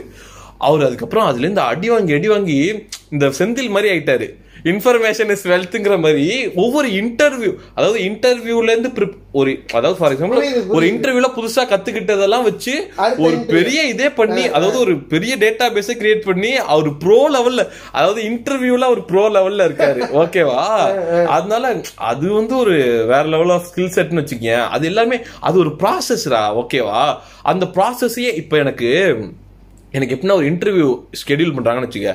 அவர் 0.68 0.86
அதுக்கப்புறம் 0.88 1.28
அதுல 1.28 1.46
இருந்து 1.46 1.64
அடி 1.70 1.88
வாங்கி 1.94 2.12
அடி 2.18 2.28
வாங்கி 2.34 2.58
இந்த 3.14 3.26
செந்தில் 3.38 3.74
மாதிரி 3.76 3.88
ஆயிட்டாரு. 3.94 4.28
இன்ஃபர்மேஷன் 4.64 5.30
இஸ் 5.32 5.46
வெல்த்ங்கிற 5.46 5.94
மாதிரி 6.00 6.26
ஒவ்வொரு 6.56 6.88
இன்டர்வியூ 7.00 7.50
அதாவது 7.74 7.98
இன்டர்வியூல 8.04 8.70
இருந்து 8.70 8.90
prep- 8.94 9.16
ஒரு 9.32 9.50
அதாவது 9.72 9.96
ஃபார் 9.98 10.12
எக்ஸாம்பிள். 10.12 10.40
ஒரு 10.74 10.84
இன்டர்வியூல 10.86 11.28
புதுசா 11.34 11.62
கத்துக்கிட்டதெல்லாம் 11.70 12.44
வச்சு 12.44 12.74
ஒரு. 13.18 13.36
பெரிய 13.52 13.80
இதே 13.88 14.08
பண்ணி 14.12 14.44
அதாவது 14.50 14.78
ஒரு 14.78 14.94
பெரிய 15.08 15.32
டேட்டா 15.36 15.66
பேஸை 15.72 15.94
கிரியேட் 15.96 16.24
பண்ணி 16.24 16.52
அவர் 16.68 16.90
ப்ரோ 16.98 17.18
லெவல்ல 17.34 17.62
அதாவது 17.92 18.20
இன்டர்வியூல 18.28 18.88
ஒரு 18.88 19.04
ப்ரோ 19.04 19.24
லெவல்ல 19.30 19.66
இருக்காரு. 19.68 20.00
ஓகேவா 20.22 20.60
அதனால 21.34 21.72
அது 22.10 22.26
வந்து 22.32 22.56
ஒரு 22.56 22.76
வேற 23.06 23.24
லெவல் 23.28 23.50
ஆஃப் 23.50 23.68
ஸ்கில் 23.68 23.94
செட்னு 23.94 24.22
வச்சுக்கேன் 24.22 24.64
அது 24.70 24.86
எல்லாமே 24.86 25.18
அது 25.42 25.58
ஒரு 25.58 25.72
ப்ராசஸ்ரா 25.80 26.42
ஓகேவா 26.60 27.02
அந்த 27.44 27.66
ப்ராசஸையே 27.74 28.32
இப்போ 28.34 28.58
எனக்கு 28.58 28.90
எனக்கு 29.92 30.14
எப்படின்னா 30.14 30.36
ஒரு 30.36 30.48
இன்டர்வியூ 30.50 30.88
ஸ்கெடியூல் 31.20 31.56
பண்றாங்கன்னு 31.56 31.88
வச்சுக்க 31.88 32.12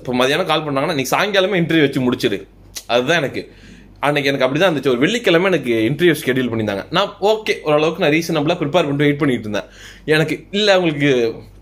இப்போ 0.00 0.12
மதியானம் 0.12 0.50
கால் 0.50 0.64
பண்ணாங்கன்னா 0.64 0.94
நீ 0.94 1.04
சாயங்காலமே 1.10 1.58
இன்டர்வியூ 1.62 1.80
வச்சு 1.80 2.00
முடிச்சிடு 2.10 2.38
அதுதான் 2.86 3.16
எனக்கு. 3.16 3.52
அன்னைக்கு 4.00 4.30
எனக்கு 4.30 4.46
அப்படிதான் 4.46 4.70
இருந்துச்சு. 4.70 4.92
ஒரு 4.94 4.98
வெள்ளிக்கிழமை 4.98 5.46
எனக்கு 5.52 5.72
இன்டர்வியூ 5.90 6.14
ஸ்கெடியூல் 6.20 6.50
பண்ணியிருந்தாங்க. 6.50 6.84
நான் 6.90 7.14
ஓகே 7.20 7.54
ஓரளவுக்கு 7.62 8.02
நான் 8.04 8.12
ரீசனபிளாக 8.12 8.58
ப்ரிப்பேர் 8.60 8.86
பண்ணிட்டு 8.88 9.06
வெயிட் 9.06 9.18
பண்ணிட்டு 9.18 9.48
இருந்தேன். 9.48 9.70
எனக்கு 10.04 10.44
இல்லை 10.50 10.74
அவங்களுக்கு 10.74 11.10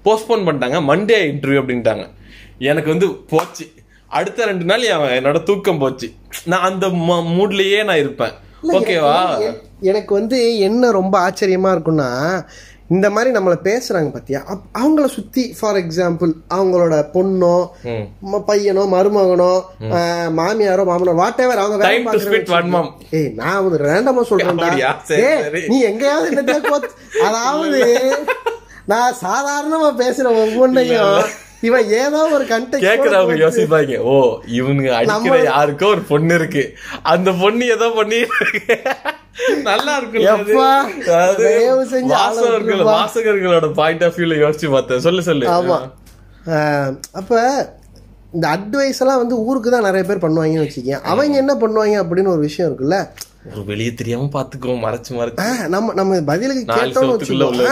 போஸ்ட்போன் 0.04 0.46
பண்ணிட்டாங்க. 0.48 0.78
மண்டே 0.90 1.18
இன்டர்வியூ 1.30 1.60
அப்படின்ட்டாங்க. 1.62 2.04
எனக்கு 2.58 2.90
வந்து 2.90 3.08
போச்சு. 3.32 3.66
அடுத்த 4.18 4.44
ரெண்டு 4.44 4.64
நாள் 4.64 4.82
என் 4.82 5.06
என்னோட 5.18 5.42
தூக்கம் 5.42 5.78
போச்சு. 5.78 6.08
நான் 6.44 6.66
அந்த 6.70 6.86
மூட்லயே 7.38 7.84
நான் 7.84 8.02
இருப்பேன். 8.04 8.34
ஓகேவா 8.76 9.16
எனக்கு 9.80 10.14
வந்து 10.14 10.58
என்ன 10.58 10.90
ரொம்ப 10.90 11.14
ஆச்சரியமா 11.26 11.70
இருக்கும்னா 11.74 12.10
இந்த 12.88 13.10
மாதிரி 13.10 13.38
நம்மளை 13.38 13.56
பேசுறாங்க 13.64 14.10
பாத்தியா? 14.10 14.40
அவங்கள 14.78 15.04
சுத்தி 15.06 15.56
ஃபார் 15.60 15.76
எக்ஸாம்பிள் 15.76 16.32
அவங்களோட 16.50 17.04
பொண்ணோ 17.14 17.68
பையனோ 18.46 18.84
மருமகனோ 18.86 19.62
மாமியாரோ 20.36 20.84
மாமனோ 20.84 21.14
வாட் 21.14 21.40
எவர் 21.40 21.58
அவங்க. 21.58 21.84
ஏய் 23.10 23.32
நான் 23.34 23.68
வந்து 23.68 23.84
ரேண்டமா 23.84 24.24
சொல்றேன்டா. 24.26 24.68
நீ 25.68 25.80
எங்கேயாவது 25.80 26.42
கோத்- 26.42 27.20
அதாவது 27.22 27.80
நான் 28.84 29.14
சாதாரணமா 29.22 30.00
பேசுற 30.00 30.26
ஒவ்வொன்னையும் 30.42 31.24
இவன் 31.62 31.86
ஏதோ 31.98 32.18
ஒரு 32.34 32.44
கண்டெக்ட் 32.50 32.86
கேக்குறவங்க 32.86 33.36
யோசிப்பாங்க 33.42 33.98
ஓ 34.06 34.14
இவனுங்க 34.56 34.90
அடிக்கிற 34.96 35.36
யாருக்கோ 35.46 35.86
ஒரு 35.88 36.02
பொண்ணு 36.10 36.34
இருக்கு. 36.34 36.64
அந்த 37.12 37.30
பொண்ணு 37.40 37.66
ஏதோ 37.76 37.86
பண்ணி 37.94 38.18
நல்லா 39.64 39.92
ஆளை 39.94 40.26
வாசகர்கள். 42.12 42.82
வாசகர்களோட 42.90 43.68
பாயிண்ட் 43.74 44.04
ஆஃப் 44.04 44.18
வியூல 44.18 44.36
யோசிச்சு 44.42 44.68
பார்த்தேன். 44.70 45.00
சொல்லு 45.00 45.22
சொல்லு. 45.22 45.46
ஆமா. 45.54 45.78
ஆஹ், 46.52 46.90
அப்ப 47.12 47.32
இந்த 48.34 48.46
அட்வைஸ் 48.54 49.00
எல்லாம் 49.02 49.20
வந்து 49.20 49.36
ஊருக்கு 49.44 49.70
தான் 49.70 49.86
நிறைய 49.86 50.04
பேர் 50.04 50.24
பண்ணுவாங்கன்னு 50.24 50.64
வச்சுக்கேன் 50.64 51.04
அவங்க 51.10 51.36
என்ன 51.38 51.52
பண்ணுவாங்க 51.60 51.96
அப்படின்னு 52.02 52.32
ஒரு 52.34 52.42
விஷயம் 52.46 52.68
இருக்குல்ல? 52.68 52.98
ஒரு 53.50 53.62
வெளியே 53.64 53.90
தெரியாம 53.94 54.30
பாத்துக்கோ 54.32 54.76
மறைச்சு 54.84 55.12
மறைச்சு. 55.18 55.48
நம்ம 55.68 55.92
நம்ம 55.94 56.20
பதிலுக்கு 56.26 56.64
கேட்டோம்னு 56.72 57.14
வச்சுக்கோங்க. 57.14 57.68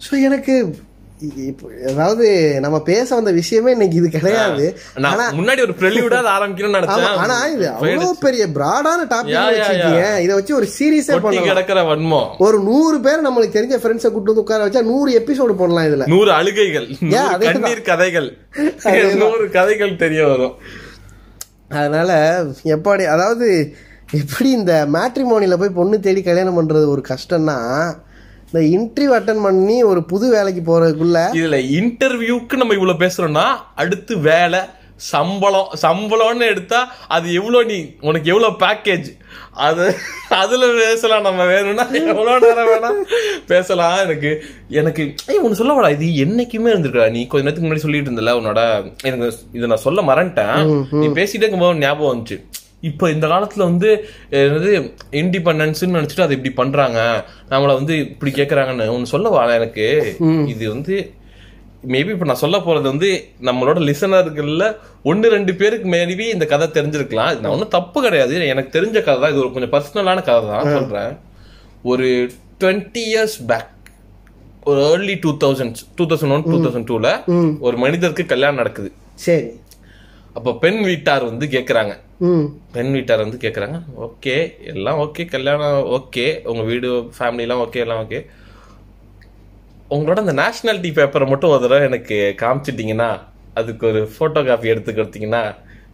ஸோ 0.00 0.12
எனக்கு 0.28 0.54
அதாவது 1.90 2.26
நம்ம 2.60 2.76
பேச 2.80 3.14
வந்த 3.14 3.30
விஷயமே 3.30 3.70
இன்னைக்கு 3.72 3.96
இது 3.96 4.08
கிடையாது. 4.08 4.66
நான் 5.04 5.36
முன்னாடி 5.38 5.60
ஒரு 5.66 5.74
ப்ரெலியூடா 5.80 6.20
ஆரம்பிக்கணும்னு 6.36 6.78
நினைச்சேன். 6.78 7.16
ஆனா 7.22 7.36
இது 7.46 7.68
அவ்வளவு 7.70 8.16
பெரிய 8.20 8.46
பிராடான 8.46 9.00
டாபிக். 9.10 9.36
வச்சுக்கீங்க. 9.56 10.04
இதை 10.24 10.32
வச்சு 10.34 10.56
ஒரு 10.56 10.68
சீரியஸே 10.78 11.18
பண்ணலாம். 11.24 11.48
கிடக்கிற 11.50 11.82
வன்மம். 11.82 12.28
ஒரு 12.38 12.60
நூறு 12.60 13.00
பேர் 13.00 13.26
நம்மளுக்கு 13.28 13.56
தெரிஞ்ச 13.58 13.78
ஃப்ரெண்ட்ஸை 13.82 14.10
கூட்டு 14.12 14.32
வந்து 14.32 14.44
உட்கார 14.44 14.66
வச்சா 14.66 14.82
நூறு 14.82 15.10
எபிசோடு 15.20 15.56
பண்ணலாம் 15.62 15.88
இதுல. 15.90 16.06
நூறு 16.06 16.32
அழுகைகள். 16.32 16.88
கண்ணீர் 17.40 17.82
கதைகள். 17.82 18.30
நூறு 19.24 19.50
கதைகள் 19.50 19.96
தெரிய 19.96 20.26
வரும். 20.26 20.56
அதனால 21.68 22.12
எப்படி 22.62 23.04
அதாவது 23.04 23.74
எப்படி 24.12 24.50
இந்த 24.50 24.86
மேட்ரிமோனியில 24.92 25.56
போய் 25.56 25.78
பொண்ணு 25.80 26.00
தேடி 26.00 26.22
கல்யாணம் 26.22 26.56
பண்றது 26.60 26.86
ஒரு 26.86 27.02
கஷ்டம்னா 27.08 27.58
இந்த 28.52 28.60
இன்டர்வியூ 28.76 29.12
அட்டன் 29.16 29.42
பண்ணி 29.42 29.82
ஒரு 29.82 30.00
புது 30.04 30.26
வேலைக்கு 30.30 30.62
போறதுக்குள்ள 30.70 31.18
இதுல 31.40 31.58
இன்டர்வியூக்கு 31.78 32.60
நம்ம 32.60 32.76
இவ்வளவு 32.78 33.02
பேசுறோம்னா 33.04 33.46
அடுத்து 33.74 34.14
வேலை 34.18 34.60
சம்பளம் 35.12 35.68
சம்பளம்னு 35.82 36.46
எடுத்தா 36.46 36.80
அது 37.08 37.26
எவ்வளவு 37.32 37.64
நீ 37.64 37.78
உனக்கு 38.00 38.30
எவ்வளவு 38.30 38.58
பேக்கேஜ் 38.64 39.08
அது 39.66 39.84
அதுல 40.28 40.66
பேசலாம் 40.80 41.22
நம்ம 41.22 41.44
வேணும்னா 41.44 41.84
எவ்வளவு 42.00 42.40
நேரம் 42.40 42.68
வேணா 42.70 42.90
பேசலாம். 43.46 43.96
எனக்கு 43.98 44.30
எனக்கு 44.80 45.04
ஏய் 45.26 45.40
ஒன்னு 45.42 45.58
சொல்ல 45.60 45.72
வாடா 45.72 45.88
இது 45.88 46.06
என்னைக்குமே 46.24 46.72
இருந்திருக்கா? 46.72 47.10
நீ 47.10 47.26
கொஞ்ச 47.26 47.44
நேரத்துக்கு 47.44 47.68
முன்னாடி 47.68 47.84
சொல்லிட்டு 47.86 48.10
இருந்தல 48.10 48.34
உன்னோட 48.40 48.60
எனக்கு 49.02 49.28
இதை 49.52 49.68
நான் 49.68 49.84
சொல்ல 49.86 50.02
மறந்துட்டேன். 50.02 50.58
நீ 50.90 51.06
பேசிட்டே 51.20 51.44
இருக்கும்போது 51.44 51.78
ஞாபகம் 51.78 52.12
வந்துச்சு. 52.12 52.38
இப்போ 52.88 53.04
இந்த 53.14 53.26
காலத்துல 53.32 53.62
வந்து 53.70 53.88
என்னது 54.40 54.70
இண்டிபெண்டன்ஸ் 55.20 55.80
நினைச்சிட்டு 55.96 56.26
அதை 56.26 56.36
இப்படி 56.36 56.52
பண்றாங்க. 56.60 56.98
நம்மள 57.52 57.70
வந்து 57.80 57.94
இப்படி 58.12 58.32
கேக்குறாங்கன்னு 58.40 58.92
ஒன்னு 58.96 59.12
சொல்ல 59.14 59.32
வா 59.34 59.42
எனக்கு 59.60 59.86
இது 60.54 60.66
வந்து 60.74 60.96
மேபி 61.92 62.10
இப்ப 62.14 62.26
நான் 62.28 62.42
சொல்ல 62.44 62.56
போறது 62.64 62.86
வந்து 62.92 63.10
நம்மளோட 63.48 63.78
லிசனர்கள்ல 63.88 64.64
ஒன்னு 65.10 65.26
ரெண்டு 65.34 65.52
பேருக்கு 65.60 65.86
மேபி 65.94 66.26
இந்த 66.34 66.46
கதை 66.52 66.66
தெரிஞ்சிருக்கலாம். 66.76 67.30
நான் 67.40 67.52
ஒன்றும் 67.54 67.74
தப்பு 67.76 67.98
கிடையாது. 68.06 68.34
எனக்கு 68.54 68.74
தெரிஞ்ச 68.78 68.96
கதை 69.06 69.18
தான். 69.22 69.32
இது 69.32 69.42
ஒரு 69.44 69.52
கொஞ்சம் 69.54 69.74
பர்சனலான 69.76 70.24
கதை 70.28 70.42
தான். 70.50 70.72
சொல்றேன். 70.76 71.14
ஒரு 71.92 72.08
டுவெண்ட்டி 72.60 73.02
இயர்ஸ் 73.12 73.38
பேக் 73.50 73.72
ஒரு 74.70 74.80
early 74.90 75.14
two 75.24 75.30
thousand 75.44 75.78
two 75.98 76.04
thousand 76.10 76.34
one 76.36 76.46
two 76.52 76.58
thousand 76.64 76.88
டூல 76.90 77.08
ஒரு 77.66 77.76
மனிதருக்கு 77.84 78.24
கல்யாணம் 78.32 78.60
நடக்குது. 78.62 78.90
சரி. 79.26 79.48
அப்ப 80.38 80.54
பெண் 80.64 80.80
வீட்டார் 80.88 81.24
வந்து 81.30 81.46
கேக்குறாங்க. 81.56 81.94
ம் 81.96 82.09
பெண் 82.74 82.92
வீட்டார் 82.94 83.22
வந்து 83.24 83.38
கேக்குறாங்க 83.44 83.76
ஓகே 84.06 84.34
எல்லாம் 84.72 84.98
ஓகே 85.04 85.22
கல்யாணம் 85.34 85.86
ஓகே 85.96 86.24
உங்க 86.50 86.62
வீடு 86.70 86.88
ஃபேமிலி 87.16 87.44
எல்லாம் 87.46 87.62
ஓகே 87.64 87.82
எல்லாம் 87.84 88.00
ஓகே. 88.04 88.18
உங்களோட 89.94 90.18
அந்த 90.24 90.34
நேஷனாலிட்டி 90.40 90.90
பேப்பரை 90.98 91.26
மட்டும் 91.30 91.52
ஒரு 91.52 91.62
தடவை 91.62 91.86
எனக்கு 91.90 92.16
காமிச்சிட்டீங்கன்னா 92.42 93.08
அதுக்கு 93.56 93.84
ஒரு 93.90 94.02
போட்டோ 94.18 94.42
காப்பி 94.42 94.72
எடுத்து 94.72 94.92
கொடுத்தீங்கன்னா 94.92 95.42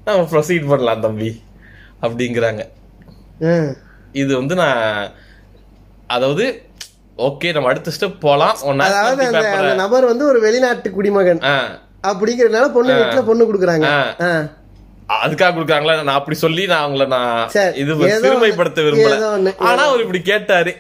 நம்ம 0.07 0.27
ப்ரொசீட் 0.33 0.71
பண்ணலாம் 0.73 1.05
தம்பி 1.07 1.31
அப்படிங்கிறாங்க. 2.03 2.63
இது 4.23 4.33
வந்து 4.41 4.55
நான் 4.63 4.83
அதாவது 6.17 6.45
ஓகே 7.19 7.49
நம்ம 7.55 7.71
அடுத்த 7.71 7.95
ஸ்டெப் 7.97 8.23
போலாம் 8.27 8.59
உன் 8.69 8.85
அதாவது 8.89 9.25
அந்த 9.31 9.73
நபர் 9.83 10.11
வந்து 10.13 10.25
ஒரு 10.33 10.39
வெளிநாட்டு 10.47 10.89
குடிமகன் 10.99 11.43
அப்படிங்கறதுனால 12.11 12.67
பொண்ணு 12.77 12.93
வீட்டுல 12.99 13.23
பொண்ணு 13.31 13.49
கொடுக்குறாங்க. 13.49 13.89
அதுக்காக 15.25 15.51
கொடுக்குறாங்களா? 15.57 15.95
நான் 16.07 16.19
அப்படி 16.21 16.37
சொல்லி 16.45 16.63
நான் 16.73 16.85
அவங்கள 16.87 17.07
நான் 17.15 17.51
இது 17.83 17.95
சிறுமைப்படுத்த 18.25 18.83
விரும்பல. 18.87 19.53
ஆனா 19.69 19.83
அவர் 19.91 20.05
இப்படி 20.05 20.21
கேட்டாரு. 20.33 20.73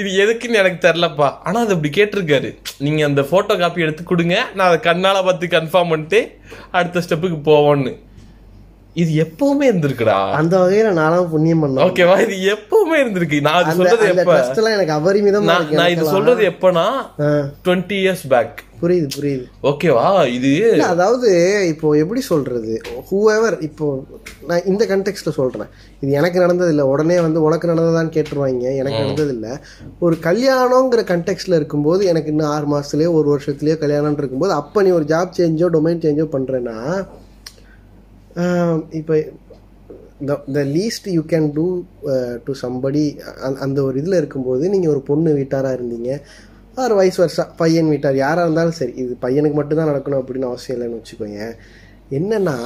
இது 0.00 0.08
எதுக்குன்னு 0.22 0.60
எனக்கு 0.60 0.78
தெரியலப்பா. 0.86 1.28
ஆனா 1.48 1.58
அது 1.64 1.74
இப்படி 1.76 1.90
கேட்டிருக்காரு. 1.98 2.48
நீங்க 2.84 3.00
அந்த 3.08 3.22
போட்டோ 3.32 3.56
காப்பி 3.56 3.84
எடுத்து 3.86 4.04
கொடுங்க. 4.04 4.36
நான் 4.54 4.68
அதை 4.70 4.78
கண்ணால 4.88 5.22
பார்த்து 5.28 5.54
கன்ஃபார்ம் 5.56 5.92
பண்ணிட்டு 5.92 6.20
அடுத்த 6.78 7.02
ஸ்டெப்புக்கு 7.06 7.38
போவோன்னு 7.50 7.92
இது 9.02 9.10
எப்பவுமே 9.22 9.64
இருந்திருக்குடா. 9.70 10.18
அந்த 10.40 10.54
வகையில 10.62 10.90
நானும் 10.98 11.30
புண்ணியம் 11.32 11.62
பண்ணேன் 11.62 11.84
ஓகேவா? 11.86 12.16
இது 12.24 12.34
எப்பவுமே 12.52 12.96
இருந்திருக்கு. 13.02 13.38
நான் 13.46 13.58
அது 13.60 13.72
சொல்றது 13.78 14.04
எப்ப? 14.12 14.36
எனக்கு 14.76 14.94
அபரிமிதமா 14.98 15.56
நான் 15.80 15.92
இது 15.94 16.04
சொல்றது 16.16 16.42
எப்பனா 16.50 16.84
டுவெண்ட்டி 17.66 17.96
இயர்ஸ் 18.02 18.24
பேக் 18.34 18.60
புரியுது 18.82 19.08
புரியுது. 19.16 19.44
ஓகேவா? 19.70 20.06
இது 20.36 20.50
அதாவது 20.92 21.28
இப்போ 21.72 21.88
எப்படி 22.02 22.22
சொல்றது? 22.30 22.72
ஹூஎவர் 23.10 23.56
இப்போ 23.68 23.86
நான் 24.48 24.66
இந்த 24.72 24.82
கண்டெக்ட்ல 24.92 25.32
சொல்றேன். 25.38 25.70
இது 26.02 26.10
எனக்கு 26.20 26.38
நடந்தது 26.44 26.70
இல்ல 26.74 26.86
உடனே 26.92 27.18
வந்து 27.26 27.42
உனக்கு 27.46 27.70
நடந்ததான்னு 27.72 28.14
கேட்டுருவாங்க. 28.16 28.64
எனக்கு 28.82 29.02
நடந்தது 29.04 29.34
இல்ல 29.36 29.48
ஒரு 30.06 30.16
கல்யாணங்கிற 30.28 31.04
கண்டெக்ட்ல 31.12 31.58
இருக்கும்போது 31.60 32.04
எனக்கு 32.12 32.32
இன்னும் 32.34 32.52
ஆறு 32.54 32.68
மாசத்துலயோ 32.74 33.12
ஒரு 33.20 33.28
வருஷத்துலயோ 33.34 33.78
கல்யாணம் 33.84 34.18
இருக்கும்போது 34.22 34.54
அப்ப 34.60 34.82
நீ 34.82 34.92
ஒரு 35.00 35.08
ஜாப் 35.14 35.36
சேஞ்சோ 35.40 35.68
டொமைன் 35.76 36.04
சேஞ்சோ 36.06 36.28
பண்றேன்னா 36.36 36.78
இப்போ 39.00 39.16
the 40.56 40.60
least 40.76 41.06
you 41.16 41.22
can 41.32 41.46
do 41.56 41.66
to 42.46 42.52
somebody 42.64 43.04
அந்த 43.64 43.78
ஒரு 43.86 43.96
இதில் 44.02 44.20
இருக்கும்போது 44.20 44.64
நீங்கள் 44.74 44.92
ஒரு 44.94 45.00
பொண்ணு 45.08 45.30
வீட்டாராக 45.38 45.76
இருந்தீங்க 45.78 46.10
ஆர் 46.82 46.94
வயசு 46.98 47.18
வருஷம் 47.22 47.50
பையன் 47.62 47.90
வீட்டார் 47.92 48.16
யாராக 48.24 48.44
இருந்தாலும் 48.46 48.78
சரி 48.78 48.94
இது 49.02 49.12
பையனுக்கு 49.24 49.58
மட்டும்தான் 49.58 49.90
நடக்கணும் 49.90 50.20
அப்படின்னு 50.22 50.50
அவசியம் 50.50 50.76
இல்லைன்னு 50.76 50.98
வச்சுக்கோங்க. 51.00 51.42
என்னென்னா 52.18 52.56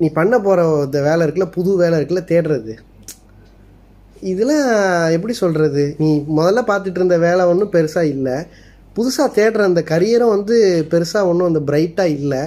நீ 0.00 0.06
பண்ண 0.18 0.34
போகிற 0.46 0.64
இந்த 0.86 1.00
வேலை 1.08 1.20
இருக்குல்ல 1.24 1.48
புது 1.56 1.70
வேலை 1.82 1.96
இருக்குல்ல 1.98 2.22
தேடுறது. 2.32 2.74
இதில் 4.32 4.56
எப்படி 5.16 5.34
சொல்கிறது 5.42 5.84
நீ 6.02 6.08
முதல்ல 6.38 6.62
பார்த்துட்டு 6.70 7.00
இருந்த 7.00 7.18
வேலை 7.28 7.42
ஒன்றும் 7.52 7.74
பெருசாக 7.76 8.12
இல்லை. 8.14 8.36
புதுசாக 8.96 9.28
தேடுற 9.38 9.62
அந்த 9.70 9.82
கரியரும் 9.92 10.34
வந்து 10.36 10.56
பெருசாக 10.92 11.30
ஒன்றும் 11.30 11.50
அந்த 11.50 11.62
பிரைட்டாக 11.70 12.16
இல்லை. 12.20 12.42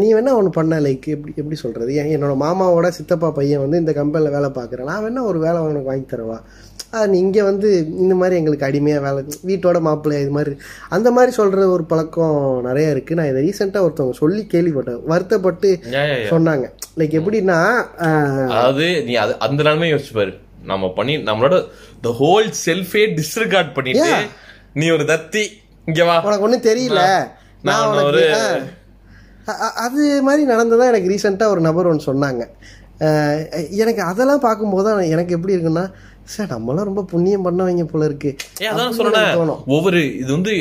நீ 0.00 0.06
வேணா 0.16 0.32
ஒன்று 0.40 0.50
பண்ண 0.58 0.74
லைக் 0.84 1.06
எப்படி 1.14 1.32
எப்படி 1.40 1.56
சொல்கிறது 1.62 1.94
என்னோட 2.16 2.34
மாமாவோட 2.42 2.88
சித்தப்பா 2.96 3.28
பையன் 3.38 3.62
வந்து 3.64 3.80
இந்த 3.82 3.92
கம்பெனியில் 3.98 4.34
வேலை 4.36 4.48
பார்க்குறேன். 4.58 4.88
நான் 4.90 5.02
வேணா 5.06 5.22
ஒரு 5.30 5.38
வேலை 5.46 5.58
உனக்கு 5.64 5.90
வாங்கி 5.90 6.06
தரவா. 6.12 6.38
நீ 7.10 7.16
இங்கே 7.24 7.42
வந்து 7.48 7.68
இந்த 8.02 8.14
மாதிரி 8.20 8.38
எங்களுக்கு 8.40 8.66
அடிமையாக 8.68 9.02
வேலை 9.06 9.20
வீட்டோட 9.48 9.78
மாப்பிள்ளை 9.86 10.16
இது 10.22 10.32
மாதிரி. 10.36 10.54
அந்த 10.96 11.08
மாதிரி 11.16 11.32
சொல்கிற 11.38 11.66
ஒரு 11.74 11.84
பழக்கம் 11.90 12.38
நிறைய 12.68 12.94
இருக்குது 12.94 13.18
நான் 13.18 13.30
இதை 13.32 13.42
ரீசெண்டாக 13.46 13.86
ஒருத்தவங்க 13.86 14.16
சொல்லி 14.22 14.42
கேள்விப்பட்டேன். 14.54 15.02
வருத்தப்பட்டு. 15.12 15.70
சொன்னாங்க. 16.32 16.66
லைக் 17.00 17.16
எப்படின்னா 17.20 17.58
அதாவது 18.56 18.86
நீ 19.08 19.14
அது 19.24 19.34
அந்த 19.48 19.60
நிலைமை 19.68 19.90
யோசிச்சு 19.94 20.16
பாரு. 20.20 20.34
நம்ம 20.72 20.88
பண்ணி 20.96 21.16
நம்மளோட 21.28 21.58
த 22.06 22.14
ஹோல் 22.22 22.48
செல்ஃபே 22.66 23.04
டிஸ்ரிகார்ட் 23.20 23.74
பண்ணிட்டு 23.76 24.12
நீ 24.74 24.90
ஒரு 24.90 25.04
தத்தி. 25.04 25.44
இங்க 25.86 26.04
வா. 26.04 26.22
உனக்கு 26.24 26.44
ஒன்றும் 26.44 26.62
தெரியல. 26.62 27.00
நான் 27.62 27.96
ஒரு- 28.04 28.68
அது 29.76 30.22
மாதிரி 30.22 30.50
நடந்ததா 30.50 30.86
எனக்கு 30.86 31.08
ரீசெண்டாக 31.08 31.46
ஒரு 31.46 31.60
நபர் 31.60 31.86
ஒன்று 31.86 32.12
சொன்னாங்க. 32.12 32.42
எனக்கு 33.70 34.02
அதெல்லாம் 34.02 34.40
பார்க்கும்போது 34.40 34.90
தான் 34.90 35.02
எனக்கு 35.02 35.34
எப்படி 35.34 35.56
இருக்குன்னா 35.56 35.84
சார் 36.24 36.46
நம்மளாம் 36.48 36.84
ரொம்ப 36.84 37.02
புண்ணியம் 37.02 37.44
பண்ணவங்க 37.44 37.84
போல 37.84 38.04
இருக்கு. 38.04 38.36
அதான் 38.60 38.90
சொல்றேன் 38.90 39.48
ஒவ்வொரு 39.66 40.16
இது 40.18 40.32
வந்து 40.32 40.52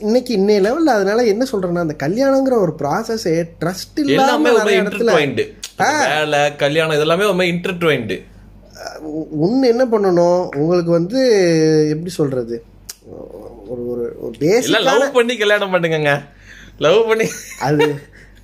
இன்னைக்கு 0.00 0.36
இன்னைய 0.36 0.60
லெவல்ல 0.60 0.92
அதனால 0.92 1.22
என்ன 1.24 1.46
சொல்றேன்னா 1.52 1.78
அந்த 1.78 1.96
கல்யாணங்கிற 1.98 2.58
ஒரு 2.58 2.74
ப்ராசஸே 2.78 3.44
ட்ரஸ்ட் 3.60 4.00
எல்லாமே 4.06 4.50
இல்லாம 4.50 4.70
இடத்துல 4.70 5.12
வேலை 5.78 6.56
கல்யாணம் 6.56 6.96
இதெல்லாமே 6.96 7.22
ரொம்ப 7.22 7.44
இன்டர்ட்வைன்டு 7.44 8.16
ஒன்று 9.30 9.68
என்ன 9.68 9.84
பண்ணணும்? 9.84 10.48
உங்களுக்கு 10.56 10.90
வந்து 10.90 11.18
எப்படி 11.90 12.10
சொல்றது? 12.10 12.64
ஒரு 13.68 13.88
ஒரு 13.88 14.16
ஒரு 14.20 14.34
இல்ல 14.40 14.56
பேசிக் 14.56 14.80
லவ் 14.80 15.12
பண்ணி 15.12 15.36
கல்யாணம் 15.36 15.70
பண்ணுங்க 15.70 16.22
லவ் 16.78 17.06
பண்ணி 17.06 17.28
அது 17.60 17.94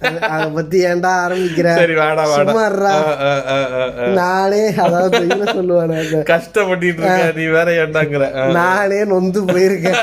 அது- 0.00 0.54
பத்தி 0.54 0.84
ஏன்டா 0.84 1.10
ஆரம்பிக்கிற? 1.24 1.74
சரி 1.74 1.92
வேடா 1.94 1.96
வேடா. 1.96 2.34
சும்மா 2.34 2.70
இருடா. 2.70 2.84
ஆ, 2.84 3.20
ஆ, 3.20 3.46
ஆ, 3.46 3.90
ஆ. 4.00 4.06
நானே 4.06 4.74
அதாவது 4.74 5.18
என்ன 5.18 5.52
சொல்லுவானே 5.52 5.98
இருக்க 5.98 7.32
நீ 7.34 7.44
வேற 7.44 7.86
ஏண்டாங்கிற. 7.86 8.50
நானே 8.50 9.04
நொந்து 9.04 9.42
போயிருக்கேன். 9.42 9.96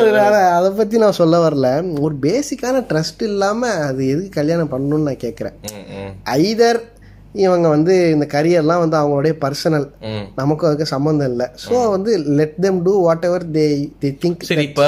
அதனால 0.00 0.36
அதை 0.36 0.70
பத்தி 0.70 0.98
நான் 0.98 1.12
சொல்ல 1.12 1.48
வரல. 1.48 2.00
ஒரு 2.00 2.14
பேசிக்கான 2.22 2.62
ட்ரஸ்ட் 2.62 3.22
இல்லாம 3.22 3.68
அது 3.70 4.08
எதுக்கு 4.08 4.28
கல்யாணம் 4.28 4.70
பண்ணணும்னு 4.70 5.02
நான் 5.02 5.16
ம், 5.62 6.30
ஐதர் 6.30 6.80
இவங்க 7.34 7.68
வந்து 7.68 8.10
இந்த 8.10 8.26
கரியர்லாம் 8.30 8.78
வந்து 8.78 8.96
அவங்களுடைய 8.96 9.34
பர்சனல். 9.40 9.86
நமக்கும் 10.34 10.68
அதுக்கு 10.68 10.86
சம்மந்தம் 10.86 11.30
இல்லை. 11.30 11.46
ஸோ 11.64 11.90
வந்து 11.90 12.18
let 12.18 12.56
them 12.60 12.82
do 12.82 13.02
whatever 13.24 13.50
they 13.50 13.66
they 14.00 14.16
think 14.18 14.42
சரி 14.42 14.64
இப்ப 14.64 14.86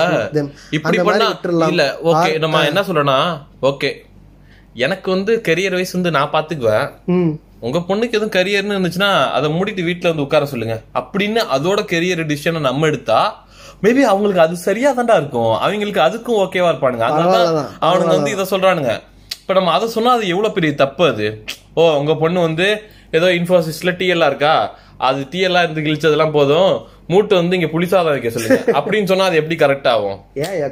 இப்படி 0.70 0.99
பண்ணா 0.99 1.28
இல்ல 1.66 1.99
ஓகே 2.05 2.38
நம்ம 2.38 2.64
என்ன 2.64 2.82
சொல்றோம்னா 2.82 3.18
ஓகே 3.62 3.90
எனக்கு 4.74 5.11
வந்து 5.11 5.40
கெரியர் 5.40 5.70
வைஸ் 5.70 5.93
வந்து 5.93 6.11
நான் 6.11 6.32
பாத்துக்குவேன். 6.32 6.86
ம். 7.07 7.32
உங்க 7.61 7.78
பொண்ணுக்கு 7.78 8.12
எதுவும் 8.12 8.36
கரியர்னு 8.36 8.74
இருந்துச்சுன்னா 8.74 9.11
அதை 9.32 9.51
மூடிட்டு 9.51 9.82
வீட்ல 9.84 10.09
வந்து 10.09 10.22
உட்கார 10.22 10.45
சொல்லுங்க. 10.47 10.76
அப்படின்னு 10.95 11.40
அதோட 11.53 11.80
கெரியர் 11.84 12.26
டிசிஷனை 12.26 12.61
நம்ம 12.61 12.86
எடுத்தா 12.86 13.18
மேபி 13.82 14.03
அவங்களுக்கு 14.03 14.40
அது 14.40 14.57
சரியா 14.57 14.93
தான்டா 14.93 15.16
இருக்கும். 15.16 15.59
அவங்களுக்கு 15.59 16.01
அதுக்கும் 16.01 16.36
ஓகேவா 16.36 16.68
இருப்பானுங்க. 16.68 17.03
அதனால. 17.03 17.62
அவனுங்க 17.80 18.14
வந்து 18.16 18.30
இதை 18.30 18.47
சொல்றானுங்க. 18.51 18.93
இப்ப 19.53 19.64
நம்ம 19.64 19.78
அதை 19.78 19.88
சொன்னா 19.88 20.12
அது 20.12 20.28
எவ்வளவு 20.28 20.55
பெரிய 20.55 20.74
தப்பு 20.74 21.07
அது? 21.07 21.44
ஓ 21.74 21.96
உங்க 21.96 22.16
பொண்ணு 22.16 22.40
வந்து 22.40 22.82
ஏதோ 23.11 23.26
இன்ஃபோசிஸ்ல 23.26 23.90
டிஎல்லா 23.98 24.26
இருக்கா? 24.26 24.53
அது 24.98 25.26
டிஎல்லா 25.30 25.61
இருந்து 25.62 25.80
கிழிச்சதெல்லாம் 25.80 26.32
போதும். 26.32 26.70
மூட்டை 27.07 27.38
வந்து 27.38 27.59
இங்க 27.59 27.68
புளிசாதம் 27.68 28.05
வைக்க 28.05 28.30
சொல்லுங்க. 28.30 28.72
அப்படின்னு 28.78 29.05
சொன்னா 29.05 29.24
அது 29.24 29.36
எப்படி 29.36 29.57
கரெக்ட் 29.64 29.86
ஆகும்? 29.86 30.18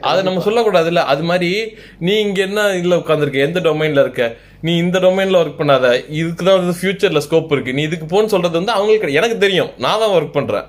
அதை 0.00 0.22
நம்ம 0.22 0.44
சொல்லக்கூடாதுல்ல. 0.44 0.96
அது 0.96 1.22
மாதிரி 1.22 1.50
நீ 1.98 2.20
இங்க 2.20 2.42
என்ன 2.42 2.60
இதுல 2.62 2.98
உட்காந்துருக்க 3.02 3.34
எந்த 3.34 3.60
டொமைன்ல 3.60 4.00
இருக்க? 4.00 4.36
நீ 4.60 4.76
இந்த 4.76 4.98
டொமைன்ல 4.98 5.40
ஒர்க் 5.42 5.60
பண்ணாத. 5.60 6.04
இதுக்கு 6.08 6.44
தான் 6.44 6.58
வந்து 6.58 6.78
ஃபியூச்சர்ல 6.80 7.22
ஸ்கோப் 7.30 7.52
இருக்கு. 7.52 7.74
நீ 7.74 7.82
இதுக்கு 7.82 8.06
போன்னு 8.06 8.26
சொல்றது 8.26 8.56
வந்து 8.56 8.72
அவங்களுக்கு. 8.72 9.12
எனக்கு 9.12 9.38
தெரியும். 9.38 9.70
நான் 9.78 9.98
தான் 9.98 10.10
ஒர்க் 10.10 10.32
பண்றேன். 10.32 10.64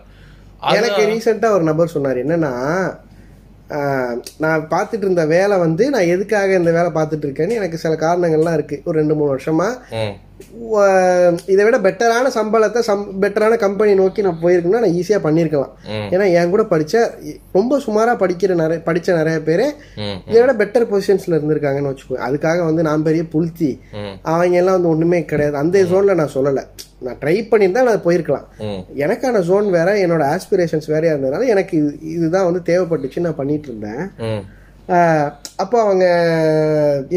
எனக்கு 0.61 1.05
ரீசெண்டா 1.07 1.49
ஒரு 1.49 1.63
நபர் 1.63 1.87
சொன்னார். 1.87 2.17
என்னன்னா 2.17 2.53
நான் 4.37 4.67
பார்த்துட்டு 4.67 5.03
இருந்த 5.05 5.25
வேலை 5.25 5.57
வந்து 5.57 5.89
நான் 5.89 6.11
எதுக்காக 6.15 6.53
இந்த 6.53 6.71
வேலை 6.71 6.89
பார்த்துட்டு 6.91 7.25
இருக்கேன்னு 7.25 7.59
எனக்கு 7.59 7.77
சில 7.77 7.95
காரணங்கள்லாம் 7.95 8.53
இருக்கு. 8.53 8.81
ஒரு 8.85 8.97
ரெண்டு 8.99 9.15
மூணு 9.15 9.35
வருஷமா. 9.35 9.69
இதை 11.45 11.65
விட 11.65 11.77
பெட்டரான 11.79 12.31
சம்பளத்தை 12.33 12.79
சம் 12.79 13.21
பெட்டரான 13.21 13.57
கம்பெனி 13.57 13.93
நோக்கி 13.93 14.21
நான் 14.21 14.39
போயிருக்கேன்னா 14.41 14.79
நான் 14.79 14.97
ஈஸியாக 14.99 15.21
பண்ணியிருக்கலாம் 15.23 15.71
ஏன்னா 16.11 16.33
என் 16.33 16.49
கூட 16.49 16.63
படித்த 16.63 16.95
ரொம்ப 17.51 17.79
சுமாராக 17.79 18.25
படிக்கிற 18.25 18.53
நிறைய 18.53 18.81
படித்த 18.81 19.13
நிறைய 19.13 19.41
பேர் 19.41 19.65
இதை 20.29 20.41
விட 20.41 20.53
பெட்டர் 20.53 20.89
பொசிஷன்ஸில் 20.91 21.37
இருந்திருக்காங்கன்னு 21.37 21.91
வச்சுக்கோ 21.91 22.21
அதுக்காக 22.27 22.63
வந்து 22.63 22.81
நான் 22.81 23.03
பெரிய 23.03 23.23
புல்த்தி. 23.33 23.71
ம். 23.93 24.15
அவங்க 24.21 24.57
எல்லாம் 24.57 24.73
வந்து 24.73 24.89
ஒன்றுமே 24.89 25.25
கிடையாது. 25.25 25.57
அந்த 25.57 25.83
ஜோனில் 25.83 26.15
நான் 26.15 26.35
சொல்லலை. 26.35 26.63
நான் 26.99 27.17
ட்ரை 27.21 27.35
பண்ணியிருந்தா 27.51 27.83
நான் 27.83 28.05
போயிருக்கலாம். 28.05 28.47
எனக்கான 28.97 29.39
ஜோன் 29.41 29.69
வேற 29.69 29.93
என்னோட 29.95 30.23
ஆஸ்பிரேஷன்ஸ் 30.33 30.87
வேறையா 30.87 31.13
இருந்ததுனால 31.15 31.47
எனக்கு 31.47 31.77
இது 31.77 31.99
இதுதான் 32.01 32.51
வந்து 32.51 32.61
தேவைப்பட்டுச்சு 32.65 33.19
நான் 33.19 33.35
பண்ணிட்டு 33.35 33.67
இருந்தேன். 33.67 34.03
அப்போ 35.63 35.77
அவங்க 35.83 36.05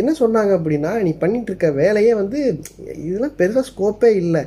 என்ன 0.00 0.10
சொன்னாங்க 0.20 0.52
அப்படின்னா 0.58 0.90
நீ 1.06 1.12
பண்ணிட்டு 1.22 1.50
இருக்க 1.50 1.68
வேலையே 1.80 2.12
வந்து 2.20 2.38
இதெல்லாம் 3.06 3.36
பெருசாக 3.40 3.64
ஸ்கோப்பே 3.70 4.10
இல்லை. 4.22 4.42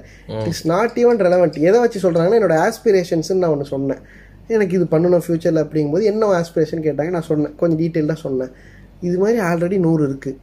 இட்ஸ் 0.47 0.65
நாட் 0.73 0.97
ஈவன் 1.03 1.21
ரெலவெண்ட் 1.25 1.57
எதை 1.69 1.77
வச்சு 1.83 2.03
சொல்கிறாங்கன்னா 2.05 2.39
என்னோட 2.39 2.57
ஆஸ்பிரேஷன்ஸ்னு 2.67 3.41
நான் 3.43 3.53
ஒன்று 3.55 3.73
சொன்னேன். 3.73 4.01
எனக்கு 4.55 4.75
இது 4.77 4.85
பண்ணணும் 4.91 5.23
ஃப்யூச்சரில் 5.25 5.63
அப்படிங்கும்போது 5.63 6.09
என்ன 6.11 6.31
ஆஸ்பிரேஷன் 6.41 6.85
கேட்டாங்க 6.87 7.15
நான் 7.17 7.29
சொன்னேன். 7.31 7.55
கொஞ்சம் 7.61 7.79
டீட்டெயிலாக 7.83 8.19
சொன்னேன். 8.25 8.51
இது 9.07 9.17
மாதிரி 9.23 9.39
ஆல்ரெடி 9.49 9.79
நூறு 9.87 10.03
இருக்குது 10.09 10.37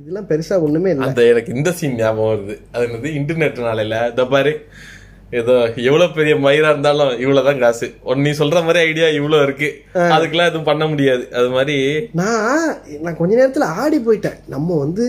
இதெல்லாம் 0.00 0.28
பெருசாக 0.30 0.64
ஒன்றுமே 0.66 0.90
இல்லை. 0.94 1.08
அந்த 1.08 1.24
எனக்கு 1.32 1.50
இந்த 1.58 1.70
சீன் 1.80 1.98
ஞாபகம் 2.00 2.30
வருது. 2.32 2.54
அது 2.72 2.86
என்னது 2.86 3.10
இன்டர்நெட் 3.20 3.60
நாளையில 3.68 3.98
இந்த 4.12 4.24
பாரு. 4.32 4.54
ஏதோ 5.40 5.54
எவ்வளவு 5.88 6.14
பெரிய 6.16 6.34
மயிரா 6.46 6.68
இருந்தாலும் 6.72 7.12
இவ்வளவுதான் 7.22 7.62
காசு. 7.62 7.86
நீ 8.24 8.30
சொல்ற 8.40 8.58
மாதிரி 8.66 8.78
ஐடியா 8.88 9.06
இவ்வளவு 9.18 9.44
இருக்கு. 9.46 9.68
அதுக்கெல்லாம் 10.14 10.50
எதுவும் 10.50 10.68
பண்ண 10.70 10.84
முடியாது. 10.92 11.24
அது 11.38 11.48
மாதிரி 11.56 11.78
நான் 12.20 12.76
நான் 13.04 13.18
கொஞ்ச 13.20 13.32
நேரத்தில் 13.40 13.72
ஆடி 13.82 13.98
போயிட்டேன். 14.06 14.38
நம்ம 14.54 14.76
வந்து 14.84 15.06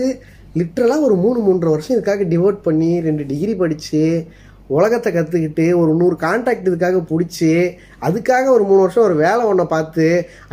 லிட்ரலாக 0.60 1.06
ஒரு 1.06 1.16
மூணு 1.22 1.38
மூன்றரை 1.46 1.70
வருஷம் 1.74 1.94
இதுக்காக 1.96 2.26
டிவோட் 2.32 2.58
பண்ணி 2.66 2.90
ரெண்டு 3.06 3.22
டிகிரி 3.30 3.54
படித்து 3.62 4.02
உலகத்தை 4.76 5.10
கற்றுக்கிட்டு 5.12 5.64
ஒரு 5.80 5.92
நூறு 5.98 6.16
கான்டாக்ட் 6.22 6.68
இதுக்காக 6.68 7.00
பிடிச்சி 7.10 7.50
அதுக்காக 8.06 8.46
ஒரு 8.54 8.64
மூணு 8.70 8.80
வருஷம் 8.84 9.06
ஒரு 9.08 9.16
வேலை 9.24 9.42
ஒன்றை 9.50 9.66
பார்த்து 9.74 10.06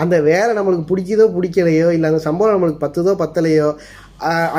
அந்த 0.04 0.16
வேலை 0.30 0.52
நம்மளுக்கு 0.58 0.90
பிடிக்குதோ 0.92 1.26
பிடிக்கலையோ 1.38 1.88
இல்லை 1.96 2.10
அந்த 2.12 2.22
சம்பளம் 2.28 2.56
நம்மளுக்கு 2.56 2.84
பத்துதோ 2.86 3.14
பத்தலையோ 3.24 3.70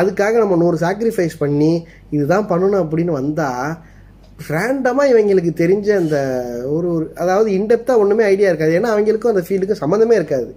அதுக்காக 0.01 0.35
நம்ம 0.43 0.57
நூறு 0.63 0.79
சாக்ரிஃபைஸ் 0.87 1.37
பண்ணி 1.39 1.73
இதுதான் 2.11 2.49
பண்ணணும் 2.49 2.83
அப்படின்னு 2.85 3.13
வந்தால் 3.21 3.69
ரேண்டமாக 4.39 5.11
இவங்களுக்கு 5.11 5.53
தெரிஞ்ச 5.57 5.89
அந்த 5.97 6.17
ஒரு 6.69 6.87
ஒரு 6.95 7.15
அதாவது 7.17 7.51
இன்டெப்த்தாக 7.51 7.99
ஒன்றுமே 7.99 8.25
ஐடியா 8.25 8.49
இருக்காது. 8.49 8.77
ஏன்னா 8.79 8.91
அவங்களுக்கும் 8.95 9.33
அந்த 9.33 9.45
ஃபீல்டுக்கும் 9.47 9.83
சம்மந்தமே 9.83 10.15
இருக்காது. 10.15 10.49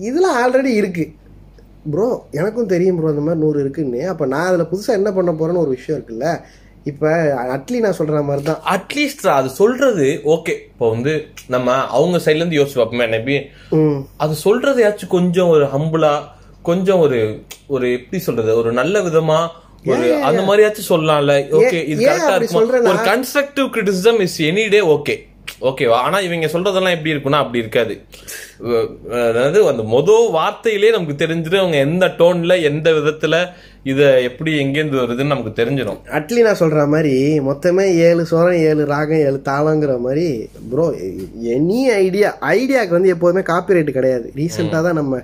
இதெல்லாம் 0.00 0.38
ஆல்ரெடி 0.40 0.72
இருக்கு. 0.74 1.04
ப்ரோ 1.90 2.06
எனக்கும் 2.32 2.66
தெரியும் 2.66 2.98
ப்ரோ 2.98 3.08
அந்த 3.08 3.20
மாதிரி 3.20 3.40
நூறு 3.40 3.58
இருக்குன்னு. 3.60 4.02
அப்போ 4.06 4.26
நான் 4.26 4.46
அதில் 4.46 4.70
புதுசாக 4.70 4.98
என்ன 5.00 5.10
பண்ண 5.12 5.32
போறேன்னு 5.32 5.64
ஒரு 5.64 5.70
விஷயம் 5.70 5.98
இருக்குல்ல? 5.98 6.28
இப்போ 6.86 7.10
அட்லி 7.52 7.78
நான் 7.80 7.98
சொல்கிற 7.98 8.22
மாதிரி 8.22 8.42
தான். 8.44 8.62
அட்லீஸ்ட் 8.72 9.26
அது 9.30 9.48
சொல்றது 9.54 10.06
ஓகே 10.34 10.54
இப்போ 10.64 10.88
வந்து 10.90 11.12
நம்ம 11.48 11.68
அவங்க 11.90 12.18
சைட்ல 12.18 12.42
இருந்து 12.42 12.58
யோசிச்சு 12.58 12.80
பார்ப்போமே 12.80 13.06
மேபி 13.08 13.36
ம். 13.78 14.00
அது 14.16 14.34
சொல்றதையாச்சும் 14.44 15.08
கொஞ்சம் 15.08 15.48
ஒரு 15.48 15.66
ஹம்புளா 15.66 16.12
கொஞ்சம் 16.62 17.00
ஒரு 17.00 17.20
ஒரு 17.68 17.86
எப்படி 17.92 18.18
சொல்றது? 18.22 18.50
ஒரு 18.56 18.72
நல்ல 18.72 19.02
விதமா 19.02 19.38
ஒரு 19.92 20.04
அந்த 20.28 20.40
மாதிரியாச்சும் 20.42 20.90
சொல்லலாம்ல. 20.90 21.32
ஓகே 21.60 21.78
இது 21.92 22.00
கரெக்டா 22.04 22.34
இருக்குமா? 22.38 22.62
ஒரு 22.90 22.98
constructive 23.10 23.68
criticism 23.74 24.20
is 24.26 24.38
any 24.50 24.64
day 24.74 24.80
okay 24.96 25.16
ஓகேவா 25.68 25.96
ஆனா 26.06 26.18
இவங்க 26.26 26.46
சொல்றதெல்லாம் 26.46 26.94
எப்படி 26.96 27.12
இருக்கும்னா 27.14 27.40
அப்படி 27.42 27.62
இருக்காது. 27.64 27.94
அதாவது 29.28 29.58
அந்த 29.72 29.84
மொத 29.94 30.10
வார்த்தையிலே 30.36 30.90
நமக்கு 30.90 31.16
தெரிஞ்சிடும் 31.22 31.62
அவங்க 31.62 31.78
எந்த 31.88 32.06
டோன்ல 32.18 32.54
எந்த 32.62 32.88
விதத்துல 32.92 33.36
இத 33.92 34.02
எப்படி 34.28 34.50
எங்கேருந்து 34.62 35.00
வருதுன்னு 35.00 35.32
நமக்கு 35.32 35.52
தெரிஞ்சிடும். 35.60 35.98
அட்லி 36.18 36.40
நான் 36.46 36.60
சொல்கிற 36.60 36.82
மாதிரி 36.92 37.14
மொத்தமே 37.48 37.84
ஏழு 38.06 38.22
சோரம் 38.30 38.60
ஏழு 38.68 38.82
ராகம் 38.92 39.24
ஏழு 39.26 39.38
தாளங்கிற 39.48 39.94
மாதிரி 40.06 40.28
ப்ரோ 40.70 40.86
எனி 41.56 41.80
ஐடியா 42.04 42.30
ஐடியாவுக்கு 42.58 42.96
வந்து 42.98 43.12
எப்போதுமே 43.14 43.42
காப்பிரைட் 43.52 43.98
கிடையாது. 43.98 44.26
ரீசெண்டாக 44.38 44.82
தான் 44.86 44.98
நம்ம 45.00 45.20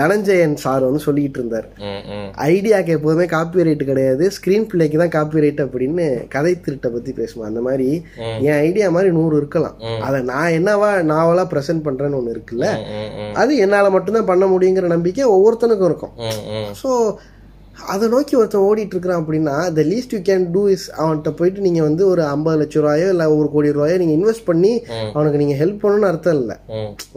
தனஞ்சயன் 0.00 0.54
சார் 0.64 0.86
வந்து 0.88 1.00
சொல்லிக்கிட்டு 1.06 1.40
இருந்தார். 1.40 1.66
ஐடியாக்கு 2.50 2.94
எப்போதுமே 2.98 3.26
காப்பிரைட் 3.34 3.82
கிடையாது. 3.90 4.24
ஸ்க்ரீன் 4.36 4.68
பிளேக்கு 4.70 5.00
தான் 5.02 5.14
காப்பிரைட் 5.16 5.60
அப்படின்னு 5.64 6.04
கதை 6.34 6.54
திருட்டை 6.66 6.90
பத்தி 6.94 7.12
பேசுவோம். 7.18 7.48
அந்த 7.50 7.62
மாதிரி 7.66 7.88
என் 8.46 8.60
ஐடியா 8.68 8.86
மாதிரி 8.96 9.10
நூறு 9.18 9.34
இருக்கலாம். 9.42 9.76
அதை 10.06 10.20
நான் 10.32 10.54
என்னவா 10.60 10.90
நாவலா 11.12 11.44
ப்ரெசென்ட் 11.52 11.86
பண்றேன்னு 11.88 12.18
ஒன்று 12.20 12.34
இருக்குல்ல 12.36 12.68
அது 13.42 13.52
என்னால 13.66 13.90
மட்டும்தான் 13.96 14.30
பண்ண 14.32 14.46
முடியுங்கிற 14.54 14.88
நம்பிக்கை 14.96 15.26
ஒவ்வொருத்தனுக்கும் 15.36 15.90
இருக்கும். 15.92 16.16
ஸோ 16.82 16.90
அதை 17.82 18.08
நோக்கி 18.08 18.36
ஒருத்தன் 18.36 18.62
ஓடிட்டு 18.62 18.92
இருக்கிறான் 18.94 19.24
அப்படின்னா 19.24 19.54
the 19.72 19.82
least 19.82 20.14
you 20.14 20.18
can 20.18 20.50
do 20.52 20.66
is 20.66 20.86
அவன்கிட்ட 21.00 21.30
போயிட்டு 21.30 21.60
நீங்க 21.60 21.82
வந்து 21.82 22.06
ஒரு 22.06 22.24
ஐம்பது 22.24 22.56
லட்ச 22.60 22.80
ரூபாயோ 22.80 23.08
இல்லை 23.08 23.26
ஒரு 23.26 23.50
கோடி 23.50 23.72
ரூபாயோ 23.72 23.96
நீங்க 23.96 24.14
இன்வெஸ்ட் 24.16 24.44
பண்ணி 24.44 24.84
அவனுக்கு 25.12 25.40
நீங்க 25.42 25.64
ஹெல்ப் 25.64 25.82
பண்ணணும்னு 25.82 26.10
அர்த்தம் 26.10 26.38
இல்லை. 26.40 26.56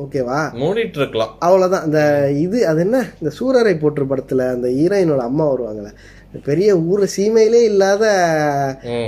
ஓகேவா? 0.03 0.39
மூடிட்டு 0.63 0.99
இருக்கலாம் 1.01 1.33
அவ்வளோதான் 1.45 1.85
இந்த 1.85 2.31
இது 2.31 2.67
அது 2.67 2.79
என்ன? 2.79 3.05
இந்த 3.21 3.31
சூரரை 3.39 3.79
போற்று 3.79 4.05
படத்துல 4.05 4.49
அந்த 4.55 4.67
ஹீரோயினோட 4.67 5.23
அம்மா 5.29 5.45
வருவாங்கல்ல. 5.53 5.91
இந்த 6.27 6.39
பெரிய 6.43 6.77
ஊர்ல 6.77 7.07
சீமையிலே 7.17 7.61
இல்லாத. 7.71 8.05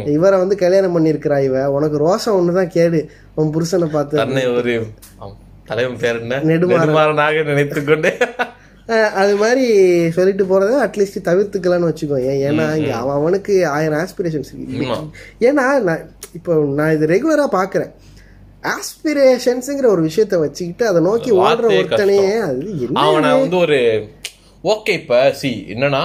இவரை 0.06 0.40
வந்து 0.40 0.56
கல்யாணம் 0.56 0.96
பண்ணியிருக்கிறா 0.96 1.44
இவ. 1.44 1.72
உனக்கு 1.72 1.98
ரோசம் 2.08 2.38
ஒண்ணுதான் 2.40 2.74
கேடு. 2.78 3.10
உன் 3.36 3.54
புருஷனை 3.56 3.86
பார்த்து. 3.86 4.18
தலைவன் 5.72 5.98
பேர் 5.98 6.20
என்ன? 6.20 6.38
நெடுமாறன். 6.38 6.84
நெடுமாறனாக 6.84 7.44
நினைத்துக் 7.46 7.88
கொண்டு 7.88 8.12
அது 9.16 9.36
மாதிரி 9.36 9.66
சொல்லிட்டு 10.12 10.44
போறத 10.46 10.78
அட்லீஸ்ட் 10.86 11.26
தவிர்த்துக்கலாம்னு 11.26 11.90
வச்சுக்கோ 11.90 12.18
ஏன் 12.26 12.40
ஏன்னா 12.46 12.66
இங்க 12.76 12.94
அவன் 12.96 13.16
அவனுக்கு 13.16 13.68
ஆயிரம் 13.68 14.00
ஆஸ்பிரேஷன்ஸ் 14.00 14.52
ஆமா. 14.80 14.98
ஏன்னா 15.42 15.66
நான் 15.82 16.04
இப்போ 16.34 16.54
நான் 16.76 16.94
இது 16.94 17.06
ரெகுலரா 17.08 17.46
பாக்குறேன். 17.54 17.92
ஆஸ்பிரேஷன்ஸுங்கிற 18.74 19.88
ஒரு 19.88 20.02
விஷயத்த 20.08 20.38
வச்சுக்கிட்டு 20.40 20.88
அதை 20.88 21.02
நோக்கி 21.02 21.32
ஓடுற 21.42 21.68
ஒருத்தனையே 21.76 22.32
அது 22.42 22.88
அவனை 23.04 23.30
வந்து 23.40 23.58
ஒரு 23.58 23.80
ஓகே 24.64 24.94
இப்ப 24.94 25.32
சி 25.34 25.52
என்னன்னா 25.70 26.02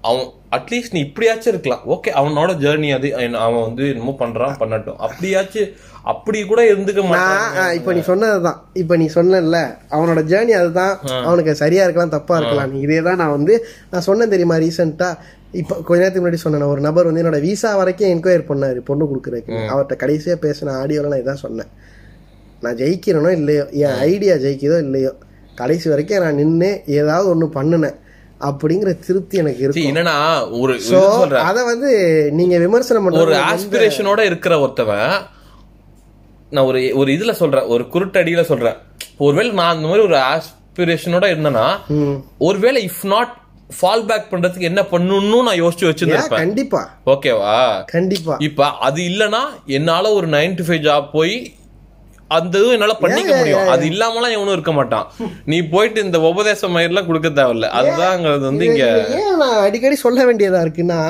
அவன் 0.00 0.26
அட்லீஸ்ட் 0.56 0.94
நீ 0.96 1.00
இப்படியாச்சும் 1.06 1.52
இருக்கலாம். 1.52 1.82
ஓகே 1.94 2.10
அவனோட 2.18 2.50
ஜேர்னி 2.64 2.90
அது 2.96 3.08
அவன் 3.44 3.64
வந்து 3.66 3.84
என்னமோ 3.92 4.14
பண்றான் 4.22 4.54
பண்ணட்டும். 4.62 4.98
அப்படியாச்சும் 5.06 5.72
அப்படி 6.12 6.38
கூட 6.50 6.60
இருந்துக்க 6.72 7.02
மாட்டான். 7.08 7.72
இப்ப 7.78 7.92
நீ 7.96 8.02
சொன்னதுதான். 8.10 8.60
இப்ப 8.82 8.96
நீ 9.00 9.06
சொன்னல 9.16 9.58
அவனோட 9.96 10.20
ஜேர்னி 10.30 10.54
அதுதான். 10.60 10.94
அவனுக்கு 11.26 11.54
சரியா 11.62 11.82
இருக்கலாம் 11.86 12.14
தப்பா 12.16 12.36
இருக்கலாம். 12.40 12.72
இதே 12.84 13.00
தான் 13.08 13.20
நான் 13.22 13.34
வந்து 13.36 13.56
நான் 13.90 14.06
சொன்னேன் 14.08 14.32
தெரியுமா 14.34 14.58
ரீசெண்டா 14.64 15.10
இப்ப 15.60 15.74
கொஞ்ச 15.88 16.00
நேரத்துக்கு 16.00 16.24
முன்னாடி 16.24 16.42
சொன்னேன். 16.44 16.70
ஒரு 16.72 16.82
நபர் 16.86 17.08
வந்து 17.08 17.22
என்னோட 17.24 17.38
விசா 17.46 17.70
வரைக்கும் 17.80 18.10
என்கொயர் 18.14 18.48
பண்ணாரு 18.48 18.80
பொண்ணு 18.88 19.04
கொடுக்குறதுக்கு. 19.10 19.54
அவர்கிட்ட 19.72 19.96
கடைசியா 20.02 20.36
பேசின 20.46 20.74
ஆடியோல 20.80 21.12
நான் 21.12 21.22
இதான் 21.24 21.44
சொன்னேன். 21.46 21.70
நான் 22.64 22.78
ஜெயிக்கிறேனோ 22.82 23.30
இல்லையோ 23.40 23.64
என் 23.84 23.98
ஐடியா 24.10 24.34
ஜெயிக்குதோ 24.44 24.78
இல்லையோ 24.86 25.12
கடைசி 25.60 25.86
வரைக்கும் 25.92 26.24
நான் 26.24 26.40
நின்று 26.42 26.70
ஏதாவது 27.00 27.26
ஒண்ணு 27.34 27.46
பண்ணுனேன். 27.58 27.96
அப்படிங்கிற 28.40 28.98
திருப்தி 29.06 29.38
எனக்கு 29.38 29.58
See, 29.58 29.62
இருக்கும். 29.62 29.94
என்னன்னா 29.94 30.60
ஒரு 30.60 30.80
சொல்றேன். 30.80 31.42
அதை 31.42 31.64
வந்து 31.64 31.90
நீங்க 32.32 32.58
விமர்சனம் 32.58 33.04
ஒரு 33.04 33.32
பண்றது 33.32 33.42
ஆஸ்பிரேஷனோட 33.42 34.18
இருக்கிற 34.18 34.66
ஒருத்தவன் 34.66 35.22
நான் 36.50 36.64
ஒரு 36.64 36.92
ஒரு 36.94 37.12
இதுல 37.12 37.32
சொல்றேன் 37.32 37.64
ஒரு 37.64 37.84
குருட்டடியில 37.84 38.42
சொல்றேன். 38.42 38.76
ஒருவேளை 39.18 39.52
நான் 39.52 39.76
அந்த 39.76 39.88
மாதிரி 39.88 40.06
ஒரு 40.06 40.16
ஆஸ்பிரேஷனோட 40.16 41.26
இருந்தேன்னா. 41.34 41.66
ஒருவேளை 42.38 42.90
இஃப் 42.90 43.06
நாட் 43.06 43.36
ஃபால் 43.80 44.06
பேக் 44.06 44.32
பண்றதுக்கு 44.32 44.60
என்ன 44.60 44.82
பண்ணணும்னு 44.82 45.42
நான் 45.42 45.62
யோசிச்சு 45.62 45.80
வச்சிருந்தேன் 45.80 46.28
கண்டிப்பா. 46.28 46.98
ஓகேவா 47.06 47.84
கண்டிப்பா. 47.84 48.36
இப்ப 48.38 48.70
அது 48.70 49.02
இல்லனா 49.02 49.42
என்னால 49.66 50.12
ஒரு 50.12 50.28
நைன் 50.28 50.56
டு 50.56 50.62
ஃபைவ் 50.62 50.84
ஜாப் 50.88 51.10
போய் 51.12 51.54
அந்த 52.36 52.52
இதுவும் 52.58 52.74
என்னால 52.76 52.94
பண்ணிக்க 53.02 53.30
முடியும். 53.36 53.68
அது 53.74 53.84
இல்லாமலாம் 53.90 54.34
எவனும் 54.36 54.54
இருக்க 54.56 54.72
மாட்டான். 54.72 55.06
நீ 55.50 55.58
போயிட்டு 55.72 56.04
இந்த 56.06 56.18
உபதேச 56.30 56.68
மயிரெல்லாம் 56.74 57.06
கொடுக்க 57.06 57.28
தேவையில்ல. 57.38 57.68
அதுதாங்கிறது 57.78 58.44
வந்து 58.50 58.66
இங்க 58.70 58.84
ஏன் 59.20 59.38
நான் 59.42 59.62
அடிக்கடி 59.66 59.96
சொல்ல 60.04 60.24
வேண்டியதா 60.24 60.60
இருக்குன்னா 60.66 61.00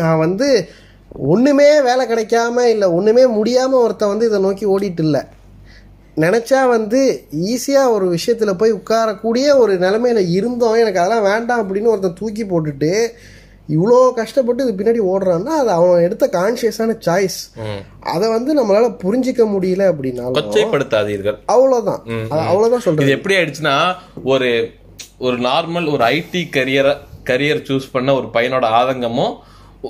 நான் 0.00 0.22
வந்து 0.24 0.48
ஒண்ணுமே 1.34 1.68
வேலை 1.80 2.04
கிடைக்காம 2.06 2.66
இல்ல 2.74 2.84
ஒண்ணுமே 2.92 3.24
முடியாம 3.38 3.78
ஒருத்தன் 3.84 4.08
வந்து 4.08 4.26
இதை 4.26 4.40
நோக்கி 4.40 4.66
ஓடிட்டு 4.66 5.04
இல்ல. 5.06 5.18
நினைச்சா 6.16 6.60
வந்து 6.68 7.00
ஈஸியா 7.52 7.82
ஒரு 7.94 8.06
விஷயத்துல 8.14 8.52
போய் 8.52 8.72
உட்காரக்கூடிய 8.72 9.56
ஒரு 9.56 9.74
நிலைமையில 9.84 10.22
இருந்தோம். 10.36 10.78
எனக்கு 10.82 11.00
அதெல்லாம் 11.00 11.28
வேண்டாம் 11.30 11.62
அப்படின்னு 11.62 11.92
ஒருத்தன் 11.92 12.18
தூக்கி 12.20 12.44
போட்டுட்டு 12.44 12.92
இவ்வளோ 13.76 13.96
கஷ்டப்பட்டு 14.18 14.64
இது 14.64 14.72
பின்னாடி 14.78 15.00
ஓடுறான்னா 15.12 15.54
அது 15.62 15.70
அவன் 15.76 16.04
எடுத்த 16.06 16.24
கான்சியஸான 16.36 16.96
சாய்ஸ். 17.06 17.38
அதை 18.12 18.26
வந்து 18.36 18.50
நம்மளால 18.58 18.86
புரிஞ்சிக்க 19.04 19.42
முடியல 19.54 19.82
அப்படின்னாலும் 19.92 20.38
கொச்சைப்படுத்தாதீர்கள். 20.38 21.38
அவ்வளவுதான். 21.54 22.02
சொல்றேன் 22.86 23.04
இது 23.06 23.16
எப்படி 23.18 23.36
ஆயிடுச்சுன்னா 23.38 23.76
ஒரு 24.32 24.50
ஒரு 25.26 25.36
நார்மல் 25.48 25.86
ஒரு 25.94 26.02
ஐடி 26.16 26.42
கரியரை 26.56 26.94
கரியர் 27.30 27.62
சூஸ் 27.68 27.92
பண்ண 27.94 28.10
ஒரு 28.18 28.28
பையனோட 28.34 28.66
ஆதங்கமும் 28.80 29.34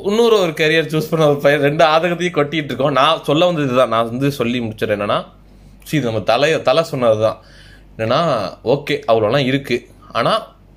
இன்னொரு 0.09 0.37
ஒரு 0.45 0.53
கரியர் 0.61 0.91
சூஸ் 0.93 1.11
பண்ண 1.11 1.26
ஒரு 1.33 1.41
பையன் 1.45 1.64
ரெண்டு 1.66 1.85
ஆதங்கத்தையும் 1.93 2.39
கொட்டிட்டு 2.39 2.70
இருக்கோம். 2.70 2.97
நான் 3.01 3.24
சொல்ல 3.29 3.47
வந்தது 3.49 3.66
இதுதான். 3.68 3.93
நான் 3.95 4.09
வந்து 4.11 4.29
சொல்லி 4.39 4.59
முடிச்சிடறேன் 4.64 4.99
என்னன்னா 4.99 5.18
இது 5.97 6.05
நம்ம 6.09 6.22
தலைய 6.31 6.57
தலை 6.68 6.83
சொன்னதுதான். 6.93 7.39
என்னன்னா 7.95 8.20
ஓகே 8.74 8.97
அவ்வளோலாம் 9.11 9.47
இருக்கு. 9.51 9.76
ஆனா 10.18 10.33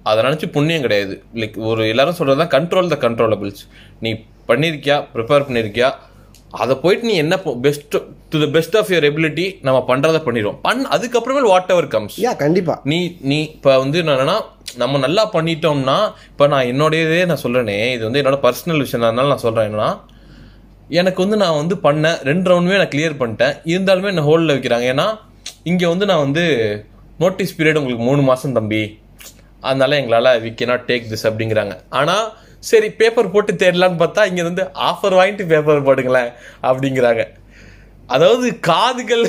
அதை 0.10 0.20
நினச்சி 0.28 0.48
புண்ணியம் 0.56 0.86
கிடையாது. 0.86 1.16
லைக் 1.42 1.58
ஒரு 1.72 1.82
எல்லாரும் 1.94 2.18
சொல்கிறது 2.20 2.42
தான் 2.44 2.54
கண்ட்ரோல் 2.56 2.94
த 2.94 2.98
கண்ட்ரோலபிள்ஸ் 3.08 3.64
நீ 4.06 4.12
பண்ணியிருக்கியா 4.50 4.98
ப்ரிப்பேர் 5.16 5.46
பண்ணியிருக்கியா 5.48 5.90
அதை 6.62 6.74
போயிட்டு 6.84 7.06
நீ 7.10 7.14
என்ன 7.24 7.36
best 7.66 7.94
to 8.32 8.38
the 8.44 8.48
best 8.56 8.76
of 8.80 8.90
your 8.94 9.06
ability 9.10 9.46
நம்ம 9.68 9.80
பண்ணுறதை 9.90 10.20
பண்ணிடுவோம். 10.26 10.58
பண் 10.66 10.82
அதுக்கப்புறமே 10.96 11.42
வாட் 11.52 11.72
எவர் 11.76 11.88
கம்ஸ் 11.94 12.16
யா 12.26 12.34
கண்டிப்பா. 12.42 12.74
நீ 12.92 12.98
நீ 13.32 13.38
இப்போ 13.56 13.74
வந்து 13.84 14.00
என்னன்னா 14.04 14.38
நம்ம 14.82 15.00
நல்லா 15.06 15.24
பண்ணிட்டோம்னா 15.36 15.98
இப்போ 16.32 16.46
நான் 16.54 16.70
என்னோடயதே 16.72 17.22
நான் 17.30 17.44
சொல்கிறேனே 17.44 17.78
இது 17.96 18.04
வந்து 18.08 18.22
என்னோட 18.22 18.40
பர்சனல் 18.46 18.84
விஷயம் 18.86 19.06
அதனால 19.08 19.32
நான் 19.34 19.46
சொல்கிறேன் 19.46 19.68
என்னன்னா 19.70 19.90
எனக்கு 21.00 21.20
வந்து 21.24 21.38
நான் 21.44 21.60
வந்து 21.62 21.76
பண்ணேன் 21.86 22.18
ரெண்டு 22.30 22.50
ரவுண்டுமே 22.52 22.80
நான் 22.82 22.94
கிளியர் 22.94 23.20
பண்ணிட்டேன். 23.22 23.54
இருந்தாலுமே 23.74 24.12
என்ன 24.14 24.24
ஹோல்டில் 24.30 24.54
வைக்கிறாங்க. 24.56 24.86
ஏன்னா 24.94 25.08
இங்கே 25.72 25.88
வந்து 25.94 26.06
நான் 26.10 26.24
வந்து 26.26 26.44
நோட்டீஸ் 27.24 27.56
பீரியட் 27.58 27.80
உங்களுக்கு 27.82 28.06
மூணு 28.10 28.22
மாதம் 28.30 28.58
தம்பி. 28.58 28.82
அதனால 29.68 29.98
எங்களால் 30.02 30.32
வி 30.46 30.52
கேனாட் 30.60 30.88
டேக் 30.90 31.10
திஸ் 31.12 31.28
அப்படிங்கிறாங்க. 31.30 31.76
ஆனால் 32.00 32.26
சரி 32.70 32.90
பேப்பர் 33.02 33.34
போட்டு 33.36 33.52
தேடலான்னு 33.62 34.02
பார்த்தா 34.02 34.24
இங்கே 34.32 34.44
வந்து 34.50 34.64
ஆஃபர் 34.90 35.18
வாங்கிட்டு 35.20 35.46
பேப்பர் 35.54 35.88
போடுங்களேன் 35.90 36.32
அப்படிங்கிறாங்க. 36.70 37.24
அதாவது 38.16 38.48
காதுகள் 38.70 39.26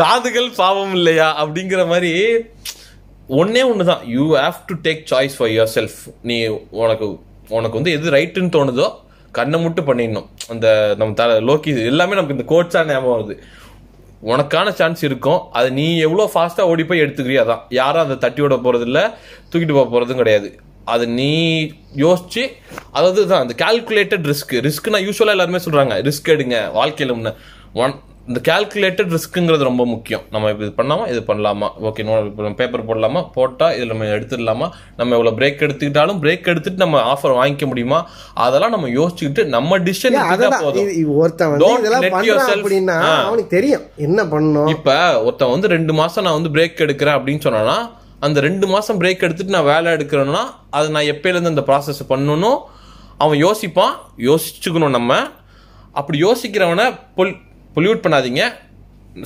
காதுகள் 0.00 0.48
பாவம் 0.60 0.94
இல்லையா 0.98 1.28
அப்படிங்கிற 1.42 1.82
மாதிரி 1.92 2.12
ஒன்னே 3.40 3.62
ஒன்று 3.70 3.84
தான் 3.90 4.02
you 4.14 4.24
have 4.44 4.58
to 4.70 4.74
take 4.86 5.02
choice 5.12 5.36
for 5.38 5.52
yourself 5.76 5.98
நீ 6.30 6.36
உனக்கு 6.82 7.06
உனக்கு 7.58 7.78
வந்து 7.78 7.94
எது 7.98 8.14
ரைட்டுன்னு 8.16 8.54
தோணுதோ 8.56 8.88
கண்ணை 9.38 9.58
மட்டும் 9.62 9.86
பண்ணிடணும். 9.88 10.26
அந்த 10.52 10.66
நம்ம 10.98 11.14
த 11.20 11.24
லோக்கி 11.50 11.70
எல்லாமே 11.92 12.16
நமக்கு 12.18 12.36
இந்த 12.36 12.46
கோட்ஸாக 12.52 12.90
ஞாபகம் 12.90 13.16
வருது. 13.16 13.36
உனக்கான 14.30 14.68
சான்ஸ் 14.80 15.02
இருக்கும். 15.08 15.40
அது 15.58 15.68
நீ 15.78 15.86
எவ்வளோ 16.06 16.24
ஃபாஸ்ட்டாக 16.34 16.70
ஓடி 16.72 16.84
போய் 16.90 17.02
எடுத்துக்கிறியா 17.04 17.42
தான் 17.50 17.64
யாரும் 17.80 18.04
அதை 18.04 18.16
தட்டி 18.24 18.42
விட 18.44 18.56
போகிறது 18.66 18.86
இல்லை 18.90 19.04
தூக்கிட்டு 19.50 19.76
போக 19.78 19.86
போகிறதும் 19.94 20.22
கிடையாது. 20.22 20.48
அது 20.94 21.04
நீ 21.18 21.34
யோசிச்சு 22.04 22.42
அதாவது 22.96 23.20
தான் 23.32 23.42
அந்த 23.44 23.54
கால்குலேட்டட் 23.64 24.26
ரிஸ்க் 24.30 24.54
ரிஸ்க் 24.66 24.90
நான் 24.94 25.06
யூஸ்வலாக 25.08 25.36
எல்லாருமே 25.36 25.60
சொல்கிறாங்க 25.66 25.94
ரிஸ்க் 26.08 26.32
எடுங்க 26.34 26.58
வாழ்க்கையில் 26.78 27.16
முன்ன. 27.18 27.32
ஒன் 27.84 27.94
இந்த 28.28 28.40
கால்குலேட்டட் 28.48 29.10
ரிஸ்க்குங்கிறது 29.14 29.64
ரொம்ப 29.68 29.86
முக்கியம். 29.86 30.22
நம்ம 30.30 30.50
இப்போ 30.50 30.64
இது 30.64 30.74
பண்ணாமா? 30.76 31.08
இது 31.12 31.20
பண்ணலாமா? 31.20 31.66
ஓகே 31.88 32.04
நோ 32.08 32.48
பேப்பர் 32.60 32.84
போடலாமா? 32.88 33.20
போட்டால் 33.34 33.74
இதில் 33.76 33.90
நம்ம 33.92 34.04
எடுத்துடலாமா? 34.04 34.66
நம்ம 34.96 35.16
எவ்வளோ 35.16 35.32
பிரேக் 35.38 35.64
எடுத்துக்கிட்டாலும் 35.64 36.20
பிரேக் 36.22 36.48
எடுத்துட்டு 36.52 36.80
நம்ம 36.84 37.02
ஆஃபர் 37.12 37.34
வாங்கிக்க 37.40 37.66
முடியுமா? 37.66 38.08
அதெல்லாம் 38.34 38.70
நம்ம 38.70 38.88
யோசிச்சுக்கிட்டு 38.88 39.44
நம்ம 39.56 39.78
டிசிஷன் 39.78 40.16
போதும். 40.64 40.88
ஒருத்தன் 41.16 41.52
அப்படின்னா. 42.56 42.96
அவனுக்கு 43.28 43.52
தெரியும். 43.56 43.84
என்ன 43.96 44.24
பண்ணணும்? 44.24 44.68
இப்ப 44.68 44.96
ஒருத்தன் 45.22 45.54
வந்து 45.56 45.68
ரெண்டு 45.76 45.92
மாசம் 45.92 46.24
நான் 46.28 46.40
வந்து 46.40 46.54
பிரேக் 46.56 46.84
எடுக்கிறேன் 46.86 47.18
அப்படின்னு 47.18 47.46
சொன்னானா 47.48 47.78
அந்த 48.20 48.40
ரெண்டு 48.40 48.66
மாசம் 48.66 49.00
பிரேக் 49.00 49.24
எடுத்துட்டு 49.28 49.56
நான் 49.58 49.70
வேலை 49.72 49.88
எடுக்கிறேன்னா 49.92 50.44
அது 50.70 50.90
நான் 50.90 51.10
எப்பயில 51.14 51.36
இருந்து 51.36 51.54
அந்த 51.54 51.64
ப்ராசஸ் 51.70 52.04
பண்ணணும்? 52.12 52.60
அவன் 53.18 53.42
யோசிப்பான். 53.46 53.94
யோசிச்சுக்கணும் 54.30 54.96
நம்ம. 54.98 55.22
அப்படி 56.00 56.18
யோசிக்கிறவனை 56.22 56.86
பொல் 57.16 57.36
பொல்யூட் 57.76 58.02
பண்ணாதீங்க. 58.02 58.42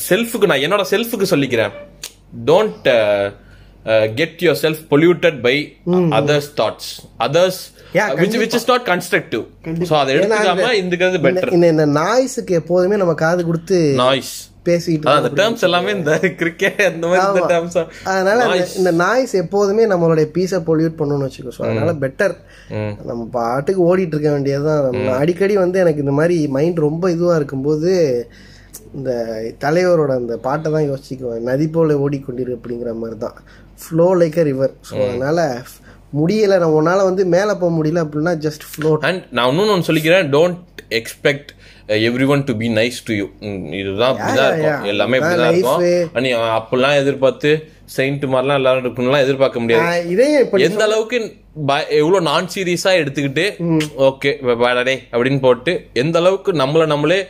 செல்ஃபுக்கு 0.08 0.46
நான் 0.46 0.58
என்னோட 0.58 0.84
செல்ஃபுக்கு 0.90 1.26
சொல்லிக்கிறேன். 1.30 1.74
Don't 2.44 2.88
get 4.14 4.40
yourself 4.62 4.80
polluted 4.90 5.40
by 5.40 5.54
others 6.16 6.48
thoughts 6.56 6.88
others 7.18 7.60
which 8.16 8.36
which 8.38 8.54
is 8.54 8.68
not 8.68 8.86
constructive 8.86 9.44
so 9.82 9.94
அதை 9.98 10.10
எடுத்துக்காம 10.16 10.58
இதுங்கிறது 10.80 11.20
பெட்டர் 11.26 11.52
இந்த- 11.52 11.68
இந்த 11.68 11.86
நாய்ஸுக்கு 11.94 12.54
எப்போதுமே 12.54 12.96
நம்ம 12.96 13.14
காது 13.16 13.44
கொடுத்து 13.44 13.78
நாய்ஸ் 13.96 14.34
அந்த 15.12 15.30
டேர்ம்ஸ் 15.36 15.62
எல்லாமே 15.62 15.90
இந்த 15.92 16.12
கிரிக்கெட் 16.36 16.80
அந்த 16.86 17.04
மாதிரி 17.06 17.24
இந்த 17.26 17.40
ஆமா. 17.40 17.50
டேர்ம்ஸ் 17.52 17.78
அதனால 18.10 18.38
அந்த- 18.46 18.68
இந்த 18.76 18.92
நாய்ஸ் 18.98 19.34
எப்போதுமே 19.36 19.86
நம்மளுடைய 19.86 20.26
பீஸை 20.34 20.60
பொல்யூட் 20.66 20.98
பண்ணணும்னு 20.98 21.28
வச்சுக்கோ. 21.28 21.54
ஸோ 21.56 21.64
அதனால 21.64 21.92
பெட்டர் 22.00 22.34
நம்ம 23.04 23.22
பாட்டுக்கு 23.32 23.82
ஓடிட்டு 23.86 24.14
இருக்க 24.16 24.30
வேண்டியதுதான். 24.30 24.84
அடிக்கடி 25.16 25.56
வந்து 25.56 25.78
எனக்கு 25.78 26.00
இந்த 26.00 26.12
மாதிரி 26.12 26.48
மைண்ட் 26.50 26.78
ரொம்ப 26.80 27.10
இதுவா 27.10 27.34
இருக்கும்போது 27.34 27.92
இந்த 28.94 29.10
தலைவரோட 29.60 30.12
அந்த 30.14 30.36
பாட்டை 30.38 30.72
தான் 30.72 30.88
யோசிக்குவேன் 30.88 31.46
நதி 31.46 31.68
போல 31.68 31.96
ஓடிக்கொண்டிரு 31.98 32.56
அப்படிங்கிற 32.56 32.94
மாதிரி 32.96 33.18
தான் 33.18 33.36
flow 33.80 34.08
like 34.16 34.38
a 34.38 34.44
river 34.44 34.72
so 34.88 34.94
அதனால 35.06 35.40
முடியல. 36.14 36.58
நம்ம 36.58 36.76
உன்னால 36.80 37.04
வந்து 37.04 37.24
மேலே 37.28 37.52
போக 37.54 37.70
முடியல 37.74 38.02
அப்படின்னா 38.04 38.32
ஜஸ்ட் 38.44 38.64
ஃப்ளோட் 38.70 39.02
அண்ட் 39.02 39.22
நான் 39.30 39.48
இன்னொன்னு 39.50 39.74
ஒன்று 39.74 39.88
சொல்லிக்கிறேன். 39.88 40.28
Don't 40.30 40.60
expect 40.98 41.50
everyone 42.32 42.42
to 42.48 42.52
be 42.60 42.68
nice 42.78 42.98
to 43.08 43.12
you 43.18 43.26
இதுதான் 43.80 44.12
இப்படிதான். 44.14 44.48
இருக்கும். 44.52 44.88
எல்லாமே 44.92 45.18
இப்படிதான் 45.18 45.52
இருக்கும். 45.52 45.82
நீ 46.24 46.30
அப்படிலாம் 46.56 46.96
எதிர்பார்த்து 47.02 47.50
செயின்ட் 47.96 48.24
மாதிரிலாம் 48.32 48.58
எல்லாரும் 48.60 48.84
இருக்கணும்லாம் 48.84 49.24
எதிர்பார்க்க 49.26 49.62
முடியாது. 49.64 49.84
எந்த 50.68 50.82
அளவுக்கு 50.88 51.18
எவ்வளவு 52.00 52.20
நான் 52.30 52.50
சீரியஸா 52.54 52.92
எடுத்துக்கிட்டு 53.02 53.46
ஓகே 54.08 54.32
டே 54.88 54.96
அப்படின்னு 55.12 55.40
போட்டு 55.46 55.74
எந்த 56.02 56.18
அளவுக்கு 56.22 56.52
நம்மள 56.62 56.86
நம்மளே 56.94 57.20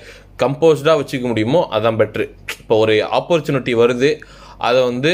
கம்போஸ்டா 0.44 0.94
வச்சுக்க 1.00 1.26
முடியுமோ 1.32 1.60
அதான் 1.76 2.00
பெட்ரு 2.00 2.26
இப்போ 2.60 2.76
ஒரு 2.84 2.96
ஆப்பர்ச்சுனிட்டி 3.18 3.74
வருது 3.82 4.10
அதை 4.68 4.82
வந்து 4.90 5.12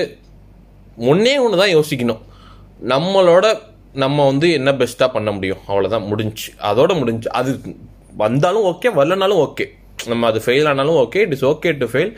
ஒன்னே 1.10 1.36
ஒன்று 1.44 1.60
தான் 1.60 1.74
யோசிக்கணும். 1.76 2.22
நம்மளோட 2.94 3.46
நம்ம 4.02 4.24
வந்து 4.30 4.46
என்ன 4.58 4.70
பெஸ்ட்டாக 4.80 5.08
பண்ண 5.12 5.30
முடியும்? 5.30 5.60
அவ்வளோதான் 5.68 6.06
முடிஞ்சு. 6.10 6.48
அதோட 6.70 6.92
முடிஞ்சு. 7.00 7.28
அது 7.40 7.50
வந்தாலும் 8.22 8.66
ஓகே 8.70 8.88
வரலனாலும் 8.98 9.40
ஓகே 9.46 9.66
நம்ம 10.10 10.26
அது 10.30 10.38
ஃபெயில் 10.44 10.68
ஆனாலும் 10.70 10.98
okay 11.02 11.20
it 11.24 11.34
is 11.36 11.44
okay 11.50 11.70
to 11.80 11.86
fail 11.92 12.10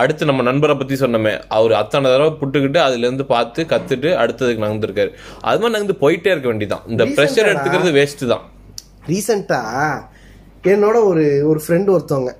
அடுத்து 0.00 0.28
நம்ம 0.30 0.42
நண்பரை 0.48 0.74
பற்றி 0.80 0.96
சொன்னோமே 1.02 1.32
அவர் 1.56 1.72
அத்தனை 1.80 2.10
தடவை 2.12 2.32
புட்டுக்கிட்டு 2.40 2.78
அதுலேருந்து 2.84 3.24
பார்த்து 3.32 3.60
கற்றுட்டு 3.72 4.10
அடுத்ததுக்கு 4.22 4.64
நகர்ந்துருக்காரு. 4.64 5.10
அது 5.48 5.58
மாதிரி 5.60 5.74
நகர்ந்து 5.74 5.96
போயிட்டே 6.04 6.30
இருக்க 6.34 6.48
வேண்டியதான் 6.50 6.84
இந்த 6.92 7.04
ப்ரெஷர் 7.16 7.50
எடுத்துக்கிறது 7.52 7.92
வேஸ்ட்டு 7.98 8.30
தான். 8.32 8.44
ரீசெண்டா 9.10 9.60
என்னோட 10.74 10.96
ஒரு 11.10 11.24
ஒரு 11.50 11.60
ஃப்ரெண்ட் 11.64 11.90
ஒருத்தவங்க. 11.94 12.32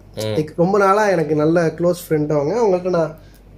ரொம்ப 0.63 0.77
நாளா 0.85 1.03
எனக்கு 1.15 1.35
நல்ல 1.43 1.67
க்ளோஸ் 1.79 2.01
ஃப்ரெண்ட் 2.05 2.31
அவங்க. 2.37 2.55
அவங்கள்ட்ட 2.63 2.93
நான் 2.99 3.13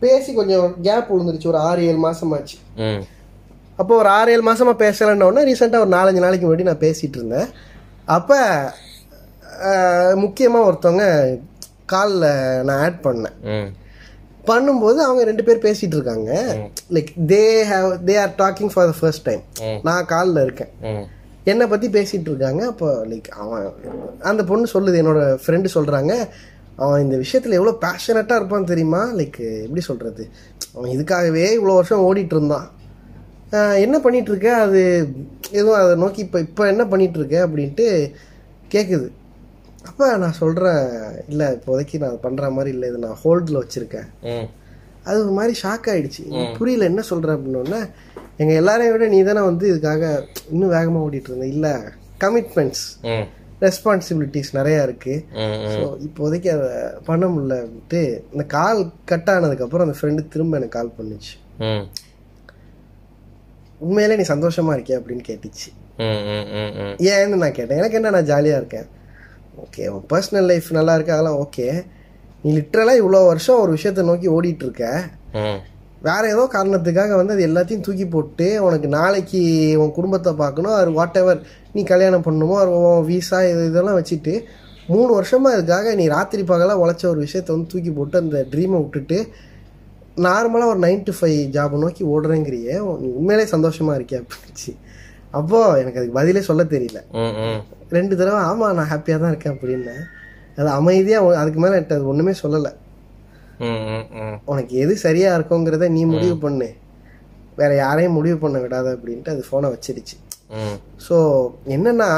பேசி 0.04 0.30
கொஞ்சம் 0.38 0.66
கேப் 0.86 1.12
விழுந்துருச்சு. 1.12 1.50
ஒரு 1.52 1.60
ஆறு 1.68 1.86
ஏழு 1.90 2.00
மாசமாச்சு 2.06 2.56
அப்போ 3.80 3.92
ஒரு 4.02 4.10
ஆறு 4.18 4.32
ஏழு 4.34 4.44
மாசமா 4.48 4.72
பேசலன்ன 4.82 5.28
உடனே 5.30 5.46
ரீசெண்டாக 5.50 5.84
ஒரு 5.84 5.92
நாலஞ்சு 5.98 6.24
நாளைக்கு 6.24 6.46
முன்னாடி 6.46 6.68
நான் 6.70 6.84
பேசிட்டு 6.86 7.18
இருந்தேன். 7.20 7.48
அப்போ 8.16 8.38
முக்கியமாக 10.22 10.68
ஒருத்தவங்க 10.68 11.06
காலில் 11.92 12.30
நான் 12.68 12.80
ஆட் 12.86 13.02
பண்ணேன். 13.08 13.36
பண்ணும்போது 14.48 14.98
அவங்க 15.04 15.22
ரெண்டு 15.28 15.44
பேர் 15.46 15.64
பேசிட்டு 15.66 15.96
இருக்காங்க. 15.98 16.30
Like 16.94 17.10
they 17.32 17.44
have 17.70 17.88
they 18.08 18.14
are 18.24 18.34
talking 18.42 18.72
for 18.74 18.88
the 18.90 18.94
first 19.00 19.26
time 19.28 19.42
நான் 19.88 20.10
காலில் 20.14 20.44
இருக்கேன். 20.46 20.72
என்னை 21.52 21.64
பற்றி 21.72 21.88
பேசிகிட்டு 21.96 22.30
இருக்காங்க. 22.32 22.62
அப்போ 22.72 22.88
லைக் 23.10 23.28
அவன் 23.42 23.66
அந்த 24.30 24.42
பொண்ணு 24.50 24.72
சொல்லுது 24.74 25.00
என்னோட 25.02 25.22
ஃப்ரெண்டு 25.42 25.74
சொல்கிறாங்க 25.76 26.12
அவன் 26.84 27.02
இந்த 27.06 27.16
விஷயத்தில் 27.24 27.58
எவ்வளோ 27.58 27.74
பேஷனட்டாக 27.84 28.40
இருப்பான் 28.40 28.70
தெரியுமா? 28.70 29.02
லைக் 29.18 29.38
எப்படி 29.66 29.82
சொல்கிறது 29.90 30.24
அவன் 30.74 30.90
இதுக்காகவே 30.94 31.44
இவ்வளோ 31.58 31.76
வருஷம் 31.80 32.06
ஓடிட்டு 32.08 32.34
இருந்தான். 32.36 32.66
என்ன 33.84 33.96
பண்ணிட்டு 34.04 34.30
இருக்க? 34.32 34.48
அது 34.64 34.80
எதுவும் 35.58 35.78
அதை 35.80 35.92
நோக்கி 36.02 36.20
இப்போ 36.24 36.38
இப்போ 36.46 36.62
என்ன 36.72 36.84
பண்ணிட்டு 36.92 37.18
இருக்க? 37.20 37.36
அப்படின்ட்டு 37.46 37.86
கேட்குது 38.74 39.06
அப்போ 39.88 40.06
நான் 40.22 40.38
சொல்கிறேன் 40.42 40.84
இல்லை 41.32 41.46
இப்போதைக்கு 41.56 41.96
நான் 42.04 42.22
பண்ணுற 42.26 42.50
மாதிரி 42.56 42.70
இல்லை 42.74 42.88
இது 42.90 42.98
நான் 43.04 43.20
ஹோல்டில் 43.24 43.60
வச்சுருக்கேன். 43.62 44.08
அது 45.08 45.16
ஒரு 45.24 45.34
மாதிரி 45.38 45.54
ஷாக் 45.62 45.88
ஆயிடுச்சு. 45.92 46.22
எனக்கு 46.30 46.58
புரியல 46.60 46.88
என்ன 46.90 47.02
சொல்ற 47.10 47.28
அப்படின்னோடனே 47.36 47.80
எங்க 48.42 48.52
எல்லாரையும் 48.60 48.94
விட 48.94 49.06
நீ 49.12 49.18
தானே 49.28 49.42
வந்து 49.50 49.66
இதுக்காக 49.72 50.04
இன்னும் 50.52 50.74
வேகமா 50.76 51.02
ஓடிட்டு 51.06 51.30
இருந்த. 51.30 51.46
இல்ல 51.54 51.68
கமிட்மெண்ட்ஸ் 52.24 52.86
ரெஸ்பான்சிபிலிட்டிஸ் 53.64 54.50
நிறைய 54.56 54.78
இருக்கு. 54.86 55.14
ம் 55.42 55.62
ஸோ 55.74 55.82
இப்போதைக்கு 56.06 56.48
அதை 56.56 56.72
பண்ண 57.06 57.24
முடியல 57.34 57.54
அப்படின்ட்டு 57.62 58.02
இந்த 58.32 58.44
கால் 58.56 58.80
கட் 59.12 59.30
ஆனதுக்கப்புறம் 59.34 59.86
அந்த 59.86 59.96
ஃப்ரெண்டு 59.98 60.24
திரும்ப 60.34 60.58
எனக்கு 60.60 60.76
கால் 60.78 60.96
பண்ணுச்சு. 60.98 61.34
உண்மையிலே 63.86 64.18
நீ 64.20 64.26
சந்தோஷமா 64.34 64.74
இருக்கியா 64.76 64.98
அப்படின்னு 65.00 65.24
கேட்டுச்சு. 65.30 65.70
ஏன்னு 67.12 67.40
நான் 67.44 67.56
கேட்டேன். 67.58 67.78
எனக்கு 67.80 67.98
என்ன 68.00 68.12
நான் 68.16 68.30
ஜாலியாக 68.32 68.60
இருக்கேன்? 68.62 68.86
ஓகே 69.56 69.84
உன் 69.94 70.06
பர்சனல் 70.12 70.48
லைஃப் 70.50 70.68
நல்லா 70.70 70.94
இருக்கு 70.94 71.14
அதெல்லாம் 71.14 71.38
ஓகே 71.44 71.66
நீ 72.42 72.50
லிட்ரலாக 72.58 73.00
இவ்வளோ 73.00 73.20
வருஷம் 73.26 73.60
ஒரு 73.60 73.70
விஷயத்தை 73.70 74.02
நோக்கி 74.04 74.28
ஓடிட்டு 74.28 74.64
இருக்க 74.66 74.84
வேற 76.02 76.22
ஏதோ 76.34 76.42
காரணத்துக்காக 76.54 77.12
வந்து 77.16 77.34
அது 77.34 77.44
எல்லாத்தையும் 77.48 77.84
தூக்கி 77.86 78.06
போட்டு 78.06 78.46
உனக்கு 78.62 78.88
நாளைக்கு 78.88 79.40
உன் 79.82 79.92
குடும்பத்தை 79.92 80.32
பார்க்கணும். 80.32 80.74
அது 80.80 80.90
வாட் 80.98 81.18
எவர் 81.20 81.40
நீ 81.74 81.82
கல்யாணம் 81.82 82.24
பண்ணணுமோ 82.26 82.56
உன் 82.78 83.06
வீசா 83.08 83.38
இது 83.50 83.62
இதெல்லாம் 83.70 83.98
வச்சுட்டு 84.00 84.34
மூணு 84.88 85.10
வருஷமா 85.18 85.50
அதுக்காக 85.56 85.94
நீ 85.94 86.04
ராத்திரி 86.08 86.42
பகலாக 86.42 86.82
உழைச்ச 86.82 87.04
ஒரு 87.06 87.20
விஷயத்த 87.26 87.54
வந்து 87.54 87.70
தூக்கி 87.72 87.90
போட்டு 87.90 88.16
அந்த 88.18 88.40
ட்ரீமை 88.52 88.78
விட்டுட்டு 88.82 89.18
நார்மலாக 90.26 90.72
ஒரு 90.74 90.80
நைன் 90.86 91.02
டு 91.02 91.14
ஃபைவ் 91.16 91.40
ஜாபை 91.56 91.78
நோக்கி 91.84 92.02
ஓடுறேங்கிறியே. 92.12 92.74
நீ 93.02 93.08
உண்மையிலே 93.18 93.46
சந்தோஷமா 93.54 93.94
இருக்கியா? 93.98 94.20
அப்படின்னுச்சு 94.22 94.72
அப்போ 95.38 95.58
எனக்கு 95.80 95.98
அதுக்கு 96.00 96.18
பதிலே 96.18 96.42
சொல்ல 96.48 96.62
தெரியல. 96.74 96.98
ரெண்டு 97.90 98.14
தடவை 98.16 98.40
ஆமாம் 98.48 98.76
நான் 98.78 98.90
ஹாப்பியாக 98.90 99.20
தான் 99.20 99.32
இருக்கேன் 99.32 99.54
அப்படின்னேன் 99.54 100.02
அது 100.58 100.68
அமைதியாக 100.76 101.38
அதுக்கு 101.40 101.60
மேலே 101.62 101.76
என்கிட்ட 101.76 101.98
அது 101.98 102.10
ஒன்றுமே 102.12 102.32
சொல்லலை. 102.42 102.70
உனக்கு 104.46 104.74
எது 104.76 104.94
சரியா 105.02 105.28
இருக்குங்கிறத 105.36 105.88
நீ 105.88 106.02
முடிவு 106.12 106.36
பண்ணு. 106.38 106.68
வேற 107.58 107.70
யாரையும் 107.76 108.16
முடிவு 108.18 108.38
பண்ண 108.38 108.56
விடாத 108.62 108.88
அப்படின்ட்டு 108.96 109.34
அது 109.34 109.42
ஃபோனை 109.48 109.68
வச்சிருச்சு 109.74 110.16
ஸோ 111.06 111.16
என்னன்னா 111.76 112.08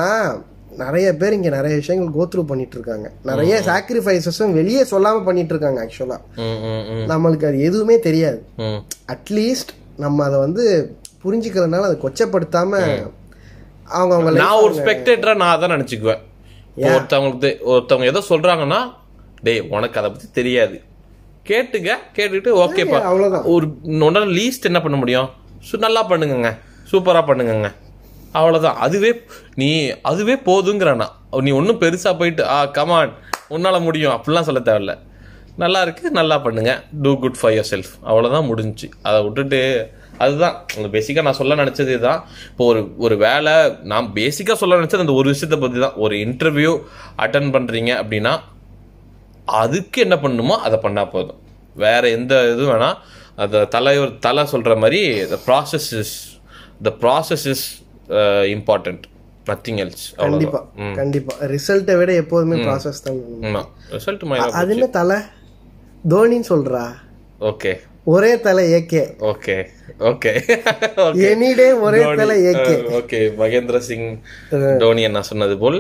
நிறைய 0.81 1.09
பேர் 1.17 1.37
இங்க 1.37 1.51
நிறைய 1.51 1.75
விஷயங்கள் 1.77 2.17
கோத்ரூ 2.17 2.43
பண்ணிட்டு 2.45 2.77
இருக்காங்க. 2.77 3.07
நிறைய 3.25 3.55
சாக்ரிஃபைசஸும் 3.69 4.53
வெளியே 4.53 4.83
சொல்லாம 4.91 5.23
பண்ணிட்டு 5.25 5.53
இருக்காங்க 5.55 5.79
ஆக்சுவலா 5.85 6.19
ம் 6.45 6.59
ம் 6.69 6.83
ம். 6.93 7.05
நம்மளுக்கு 7.13 7.49
அது 7.51 7.59
எதுவுமே 7.61 7.97
தெரியாது. 7.99 8.41
அட்லீஸ்ட் 9.15 9.73
நம்ம 9.99 10.25
அதை 10.25 10.39
வந்து 10.39 10.65
புரிஞ்சுக்கிறதுனால 11.25 11.89
அதை 11.91 11.99
கொச்சப்படுத்தாம 12.03 12.73
அவங்க 13.89 14.15
அவங்க 14.15 14.31
நான் 14.31 14.63
ஒரு 14.63 14.75
ஸ்பெக்டேட்டரா 14.75 15.35
நான் 15.35 15.61
அதான் 15.61 15.73
நினைச்சுக்குவேன். 15.73 16.19
ஒருத்தவங்களுக்கு 16.77 17.57
ஒருத்தவங்க 17.67 18.05
ஏதோ 18.05 18.23
சொல்றாங்கன்னா 18.29 18.95
டேய் 19.43 19.61
உனக்கு 19.61 19.99
அதை 19.99 20.11
பத்தி 20.11 20.27
தெரியாது. 20.33 20.83
கேட்டுக்க 21.47 21.95
கேட்டுட்டு 22.15 22.49
ஓகேப்பா 22.49 23.01
அவ்வளவுதான். 23.01 23.43
ஒரு 23.43 23.67
ஒன்றரை 24.01 24.37
லீஸ்ட் 24.37 24.63
என்ன 24.63 24.81
பண்ண 24.81 24.97
முடியும்? 24.97 25.31
சு- 25.73 25.79
நல்லா 25.79 26.11
பண்ணுங்கங்க. 26.11 26.59
சூப்பரா 26.91 27.23
பண்ணுங்கங்க. 27.23 27.73
அவ்வளவுதான். 28.33 28.77
அதுவே 28.77 29.23
நீ 29.55 29.95
அதுவே 30.03 30.35
போதுங்கிறனா. 30.35 31.07
நீ 31.31 31.51
ஒன்றும் 31.51 31.81
பெருசா 31.81 32.19
போயிட்டு 32.19 32.49
ஆ 32.49 32.65
கமான் 32.67 33.13
உன்னால 33.51 33.81
முடியும். 33.81 34.13
அப்படிலாம் 34.13 34.41
சொல்ல 34.41 34.61
தேவையில்ல. 34.61 34.99
நல்லா 35.57 35.83
இருக்கு 35.83 36.11
நல்லா 36.11 36.39
பண்ணுங்க. 36.39 36.83
Do 37.03 37.19
good 37.19 37.41
for 37.41 37.53
your 37.53 37.65
self 37.71 38.07
அவ்வளோதான் 38.07 38.47
முடிஞ்சுச்சு. 38.47 38.91
அதை 39.03 39.23
விட்டுட்டு 39.23 39.91
அதுதான். 40.25 40.57
பேசிக்காக 40.95 41.27
நான் 41.29 41.39
சொல்ல 41.41 41.57
நினச்சது 41.63 41.91
இதுதான் 41.95 42.23
இப்போ 42.53 42.65
ஒரு 42.71 42.81
ஒரு 43.07 43.17
வேலை 43.27 43.55
நான் 43.93 44.09
பேசிக்காக 44.19 44.57
சொல்ல 44.63 44.79
நினச்சது 44.81 45.05
அந்த 45.07 45.17
ஒரு 45.21 45.29
விஷயத்தை 45.35 45.59
பற்றி 45.65 45.81
தான். 45.87 45.99
ஒரு 46.05 46.17
இன்டர்வியூ 46.27 46.73
அட்டன் 47.25 47.53
பண்ணுறீங்க 47.57 47.93
அப்படின்னா 48.03 48.35
அதுக்கு 49.63 49.99
என்ன 50.07 50.17
பண்ணணுமோ 50.25 50.57
அதை 50.69 50.79
பண்ணா 50.87 51.05
போதும். 51.15 51.41
வேற 51.85 52.03
எந்த 52.17 52.35
இதுவும் 52.53 52.73
வேணாம். 52.73 52.99
அந்த 53.43 53.59
தலைவர் 53.75 54.13
தலை 54.27 54.43
சொல்ற 54.53 54.73
மாதிரி 54.83 55.01
the 55.33 55.37
process 55.47 55.91
is 56.01 56.17
the 56.87 56.91
process 57.03 57.47
is 57.53 57.67
important 58.57 59.05
nothing 59.51 59.79
else 59.83 60.07
கண்டிப்பா 60.23 60.61
கண்டிப்பா. 60.99 61.35
ரிசல்ட்டை 61.53 61.95
விட 62.01 62.11
எப்போதுமே 62.23 62.57
ப்ராசஸ் 62.67 63.03
தான். 63.07 63.69
ரிசல்ட் 63.97 64.25
அது 64.61 64.73
என்ன 64.77 64.89
தலை? 64.99 65.19
தோனின்னு 66.13 66.49
சொல்றா. 66.53 66.83
ஓகே 67.51 67.73
ஒரே 68.09 68.41
தலை 68.41 68.65
ஏகே 68.73 69.03
ஓகே 69.21 69.57
ஓகே. 70.09 70.33
எனிடே 71.29 71.81
ஒரே 71.81 72.03
தலை 72.15 72.37
ஏகே 72.43 72.75
ஓகே 72.99 73.21
மகேந்திர 73.39 73.79
சிங் 73.79 74.07
தோனி 74.79 75.03
என்ன 75.03 75.23
சொன்னது 75.23 75.59
போல் 75.59 75.79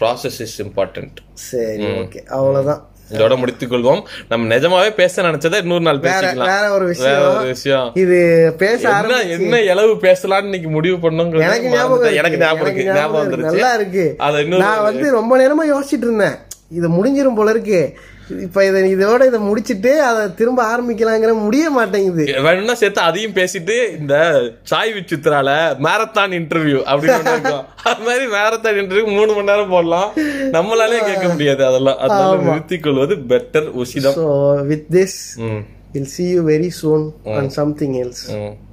ப்ராசஸ் 0.00 0.38
இஸ் 0.40 0.62
இம்பார்ட்டன்ட் 0.62 1.18
சரி 1.32 1.84
ஓகே. 1.84 2.20
அவ்வளவுதான். 2.28 2.82
இதோட 3.10 3.36
முடித்துக் 3.36 3.72
கொள்வோம் 3.72 4.00
நம்ம 4.28 4.54
நிஜமாவே 4.54 4.94
பேச 4.94 5.22
நினைச்சதை 5.22 5.58
இன்னொரு 5.62 5.80
நாள் 5.80 5.98
பேசிக்கலாம். 5.98 6.44
வேற 6.44 6.70
ஒரு 6.70 6.84
விஷயம். 6.84 7.36
ஒரு 7.36 7.46
விஷயம். 7.46 7.92
இது 7.94 8.18
பேச 8.58 8.82
என்ன 9.28 9.60
இளவு 9.60 9.94
பேசலாம்னு 9.94 10.44
இன்னைக்கு 10.44 10.68
முடிவு 10.68 11.10
பண்ணுங்கிறது 11.10 11.46
எனக்கு 11.48 11.68
ஞாபகம். 11.68 12.12
எனக்கு 12.12 12.38
ஞாபகம் 12.38 12.66
இருக்கு. 12.66 12.84
ஞாபகம் 12.84 13.40
நல்லா 13.40 13.74
இருக்கு. 13.74 14.16
நான் 14.58 14.82
வந்து 14.82 15.10
ரொம்ப 15.10 15.32
நேரமா 15.38 15.66
யோசிச்சிட்டு 15.74 16.08
இருந்தேன். 16.08 16.38
இது 16.70 16.88
முடிஞ்சிரும் 16.88 17.34
போல 17.34 17.50
இருக்கு. 17.50 17.80
இப்ப 18.30 18.66
இத 18.66 18.78
இதோட 18.78 19.26
இதை 19.26 19.40
முடிச்சிட்டு 19.40 20.02
அதை 20.02 20.34
திரும்ப 20.34 20.76
ஆரம்பிக்கலாங்கிற 20.76 21.40
முடிய 21.42 21.70
மாட்டேங்குது. 21.70 22.42
வேணும்னா 22.42 22.74
சேர்த்து 22.74 23.00
அதையும் 23.00 23.32
பேசிட்டு 23.32 23.98
இந்த 23.98 24.42
சாய் 24.62 24.92
விசித்ரால 24.92 25.50
மேரத்தான் 25.82 26.32
இன்டர்வியூ 26.38 26.80
அப்படின்னு. 26.86 27.64
அது 27.84 28.04
மாதிரி 28.04 28.26
மேரத்தான் 28.26 28.84
இன்டர்வியூ 28.84 29.06
மூணு 29.06 29.32
மணி 29.32 29.46
நேரம் 29.46 29.68
போடலாம். 29.68 30.12
நம்மளாலே 30.52 31.04
கேட்க 31.04 31.28
முடியாது 31.28 31.66
அதெல்லாம். 31.66 31.98
அதனால 31.98 32.36
நிறுத்திக் 32.36 32.82
கொள்வது 32.82 33.14
better 33.14 33.82
உசிதம். 33.82 34.66
With 34.66 34.86
this 34.90 35.18
will 35.92 36.08
see 36.18 36.22
you 36.22 36.44
very 36.52 36.70
soon 36.82 37.12
on 37.24 37.50
something 37.56 37.92
else. 38.04 38.22
ம். 38.28 38.67